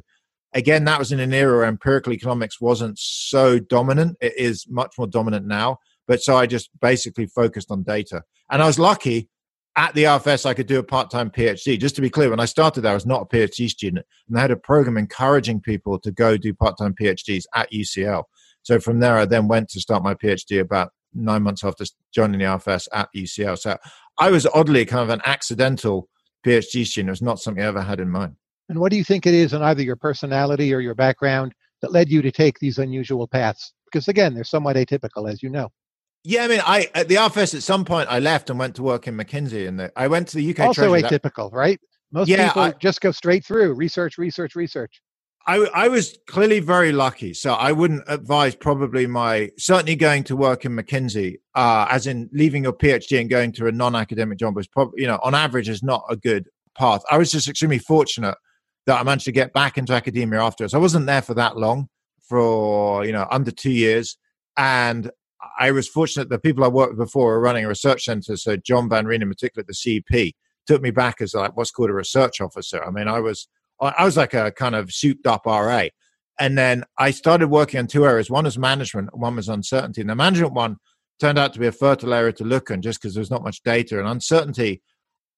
again, 0.53 0.85
that 0.85 0.99
was 0.99 1.11
in 1.11 1.19
an 1.19 1.33
era 1.33 1.57
where 1.57 1.65
empirical 1.65 2.13
economics 2.13 2.59
wasn't 2.59 2.97
so 2.97 3.59
dominant. 3.59 4.17
It 4.21 4.33
is 4.37 4.65
much 4.69 4.95
more 4.97 5.07
dominant 5.07 5.45
now. 5.45 5.77
But 6.07 6.21
so 6.21 6.35
I 6.35 6.47
just 6.47 6.69
basically 6.81 7.27
focused 7.27 7.69
on 7.69 7.83
data, 7.83 8.23
and 8.49 8.61
I 8.61 8.67
was 8.67 8.79
lucky. 8.79 9.29
At 9.75 9.93
the 9.93 10.05
IFS, 10.05 10.45
I 10.45 10.55
could 10.55 10.65
do 10.65 10.79
a 10.79 10.83
part-time 10.83 11.29
PhD. 11.29 11.79
Just 11.79 11.95
to 11.95 12.01
be 12.01 12.09
clear, 12.09 12.31
when 12.31 12.39
I 12.39 12.45
started 12.45 12.81
there, 12.81 12.91
I 12.91 12.95
was 12.95 13.05
not 13.05 13.21
a 13.21 13.25
PhD 13.25 13.69
student, 13.69 14.05
and 14.27 14.35
they 14.35 14.41
had 14.41 14.51
a 14.51 14.57
program 14.57 14.97
encouraging 14.97 15.61
people 15.61 15.99
to 15.99 16.11
go 16.11 16.35
do 16.35 16.53
part-time 16.53 16.95
PhDs 16.99 17.43
at 17.55 17.71
UCL. 17.71 18.23
So 18.63 18.79
from 18.79 18.99
there, 18.99 19.17
I 19.17 19.25
then 19.25 19.47
went 19.47 19.69
to 19.69 19.79
start 19.79 20.03
my 20.03 20.15
PhD 20.15 20.59
about 20.59 20.89
nine 21.13 21.43
months 21.43 21.63
after 21.63 21.85
joining 22.13 22.39
the 22.39 22.53
IFS 22.53 22.89
at 22.91 23.09
UCL. 23.15 23.59
So 23.59 23.77
I 24.17 24.31
was 24.31 24.47
oddly 24.47 24.85
kind 24.85 25.03
of 25.03 25.09
an 25.09 25.21
accidental 25.23 26.09
PhD 26.45 26.85
student. 26.85 27.09
It 27.09 27.11
was 27.11 27.21
not 27.21 27.39
something 27.39 27.63
I 27.63 27.67
ever 27.67 27.81
had 27.81 27.99
in 27.99 28.09
mind. 28.09 28.35
And 28.69 28.79
what 28.79 28.91
do 28.91 28.97
you 28.97 29.03
think 29.03 29.25
it 29.25 29.33
is 29.33 29.53
in 29.53 29.61
either 29.61 29.81
your 29.81 29.95
personality 29.95 30.73
or 30.73 30.79
your 30.79 30.95
background 30.95 31.53
that 31.81 31.91
led 31.91 32.09
you 32.09 32.21
to 32.21 32.31
take 32.31 32.59
these 32.59 32.77
unusual 32.77 33.27
paths? 33.27 33.73
Because 33.85 34.07
again, 34.07 34.35
they're 34.35 34.43
somewhat 34.43 34.75
atypical, 34.75 35.29
as 35.29 35.41
you 35.41 35.49
know. 35.49 35.69
Yeah, 36.23 36.43
I 36.43 36.47
mean, 36.47 36.61
I 36.65 36.89
at 36.93 37.07
the 37.07 37.15
IFS 37.15 37.55
at 37.55 37.63
some 37.63 37.83
point 37.83 38.09
I 38.09 38.19
left 38.19 38.49
and 38.49 38.59
went 38.59 38.75
to 38.75 38.83
work 38.83 39.07
in 39.07 39.17
McKinsey, 39.17 39.67
and 39.67 39.79
the, 39.79 39.91
I 39.95 40.07
went 40.07 40.27
to 40.29 40.37
the 40.37 40.49
UK. 40.51 40.59
Also 40.59 40.93
atypical, 40.93 41.51
right? 41.51 41.79
Most 42.11 42.27
yeah, 42.27 42.47
people 42.47 42.61
I, 42.63 42.71
just 42.73 43.01
go 43.01 43.11
straight 43.11 43.45
through 43.45 43.73
research, 43.73 44.17
research, 44.17 44.55
research. 44.55 45.01
I, 45.47 45.67
I 45.73 45.87
was 45.87 46.19
clearly 46.27 46.59
very 46.59 46.91
lucky. 46.91 47.33
So 47.33 47.53
I 47.53 47.71
wouldn't 47.71 48.03
advise 48.07 48.53
probably 48.53 49.07
my 49.07 49.49
certainly 49.57 49.95
going 49.95 50.23
to 50.25 50.35
work 50.35 50.65
in 50.65 50.75
McKinsey, 50.75 51.37
uh, 51.55 51.87
as 51.89 52.05
in 52.05 52.29
leaving 52.33 52.63
your 52.63 52.73
PhD 52.73 53.19
and 53.19 53.29
going 53.29 53.51
to 53.53 53.67
a 53.67 53.71
non-academic 53.71 54.37
job 54.37 54.55
was 54.55 54.67
probably, 54.67 55.01
you 55.01 55.07
know, 55.07 55.19
on 55.23 55.33
average 55.33 55.69
is 55.69 55.81
not 55.81 56.03
a 56.09 56.15
good 56.15 56.49
path. 56.77 57.01
I 57.09 57.17
was 57.17 57.31
just 57.31 57.47
extremely 57.47 57.79
fortunate 57.79 58.35
that 58.89 58.99
I 58.99 59.03
managed 59.03 59.25
to 59.25 59.31
get 59.31 59.53
back 59.53 59.77
into 59.77 59.93
academia 59.93 60.41
afterwards. 60.41 60.73
I 60.73 60.79
wasn't 60.79 61.05
there 61.05 61.21
for 61.21 61.35
that 61.35 61.55
long, 61.55 61.89
for 62.27 63.05
you 63.05 63.11
know, 63.11 63.27
under 63.29 63.51
two 63.51 63.69
years. 63.69 64.17
And 64.57 65.11
I 65.59 65.69
was 65.69 65.87
fortunate 65.87 66.29
the 66.29 66.39
people 66.39 66.63
I 66.63 66.69
worked 66.69 66.93
with 66.93 67.05
before 67.05 67.27
were 67.27 67.39
running 67.39 67.65
a 67.65 67.67
research 67.67 68.05
center. 68.05 68.35
So 68.35 68.57
John 68.57 68.89
Van 68.89 69.05
Reenen, 69.05 69.21
in 69.21 69.29
particular, 69.29 69.63
the 69.67 69.75
CEP, 69.75 70.33
took 70.65 70.81
me 70.81 70.89
back 70.89 71.21
as 71.21 71.35
like 71.35 71.55
what's 71.55 71.69
called 71.69 71.91
a 71.91 71.93
research 71.93 72.41
officer. 72.41 72.83
I 72.83 72.89
mean, 72.89 73.07
I 73.07 73.19
was 73.19 73.47
I 73.79 74.03
was 74.03 74.17
like 74.17 74.33
a 74.33 74.51
kind 74.51 74.73
of 74.73 74.91
souped 74.91 75.27
up 75.27 75.45
RA. 75.45 75.83
And 76.39 76.57
then 76.57 76.83
I 76.97 77.11
started 77.11 77.49
working 77.49 77.79
on 77.79 77.85
two 77.85 78.07
areas. 78.07 78.31
One 78.31 78.45
was 78.45 78.57
management, 78.57 79.15
one 79.15 79.35
was 79.35 79.49
uncertainty. 79.49 80.01
And 80.01 80.09
the 80.09 80.15
management 80.15 80.53
one 80.53 80.77
turned 81.19 81.37
out 81.37 81.53
to 81.53 81.59
be 81.59 81.67
a 81.67 81.71
fertile 81.71 82.13
area 82.13 82.33
to 82.33 82.43
look 82.43 82.71
in 82.71 82.81
just 82.81 82.99
because 82.99 83.13
there's 83.13 83.29
not 83.29 83.43
much 83.43 83.61
data. 83.61 83.99
And 83.99 84.07
uncertainty, 84.07 84.81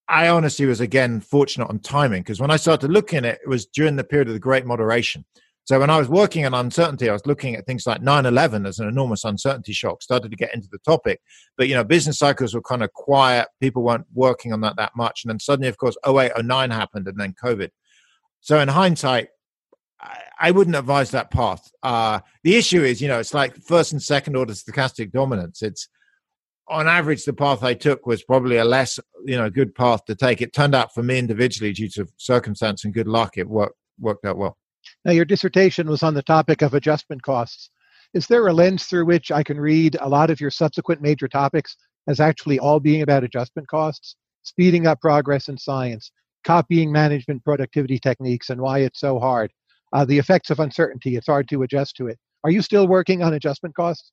I 0.08 0.28
honestly 0.28 0.66
was 0.66 0.80
again 0.80 1.20
fortunate 1.20 1.68
on 1.68 1.78
timing 1.78 2.22
because 2.22 2.40
when 2.40 2.50
I 2.50 2.56
started 2.56 2.90
looking 2.90 3.18
at 3.18 3.24
it, 3.24 3.40
it 3.44 3.48
was 3.48 3.66
during 3.66 3.96
the 3.96 4.04
period 4.04 4.28
of 4.28 4.34
the 4.34 4.40
great 4.40 4.66
moderation. 4.66 5.24
So 5.64 5.78
when 5.78 5.90
I 5.90 5.98
was 5.98 6.08
working 6.08 6.44
on 6.44 6.54
uncertainty, 6.54 7.08
I 7.08 7.12
was 7.12 7.24
looking 7.24 7.54
at 7.54 7.66
things 7.66 7.86
like 7.86 8.02
9-11 8.02 8.66
as 8.66 8.80
an 8.80 8.88
enormous 8.88 9.22
uncertainty 9.22 9.72
shock, 9.72 10.02
started 10.02 10.32
to 10.32 10.36
get 10.36 10.52
into 10.54 10.68
the 10.72 10.78
topic. 10.78 11.20
But, 11.56 11.68
you 11.68 11.76
know, 11.76 11.84
business 11.84 12.18
cycles 12.18 12.52
were 12.52 12.62
kind 12.62 12.82
of 12.82 12.92
quiet. 12.92 13.46
People 13.60 13.84
weren't 13.84 14.06
working 14.12 14.52
on 14.52 14.60
that 14.62 14.76
that 14.76 14.96
much. 14.96 15.22
And 15.22 15.30
then 15.30 15.38
suddenly, 15.38 15.68
of 15.68 15.78
course, 15.78 15.96
08, 16.04 16.32
09 16.42 16.70
happened 16.70 17.06
and 17.06 17.18
then 17.18 17.34
COVID. 17.42 17.70
So 18.40 18.58
in 18.58 18.68
hindsight, 18.68 19.28
I, 20.40 20.50
wouldn't 20.50 20.74
advise 20.74 21.12
that 21.12 21.30
path. 21.30 21.70
Uh, 21.80 22.18
the 22.42 22.56
issue 22.56 22.82
is, 22.82 23.00
you 23.00 23.06
know, 23.06 23.20
it's 23.20 23.34
like 23.34 23.56
first 23.62 23.92
and 23.92 24.02
second 24.02 24.34
order 24.34 24.52
stochastic 24.52 25.12
dominance. 25.12 25.62
It's 25.62 25.88
on 26.68 26.88
average, 26.88 27.24
the 27.24 27.32
path 27.32 27.62
I 27.62 27.74
took 27.74 28.06
was 28.06 28.22
probably 28.22 28.56
a 28.56 28.64
less, 28.64 28.98
you 29.24 29.36
know, 29.36 29.50
good 29.50 29.74
path 29.74 30.04
to 30.06 30.14
take. 30.14 30.40
It 30.40 30.52
turned 30.52 30.74
out 30.74 30.94
for 30.94 31.02
me 31.02 31.18
individually, 31.18 31.72
due 31.72 31.88
to 31.90 32.06
circumstance 32.16 32.84
and 32.84 32.94
good 32.94 33.08
luck, 33.08 33.36
it 33.36 33.48
worked 33.48 33.76
worked 33.98 34.24
out 34.24 34.38
well. 34.38 34.56
Now, 35.04 35.12
your 35.12 35.24
dissertation 35.24 35.88
was 35.88 36.02
on 36.02 36.14
the 36.14 36.22
topic 36.22 36.62
of 36.62 36.74
adjustment 36.74 37.22
costs. 37.22 37.70
Is 38.14 38.26
there 38.26 38.46
a 38.46 38.52
lens 38.52 38.84
through 38.84 39.06
which 39.06 39.30
I 39.30 39.42
can 39.42 39.60
read 39.60 39.96
a 40.00 40.08
lot 40.08 40.30
of 40.30 40.40
your 40.40 40.50
subsequent 40.50 41.00
major 41.00 41.28
topics 41.28 41.76
as 42.08 42.20
actually 42.20 42.58
all 42.58 42.80
being 42.80 43.02
about 43.02 43.24
adjustment 43.24 43.68
costs, 43.68 44.16
speeding 44.42 44.86
up 44.86 45.00
progress 45.00 45.48
in 45.48 45.56
science, 45.56 46.10
copying 46.44 46.90
management 46.90 47.44
productivity 47.44 47.98
techniques 47.98 48.50
and 48.50 48.60
why 48.60 48.80
it's 48.80 49.00
so 49.00 49.18
hard. 49.18 49.52
Uh, 49.92 50.04
the 50.04 50.18
effects 50.18 50.50
of 50.50 50.58
uncertainty, 50.58 51.16
it's 51.16 51.26
hard 51.26 51.48
to 51.48 51.62
adjust 51.62 51.96
to 51.96 52.06
it. 52.08 52.18
Are 52.44 52.50
you 52.50 52.62
still 52.62 52.88
working 52.88 53.22
on 53.22 53.34
adjustment 53.34 53.74
costs? 53.74 54.10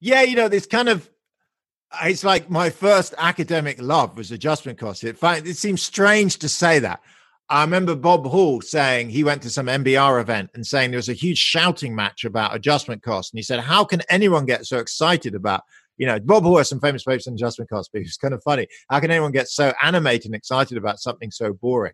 Yeah, 0.00 0.22
you 0.22 0.36
know, 0.36 0.48
this 0.48 0.66
kind 0.66 0.88
of 0.88 1.10
it's 2.04 2.24
like 2.24 2.50
my 2.50 2.70
first 2.70 3.14
academic 3.18 3.80
love 3.80 4.16
was 4.16 4.32
adjustment 4.32 4.78
costs. 4.78 5.04
It, 5.04 5.18
it 5.22 5.56
seems 5.56 5.82
strange 5.82 6.38
to 6.38 6.48
say 6.48 6.78
that. 6.80 7.00
I 7.48 7.62
remember 7.62 7.94
Bob 7.94 8.26
Hall 8.26 8.60
saying 8.62 9.10
he 9.10 9.24
went 9.24 9.42
to 9.42 9.50
some 9.50 9.66
NBER 9.66 10.20
event 10.20 10.50
and 10.54 10.66
saying 10.66 10.90
there 10.90 10.98
was 10.98 11.10
a 11.10 11.14
huge 11.14 11.38
shouting 11.38 11.94
match 11.94 12.24
about 12.24 12.54
adjustment 12.54 13.02
costs. 13.02 13.32
And 13.32 13.38
he 13.38 13.42
said, 13.42 13.60
How 13.60 13.84
can 13.84 14.00
anyone 14.08 14.46
get 14.46 14.64
so 14.64 14.78
excited 14.78 15.34
about 15.34 15.62
you 15.98 16.06
know, 16.06 16.18
Bob 16.18 16.42
Hall 16.42 16.58
has 16.58 16.68
some 16.68 16.80
famous 16.80 17.04
papers 17.04 17.26
on 17.26 17.34
adjustment 17.34 17.70
costs, 17.70 17.90
but 17.92 18.02
it's 18.02 18.16
kind 18.16 18.34
of 18.34 18.42
funny. 18.42 18.66
How 18.88 19.00
can 19.00 19.10
anyone 19.10 19.32
get 19.32 19.48
so 19.48 19.72
animated 19.82 20.26
and 20.26 20.34
excited 20.34 20.78
about 20.78 21.00
something 21.00 21.30
so 21.30 21.52
boring? 21.52 21.92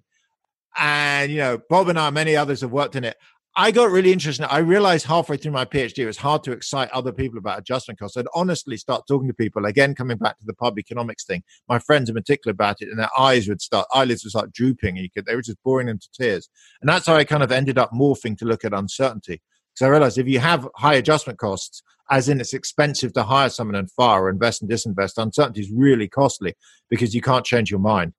And, 0.77 1.31
you 1.31 1.39
know, 1.39 1.59
Bob 1.69 1.89
and 1.89 1.99
I, 1.99 2.11
many 2.11 2.37
others 2.37 2.61
have 2.61 2.71
worked 2.71 2.97
in 2.97 3.05
it. 3.05 3.17
I 3.57 3.73
got 3.73 3.91
really 3.91 4.13
interested. 4.13 4.47
I 4.53 4.59
realized 4.59 5.07
halfway 5.07 5.37
through 5.37 5.53
my 5.53 5.65
PhD, 5.65 5.99
it 5.99 6.07
was 6.07 6.19
hard 6.19 6.45
to 6.45 6.53
excite 6.53 6.91
other 6.91 7.11
people 7.11 7.39
about 7.39 7.59
adjustment 7.59 7.99
costs. 7.99 8.17
I'd 8.17 8.27
honestly 8.35 8.77
start 8.77 9.05
talking 9.09 9.27
to 9.27 9.35
people, 9.35 9.65
again, 9.65 9.97
coming 9.97 10.17
back 10.17 10.39
to 10.39 10.45
the 10.47 10.55
pub 10.55 10.79
economics 10.79 11.25
thing, 11.25 11.43
my 11.69 11.81
friends 11.81 12.09
in 12.09 12.15
particular 12.15 12.53
about 12.53 12.77
it, 12.81 12.89
and 12.89 12.99
their 12.99 13.11
eyes 13.19 13.49
would 13.49 13.61
start, 13.61 13.87
eyelids 13.93 14.23
would 14.23 14.31
start 14.31 14.53
drooping. 14.53 14.97
And 14.97 15.03
you 15.03 15.11
could, 15.11 15.27
they 15.27 15.35
were 15.35 15.43
just 15.43 15.63
boring 15.65 15.89
them 15.89 15.99
to 15.99 16.09
tears. 16.13 16.49
And 16.81 16.89
that's 16.89 17.07
how 17.07 17.17
I 17.17 17.25
kind 17.25 17.43
of 17.43 17.51
ended 17.51 17.79
up 17.79 17.91
morphing 17.91 18.39
to 18.39 18.45
look 18.45 18.65
at 18.65 18.73
uncertainty. 18.73 19.43
Because 19.75 19.87
I 19.87 19.91
realized 19.91 20.19
if 20.19 20.29
you 20.29 20.39
have 20.39 20.69
high 20.77 20.95
adjustment 20.95 21.41
costs, 21.41 21.83
as 22.11 22.29
in 22.29 22.41
it's 22.41 22.55
expensive 22.55 23.13
to 23.13 23.23
hire 23.23 23.51
someone 23.51 23.75
and 23.75 23.91
fire 23.91 24.23
or 24.23 24.31
invest 24.31 24.63
and 24.63 24.71
disinvest. 24.71 25.23
Uncertainty 25.23 25.61
is 25.61 25.71
really 25.71 26.09
costly 26.09 26.55
because 26.89 27.15
you 27.15 27.21
can't 27.21 27.45
change 27.45 27.71
your 27.71 27.81
mind. 27.81 28.13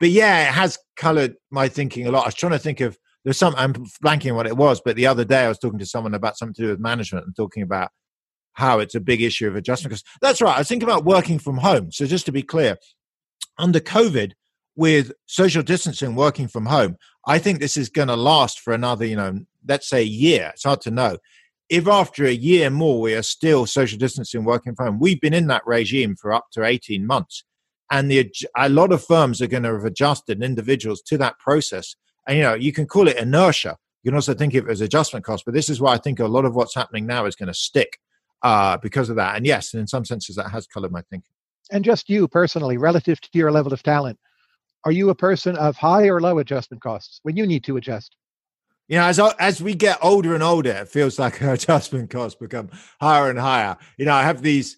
But 0.00 0.10
yeah, 0.10 0.48
it 0.48 0.52
has 0.52 0.78
colored 0.96 1.36
my 1.50 1.68
thinking 1.68 2.06
a 2.06 2.10
lot. 2.10 2.24
I 2.24 2.28
was 2.28 2.34
trying 2.34 2.52
to 2.52 2.58
think 2.58 2.80
of 2.80 2.98
there's 3.26 3.36
some 3.36 3.54
I'm 3.56 3.74
blanking 4.04 4.36
what 4.36 4.46
it 4.46 4.56
was, 4.56 4.80
but 4.80 4.94
the 4.94 5.08
other 5.08 5.24
day 5.24 5.44
I 5.44 5.48
was 5.48 5.58
talking 5.58 5.80
to 5.80 5.86
someone 5.86 6.14
about 6.14 6.38
something 6.38 6.54
to 6.54 6.62
do 6.62 6.68
with 6.68 6.78
management 6.78 7.26
and 7.26 7.34
talking 7.34 7.64
about 7.64 7.90
how 8.52 8.78
it's 8.78 8.94
a 8.94 9.00
big 9.00 9.20
issue 9.20 9.48
of 9.48 9.56
adjustment. 9.56 9.90
Because 9.90 10.04
that's 10.22 10.40
right. 10.40 10.54
I 10.54 10.60
was 10.60 10.68
thinking 10.68 10.88
about 10.88 11.04
working 11.04 11.40
from 11.40 11.58
home. 11.58 11.90
So 11.90 12.06
just 12.06 12.24
to 12.26 12.32
be 12.32 12.42
clear, 12.42 12.78
under 13.58 13.80
COVID, 13.80 14.32
with 14.76 15.10
social 15.26 15.62
distancing, 15.64 16.14
working 16.14 16.46
from 16.46 16.66
home, 16.66 16.96
I 17.26 17.38
think 17.38 17.58
this 17.58 17.76
is 17.76 17.88
going 17.88 18.08
to 18.08 18.16
last 18.16 18.60
for 18.60 18.72
another, 18.72 19.04
you 19.04 19.16
know, 19.16 19.40
let's 19.66 19.88
say 19.88 20.02
a 20.02 20.04
year. 20.04 20.52
It's 20.54 20.64
hard 20.64 20.82
to 20.82 20.90
know 20.92 21.18
if 21.68 21.88
after 21.88 22.24
a 22.24 22.32
year 22.32 22.70
more 22.70 23.00
we 23.00 23.14
are 23.14 23.22
still 23.22 23.66
social 23.66 23.98
distancing 23.98 24.44
working 24.44 24.74
from 24.74 24.86
home, 24.86 25.00
we've 25.00 25.20
been 25.20 25.34
in 25.34 25.48
that 25.48 25.66
regime 25.66 26.14
for 26.14 26.32
up 26.32 26.46
to 26.52 26.64
18 26.64 27.04
months. 27.06 27.44
And 27.90 28.10
the, 28.10 28.32
a 28.56 28.68
lot 28.68 28.92
of 28.92 29.04
firms 29.04 29.40
are 29.40 29.46
going 29.46 29.62
to 29.64 29.72
have 29.72 29.84
adjusted 29.84 30.42
individuals 30.42 31.02
to 31.02 31.18
that 31.18 31.38
process. 31.38 31.96
And, 32.26 32.36
you 32.36 32.42
know, 32.42 32.54
you 32.54 32.72
can 32.72 32.86
call 32.86 33.08
it 33.08 33.16
inertia. 33.16 33.76
You 34.02 34.10
can 34.10 34.16
also 34.16 34.34
think 34.34 34.54
of 34.54 34.68
it 34.68 34.70
as 34.70 34.80
adjustment 34.80 35.24
costs. 35.24 35.44
But 35.44 35.54
this 35.54 35.68
is 35.68 35.80
why 35.80 35.94
I 35.94 35.98
think 35.98 36.20
a 36.20 36.26
lot 36.26 36.44
of 36.44 36.54
what's 36.54 36.74
happening 36.74 37.06
now 37.06 37.26
is 37.26 37.36
going 37.36 37.48
to 37.48 37.54
stick 37.54 37.98
uh, 38.42 38.76
because 38.78 39.08
of 39.08 39.16
that. 39.16 39.36
And 39.36 39.46
yes, 39.46 39.74
in 39.74 39.86
some 39.86 40.04
senses, 40.04 40.36
that 40.36 40.50
has 40.50 40.66
colored 40.66 40.92
my 40.92 41.02
thinking. 41.10 41.32
And 41.70 41.84
just 41.84 42.08
you 42.08 42.28
personally, 42.28 42.76
relative 42.76 43.20
to 43.20 43.28
your 43.34 43.50
level 43.50 43.72
of 43.72 43.82
talent, 43.82 44.18
are 44.84 44.92
you 44.92 45.10
a 45.10 45.14
person 45.14 45.56
of 45.56 45.76
high 45.76 46.08
or 46.08 46.20
low 46.20 46.38
adjustment 46.38 46.82
costs 46.82 47.18
when 47.24 47.36
you 47.36 47.46
need 47.46 47.64
to 47.64 47.76
adjust? 47.76 48.14
You 48.88 48.98
know, 48.98 49.06
as 49.06 49.18
as 49.18 49.60
we 49.60 49.74
get 49.74 49.98
older 50.00 50.34
and 50.34 50.44
older, 50.44 50.70
it 50.70 50.88
feels 50.88 51.18
like 51.18 51.42
our 51.42 51.54
adjustment 51.54 52.10
costs 52.10 52.38
become 52.38 52.70
higher 53.00 53.28
and 53.28 53.38
higher. 53.38 53.76
You 53.98 54.04
know, 54.04 54.14
I 54.14 54.22
have 54.22 54.42
these 54.42 54.76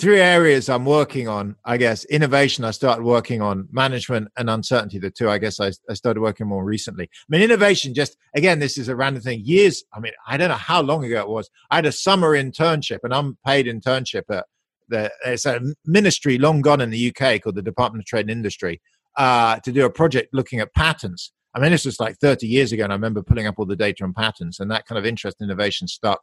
three 0.00 0.20
areas 0.20 0.68
I'm 0.68 0.86
working 0.86 1.28
on. 1.28 1.56
I 1.64 1.76
guess 1.76 2.04
innovation. 2.06 2.64
I 2.64 2.70
started 2.70 3.04
working 3.04 3.42
on 3.42 3.68
management 3.70 4.28
and 4.38 4.48
uncertainty. 4.48 4.98
The 4.98 5.10
two, 5.10 5.28
I 5.28 5.38
guess, 5.38 5.60
I, 5.60 5.72
I 5.88 5.94
started 5.94 6.20
working 6.20 6.46
more 6.46 6.64
recently. 6.64 7.04
I 7.04 7.08
mean, 7.28 7.42
innovation. 7.42 7.92
Just 7.92 8.16
again, 8.34 8.58
this 8.58 8.78
is 8.78 8.88
a 8.88 8.96
random 8.96 9.22
thing. 9.22 9.42
Years. 9.44 9.84
I 9.92 10.00
mean, 10.00 10.12
I 10.26 10.36
don't 10.38 10.48
know 10.48 10.54
how 10.54 10.80
long 10.80 11.04
ago 11.04 11.20
it 11.20 11.28
was. 11.28 11.50
I 11.70 11.76
had 11.76 11.86
a 11.86 11.92
summer 11.92 12.30
internship, 12.30 13.00
an 13.04 13.12
unpaid 13.12 13.66
internship 13.66 14.22
at 14.30 14.46
There's 14.88 15.46
a 15.46 15.60
ministry 15.84 16.38
long 16.38 16.62
gone 16.62 16.80
in 16.80 16.90
the 16.90 17.14
UK 17.14 17.42
called 17.42 17.56
the 17.56 17.62
Department 17.62 18.02
of 18.02 18.06
Trade 18.06 18.22
and 18.22 18.30
Industry 18.30 18.80
uh, 19.16 19.60
to 19.60 19.70
do 19.70 19.84
a 19.84 19.90
project 19.90 20.32
looking 20.32 20.60
at 20.60 20.74
patents. 20.74 21.32
I 21.54 21.60
mean, 21.60 21.72
this 21.72 21.84
was 21.84 22.00
like 22.00 22.16
30 22.18 22.46
years 22.46 22.72
ago, 22.72 22.84
and 22.84 22.92
I 22.92 22.96
remember 22.96 23.22
pulling 23.22 23.46
up 23.46 23.56
all 23.58 23.66
the 23.66 23.76
data 23.76 24.04
on 24.04 24.14
patents, 24.14 24.60
and 24.60 24.70
that 24.70 24.86
kind 24.86 24.98
of 24.98 25.04
interest 25.04 25.36
in 25.40 25.44
innovation 25.44 25.88
stuck. 25.88 26.22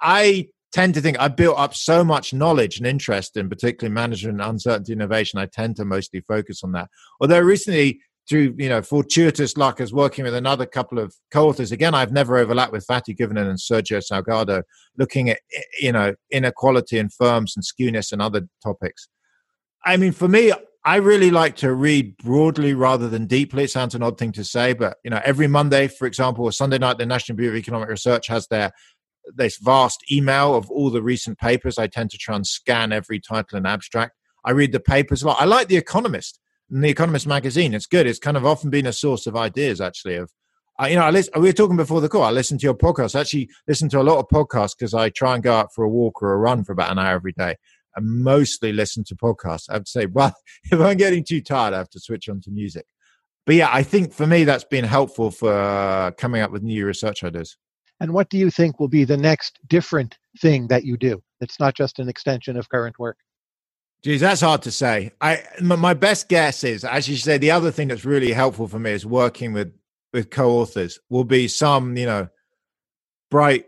I 0.00 0.48
tend 0.76 0.92
to 0.92 1.00
think 1.00 1.18
I 1.18 1.28
built 1.28 1.58
up 1.58 1.74
so 1.74 2.04
much 2.04 2.34
knowledge 2.34 2.76
and 2.76 2.86
interest 2.86 3.38
in 3.38 3.48
particularly 3.48 3.94
management 3.94 4.42
and 4.42 4.50
uncertainty 4.50 4.92
innovation. 4.92 5.38
I 5.38 5.46
tend 5.46 5.76
to 5.76 5.86
mostly 5.86 6.20
focus 6.20 6.62
on 6.62 6.72
that. 6.72 6.90
Although 7.18 7.40
recently, 7.40 8.00
through 8.28 8.54
you 8.58 8.68
know 8.68 8.82
fortuitous 8.82 9.56
luck, 9.56 9.80
as 9.80 9.94
working 9.94 10.24
with 10.24 10.34
another 10.34 10.66
couple 10.66 10.98
of 10.98 11.14
co-authors. 11.30 11.72
Again, 11.72 11.94
I've 11.94 12.12
never 12.12 12.36
overlapped 12.36 12.72
with 12.72 12.86
Fatih 12.86 13.16
Guvenen 13.16 13.48
and 13.48 13.58
Sergio 13.58 14.02
Salgado, 14.02 14.64
looking 14.98 15.30
at 15.30 15.38
you 15.80 15.92
know 15.92 16.14
inequality 16.30 16.98
in 16.98 17.08
firms 17.08 17.54
and 17.56 17.64
skewness 17.64 18.12
and 18.12 18.20
other 18.20 18.42
topics. 18.62 19.08
I 19.84 19.96
mean, 19.96 20.12
for 20.12 20.28
me, 20.28 20.52
I 20.84 20.96
really 20.96 21.30
like 21.30 21.56
to 21.56 21.72
read 21.72 22.16
broadly 22.18 22.74
rather 22.74 23.08
than 23.08 23.26
deeply. 23.26 23.64
It 23.64 23.70
sounds 23.70 23.94
an 23.94 24.02
odd 24.02 24.18
thing 24.18 24.32
to 24.32 24.44
say, 24.44 24.72
but 24.72 24.98
you 25.04 25.10
know, 25.10 25.20
every 25.24 25.46
Monday, 25.46 25.88
for 25.88 26.06
example, 26.06 26.44
or 26.44 26.52
Sunday 26.52 26.78
night, 26.78 26.98
the 26.98 27.06
National 27.06 27.36
Bureau 27.36 27.54
of 27.54 27.58
Economic 27.58 27.88
Research 27.88 28.26
has 28.28 28.46
their 28.48 28.72
this 29.34 29.58
vast 29.58 30.04
email 30.10 30.54
of 30.54 30.70
all 30.70 30.90
the 30.90 31.02
recent 31.02 31.38
papers. 31.38 31.78
I 31.78 31.86
tend 31.86 32.10
to 32.10 32.18
try 32.18 32.36
and 32.36 32.46
scan 32.46 32.92
every 32.92 33.20
title 33.20 33.56
and 33.56 33.66
abstract. 33.66 34.16
I 34.44 34.52
read 34.52 34.72
the 34.72 34.80
papers 34.80 35.22
a 35.22 35.26
lot. 35.26 35.40
I 35.40 35.44
like 35.44 35.68
The 35.68 35.76
Economist 35.76 36.38
and 36.70 36.82
The 36.82 36.88
Economist 36.88 37.26
magazine. 37.26 37.74
It's 37.74 37.86
good. 37.86 38.06
It's 38.06 38.18
kind 38.18 38.36
of 38.36 38.46
often 38.46 38.70
been 38.70 38.86
a 38.86 38.92
source 38.92 39.26
of 39.26 39.36
ideas, 39.36 39.80
actually. 39.80 40.16
Of 40.16 40.30
uh, 40.80 40.86
you 40.86 40.96
know, 40.96 41.02
I 41.02 41.10
listen, 41.10 41.32
we 41.40 41.48
were 41.48 41.52
talking 41.52 41.76
before 41.76 42.00
the 42.00 42.08
call. 42.08 42.22
I 42.22 42.30
listen 42.30 42.58
to 42.58 42.64
your 42.64 42.74
podcast. 42.74 43.16
I 43.16 43.20
actually 43.20 43.48
listen 43.66 43.88
to 43.90 44.00
a 44.00 44.02
lot 44.02 44.18
of 44.18 44.28
podcasts 44.28 44.76
because 44.78 44.94
I 44.94 45.08
try 45.08 45.34
and 45.34 45.42
go 45.42 45.54
out 45.54 45.74
for 45.74 45.84
a 45.84 45.88
walk 45.88 46.22
or 46.22 46.32
a 46.32 46.36
run 46.36 46.64
for 46.64 46.72
about 46.72 46.92
an 46.92 46.98
hour 46.98 47.14
every 47.14 47.32
day. 47.32 47.56
I 47.96 48.00
mostly 48.00 48.72
listen 48.72 49.02
to 49.04 49.16
podcasts. 49.16 49.70
I 49.70 49.78
to 49.78 49.86
say, 49.86 50.06
well, 50.06 50.34
if 50.70 50.78
I'm 50.78 50.96
getting 50.96 51.24
too 51.24 51.40
tired, 51.40 51.72
I 51.72 51.78
have 51.78 51.90
to 51.90 52.00
switch 52.00 52.28
on 52.28 52.40
to 52.42 52.50
music. 52.50 52.86
But 53.46 53.54
yeah, 53.54 53.70
I 53.72 53.84
think 53.84 54.12
for 54.12 54.26
me 54.26 54.44
that's 54.44 54.64
been 54.64 54.84
helpful 54.84 55.30
for 55.30 55.52
uh, 55.52 56.10
coming 56.12 56.42
up 56.42 56.50
with 56.50 56.62
new 56.62 56.84
research 56.84 57.24
ideas. 57.24 57.56
And 58.00 58.12
what 58.12 58.28
do 58.28 58.38
you 58.38 58.50
think 58.50 58.78
will 58.78 58.88
be 58.88 59.04
the 59.04 59.16
next 59.16 59.58
different 59.68 60.18
thing 60.40 60.68
that 60.68 60.84
you 60.84 60.96
do? 60.96 61.22
It's 61.40 61.58
not 61.58 61.74
just 61.74 61.98
an 61.98 62.08
extension 62.08 62.56
of 62.56 62.68
current 62.68 62.98
work. 62.98 63.16
Geez, 64.02 64.20
that's 64.20 64.42
hard 64.42 64.62
to 64.62 64.70
say. 64.70 65.12
I 65.20 65.42
my 65.60 65.94
best 65.94 66.28
guess 66.28 66.62
is, 66.62 66.84
as 66.84 67.08
you 67.08 67.16
say, 67.16 67.38
the 67.38 67.50
other 67.50 67.70
thing 67.70 67.88
that's 67.88 68.04
really 68.04 68.32
helpful 68.32 68.68
for 68.68 68.78
me 68.78 68.92
is 68.92 69.06
working 69.06 69.52
with 69.52 69.72
with 70.12 70.30
co-authors. 70.30 71.00
Will 71.08 71.24
be 71.24 71.48
some, 71.48 71.96
you 71.96 72.06
know, 72.06 72.28
bright, 73.30 73.66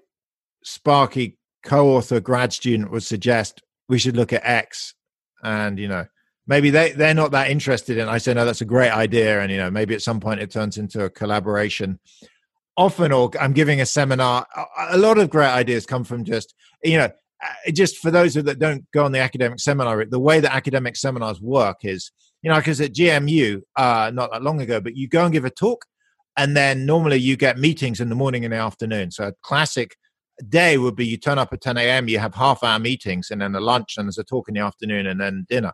sparky 0.62 1.39
co-author 1.64 2.20
grad 2.20 2.53
student 2.53 2.91
would 2.91 3.03
suggest 3.03 3.62
we 3.89 3.99
should 3.99 4.16
look 4.16 4.33
at 4.33 4.45
X, 4.45 4.95
and 5.43 5.79
you 5.79 5.89
know, 5.89 6.07
maybe 6.47 6.70
they 6.70 6.93
they're 6.93 7.14
not 7.14 7.31
that 7.33 7.51
interested 7.51 7.97
in. 7.97 8.09
I 8.09 8.18
say 8.18 8.35
no, 8.35 8.45
that's 8.45 8.61
a 8.61 8.66
great 8.66 8.93
idea, 8.93 9.41
and 9.41 9.51
you 9.51 9.59
know, 9.59 9.70
maybe 9.70 9.95
at 9.95 10.03
some 10.03 10.20
point 10.20 10.41
it 10.41 10.51
turns 10.51 10.79
into 10.79 11.05
a 11.05 11.11
collaboration 11.11 11.99
often 12.79 13.12
or 13.12 13.31
i'm 13.39 13.53
giving 13.53 13.81
a 13.81 13.87
seminar 13.87 14.47
a 14.91 14.97
lot 14.97 15.18
of 15.18 15.29
great 15.29 15.51
ideas 15.51 15.85
come 15.85 16.05
from 16.05 16.24
just 16.24 16.55
you 16.83 16.97
know 16.97 17.11
uh, 17.45 17.70
just 17.72 17.99
for 17.99 18.11
those 18.11 18.33
that 18.35 18.59
don't 18.59 18.91
go 18.93 19.05
on 19.05 19.12
the 19.12 19.18
academic 19.18 19.61
seminar 19.61 20.05
the 20.07 20.18
way 20.18 20.41
that 20.41 20.55
academic 20.55 20.97
seminars 20.97 21.41
work 21.43 21.79
is 21.83 22.11
you 22.43 22.51
know 22.51 22.57
because 22.57 22.81
at 22.81 22.95
gmu 22.95 23.61
uh, 23.76 24.11
not 24.14 24.31
that 24.33 24.43
long 24.43 24.61
ago 24.62 24.81
but 24.81 24.97
you 24.97 25.07
go 25.07 25.24
and 25.24 25.33
give 25.35 25.45
a 25.45 25.51
talk 25.51 25.85
and 26.39 26.57
then 26.57 26.87
normally 26.87 27.16
you 27.16 27.37
get 27.37 27.59
meetings 27.59 28.01
in 28.01 28.09
the 28.09 28.14
morning 28.14 28.45
and 28.45 28.55
the 28.55 28.59
afternoon. 28.59 29.11
So 29.11 29.26
a 29.26 29.33
classic 29.43 29.97
day 30.49 30.79
would 30.79 30.95
be 30.95 31.05
you 31.05 31.16
turn 31.16 31.37
up 31.37 31.53
at 31.53 31.61
10 31.61 31.76
a.m 31.76 32.09
you 32.09 32.20
have 32.20 32.33
half 32.33 32.62
hour 32.62 32.79
meetings 32.79 33.33
and 33.33 33.43
then 33.43 33.57
a 33.57 33.61
lunch 33.61 33.95
and 33.99 34.07
there's 34.07 34.18
a 34.18 34.24
talk 34.24 34.49
in 34.49 34.55
the 34.55 34.61
afternoon 34.61 35.09
and 35.09 35.20
then 35.20 35.45
dinner. 35.51 35.72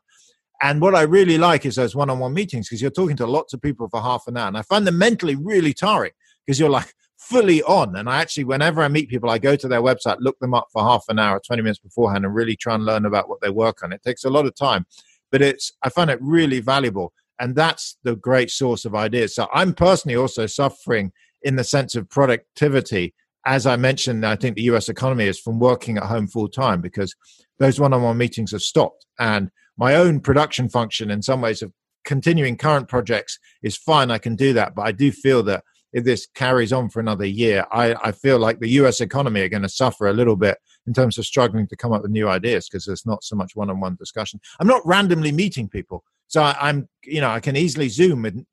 And 0.62 0.80
what 0.80 0.94
I 0.94 1.02
really 1.02 1.36
like 1.36 1.66
is 1.66 1.74
those 1.74 1.94
one-on-one 1.94 2.32
meetings 2.32 2.68
because 2.68 2.80
you're 2.80 2.90
talking 2.90 3.16
to 3.18 3.26
lots 3.26 3.52
of 3.52 3.60
people 3.60 3.88
for 3.90 4.00
half 4.00 4.22
an 4.26 4.38
hour, 4.38 4.48
and 4.48 4.56
I 4.56 4.62
find 4.62 4.86
them 4.86 4.96
mentally 4.96 5.34
really 5.34 5.74
tiring 5.74 6.12
because 6.44 6.58
you're 6.60 6.70
like 6.70 6.92
fully 7.18 7.62
on. 7.62 7.96
And 7.96 8.08
I 8.08 8.20
actually, 8.20 8.44
whenever 8.44 8.82
I 8.82 8.88
meet 8.88 9.08
people, 9.08 9.30
I 9.30 9.38
go 9.38 9.56
to 9.56 9.68
their 9.68 9.82
website, 9.82 10.16
look 10.20 10.38
them 10.40 10.54
up 10.54 10.68
for 10.72 10.82
half 10.82 11.04
an 11.08 11.18
hour, 11.18 11.40
20 11.44 11.62
minutes 11.62 11.78
beforehand, 11.78 12.24
and 12.24 12.34
really 12.34 12.56
try 12.56 12.74
and 12.74 12.84
learn 12.84 13.06
about 13.06 13.28
what 13.28 13.40
they 13.40 13.50
work 13.50 13.82
on. 13.82 13.92
It 13.92 14.02
takes 14.02 14.24
a 14.24 14.30
lot 14.30 14.46
of 14.46 14.54
time, 14.54 14.86
but 15.32 15.42
it's, 15.42 15.72
I 15.82 15.88
find 15.88 16.10
it 16.10 16.18
really 16.20 16.60
valuable. 16.60 17.12
And 17.40 17.56
that's 17.56 17.96
the 18.04 18.16
great 18.16 18.50
source 18.50 18.84
of 18.84 18.94
ideas. 18.94 19.34
So 19.34 19.48
I'm 19.52 19.74
personally 19.74 20.16
also 20.16 20.46
suffering 20.46 21.12
in 21.42 21.56
the 21.56 21.64
sense 21.64 21.94
of 21.94 22.08
productivity. 22.08 23.14
As 23.46 23.66
I 23.66 23.76
mentioned, 23.76 24.24
I 24.24 24.36
think 24.36 24.56
the 24.56 24.62
US 24.62 24.88
economy 24.88 25.26
is 25.26 25.40
from 25.40 25.58
working 25.58 25.96
at 25.96 26.04
home 26.04 26.26
full 26.26 26.48
time 26.48 26.80
because 26.80 27.14
those 27.58 27.80
one 27.80 27.92
on 27.92 28.02
one 28.02 28.18
meetings 28.18 28.52
have 28.52 28.62
stopped. 28.62 29.06
And 29.18 29.50
my 29.76 29.94
own 29.94 30.20
production 30.20 30.68
function, 30.68 31.10
in 31.10 31.22
some 31.22 31.40
ways, 31.40 31.62
of 31.62 31.72
continuing 32.04 32.56
current 32.56 32.88
projects 32.88 33.38
is 33.62 33.76
fine. 33.76 34.10
I 34.10 34.18
can 34.18 34.36
do 34.36 34.52
that. 34.52 34.74
But 34.74 34.82
I 34.82 34.92
do 34.92 35.10
feel 35.10 35.42
that 35.44 35.64
if 35.94 36.04
this 36.04 36.26
carries 36.34 36.72
on 36.72 36.90
for 36.90 36.98
another 37.00 37.24
year, 37.24 37.64
I, 37.70 37.94
I 38.02 38.12
feel 38.12 38.38
like 38.38 38.58
the 38.58 38.68
US 38.70 39.00
economy 39.00 39.40
are 39.40 39.48
going 39.48 39.62
to 39.62 39.68
suffer 39.68 40.08
a 40.08 40.12
little 40.12 40.34
bit 40.34 40.58
in 40.86 40.92
terms 40.92 41.16
of 41.16 41.24
struggling 41.24 41.68
to 41.68 41.76
come 41.76 41.92
up 41.92 42.02
with 42.02 42.10
new 42.10 42.28
ideas 42.28 42.68
because 42.68 42.84
there's 42.84 43.06
not 43.06 43.22
so 43.22 43.36
much 43.36 43.54
one 43.54 43.70
on 43.70 43.80
one 43.80 43.94
discussion. 43.94 44.40
I'm 44.58 44.66
not 44.66 44.84
randomly 44.84 45.30
meeting 45.30 45.68
people. 45.68 46.04
So 46.26 46.42
I, 46.42 46.68
am 46.68 46.88
you 47.04 47.20
know, 47.20 47.30
I 47.30 47.38
can 47.38 47.56
easily 47.56 47.88
Zoom 47.88 48.22
with 48.22 48.44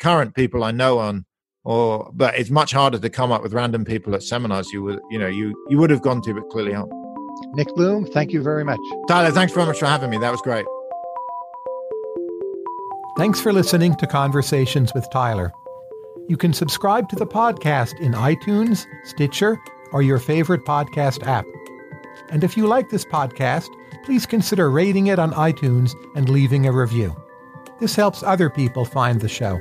current 0.00 0.34
people 0.34 0.64
I 0.64 0.72
know 0.72 0.98
on, 0.98 1.24
or, 1.62 2.10
but 2.12 2.34
it's 2.36 2.50
much 2.50 2.72
harder 2.72 2.98
to 2.98 3.10
come 3.10 3.30
up 3.30 3.42
with 3.42 3.54
random 3.54 3.84
people 3.84 4.14
at 4.16 4.24
seminars 4.24 4.68
you 4.72 4.82
would, 4.82 4.98
you 5.08 5.20
know, 5.20 5.28
you, 5.28 5.54
you 5.68 5.78
would 5.78 5.90
have 5.90 6.02
gone 6.02 6.20
to, 6.22 6.34
but 6.34 6.48
clearly 6.50 6.74
aren't. 6.74 6.92
Nick 7.54 7.68
Bloom, 7.76 8.06
thank 8.06 8.32
you 8.32 8.42
very 8.42 8.64
much. 8.64 8.80
Tyler, 9.06 9.30
thanks 9.30 9.52
very 9.52 9.66
much 9.66 9.78
for 9.78 9.86
having 9.86 10.10
me. 10.10 10.18
That 10.18 10.32
was 10.32 10.42
great. 10.42 10.66
Thanks 13.16 13.40
for 13.40 13.52
listening 13.52 13.94
to 13.96 14.06
Conversations 14.08 14.92
with 14.94 15.08
Tyler. 15.10 15.52
You 16.28 16.36
can 16.36 16.52
subscribe 16.52 17.08
to 17.08 17.16
the 17.16 17.26
podcast 17.26 17.98
in 18.00 18.12
iTunes, 18.12 18.86
Stitcher, 19.02 19.58
or 19.92 20.02
your 20.02 20.18
favorite 20.18 20.66
podcast 20.66 21.26
app. 21.26 21.46
And 22.28 22.44
if 22.44 22.54
you 22.54 22.66
like 22.66 22.90
this 22.90 23.06
podcast, 23.06 23.70
please 24.04 24.26
consider 24.26 24.70
rating 24.70 25.06
it 25.06 25.18
on 25.18 25.32
iTunes 25.32 25.94
and 26.14 26.28
leaving 26.28 26.66
a 26.66 26.72
review. 26.72 27.16
This 27.80 27.96
helps 27.96 28.22
other 28.22 28.50
people 28.50 28.84
find 28.84 29.22
the 29.22 29.28
show. 29.28 29.58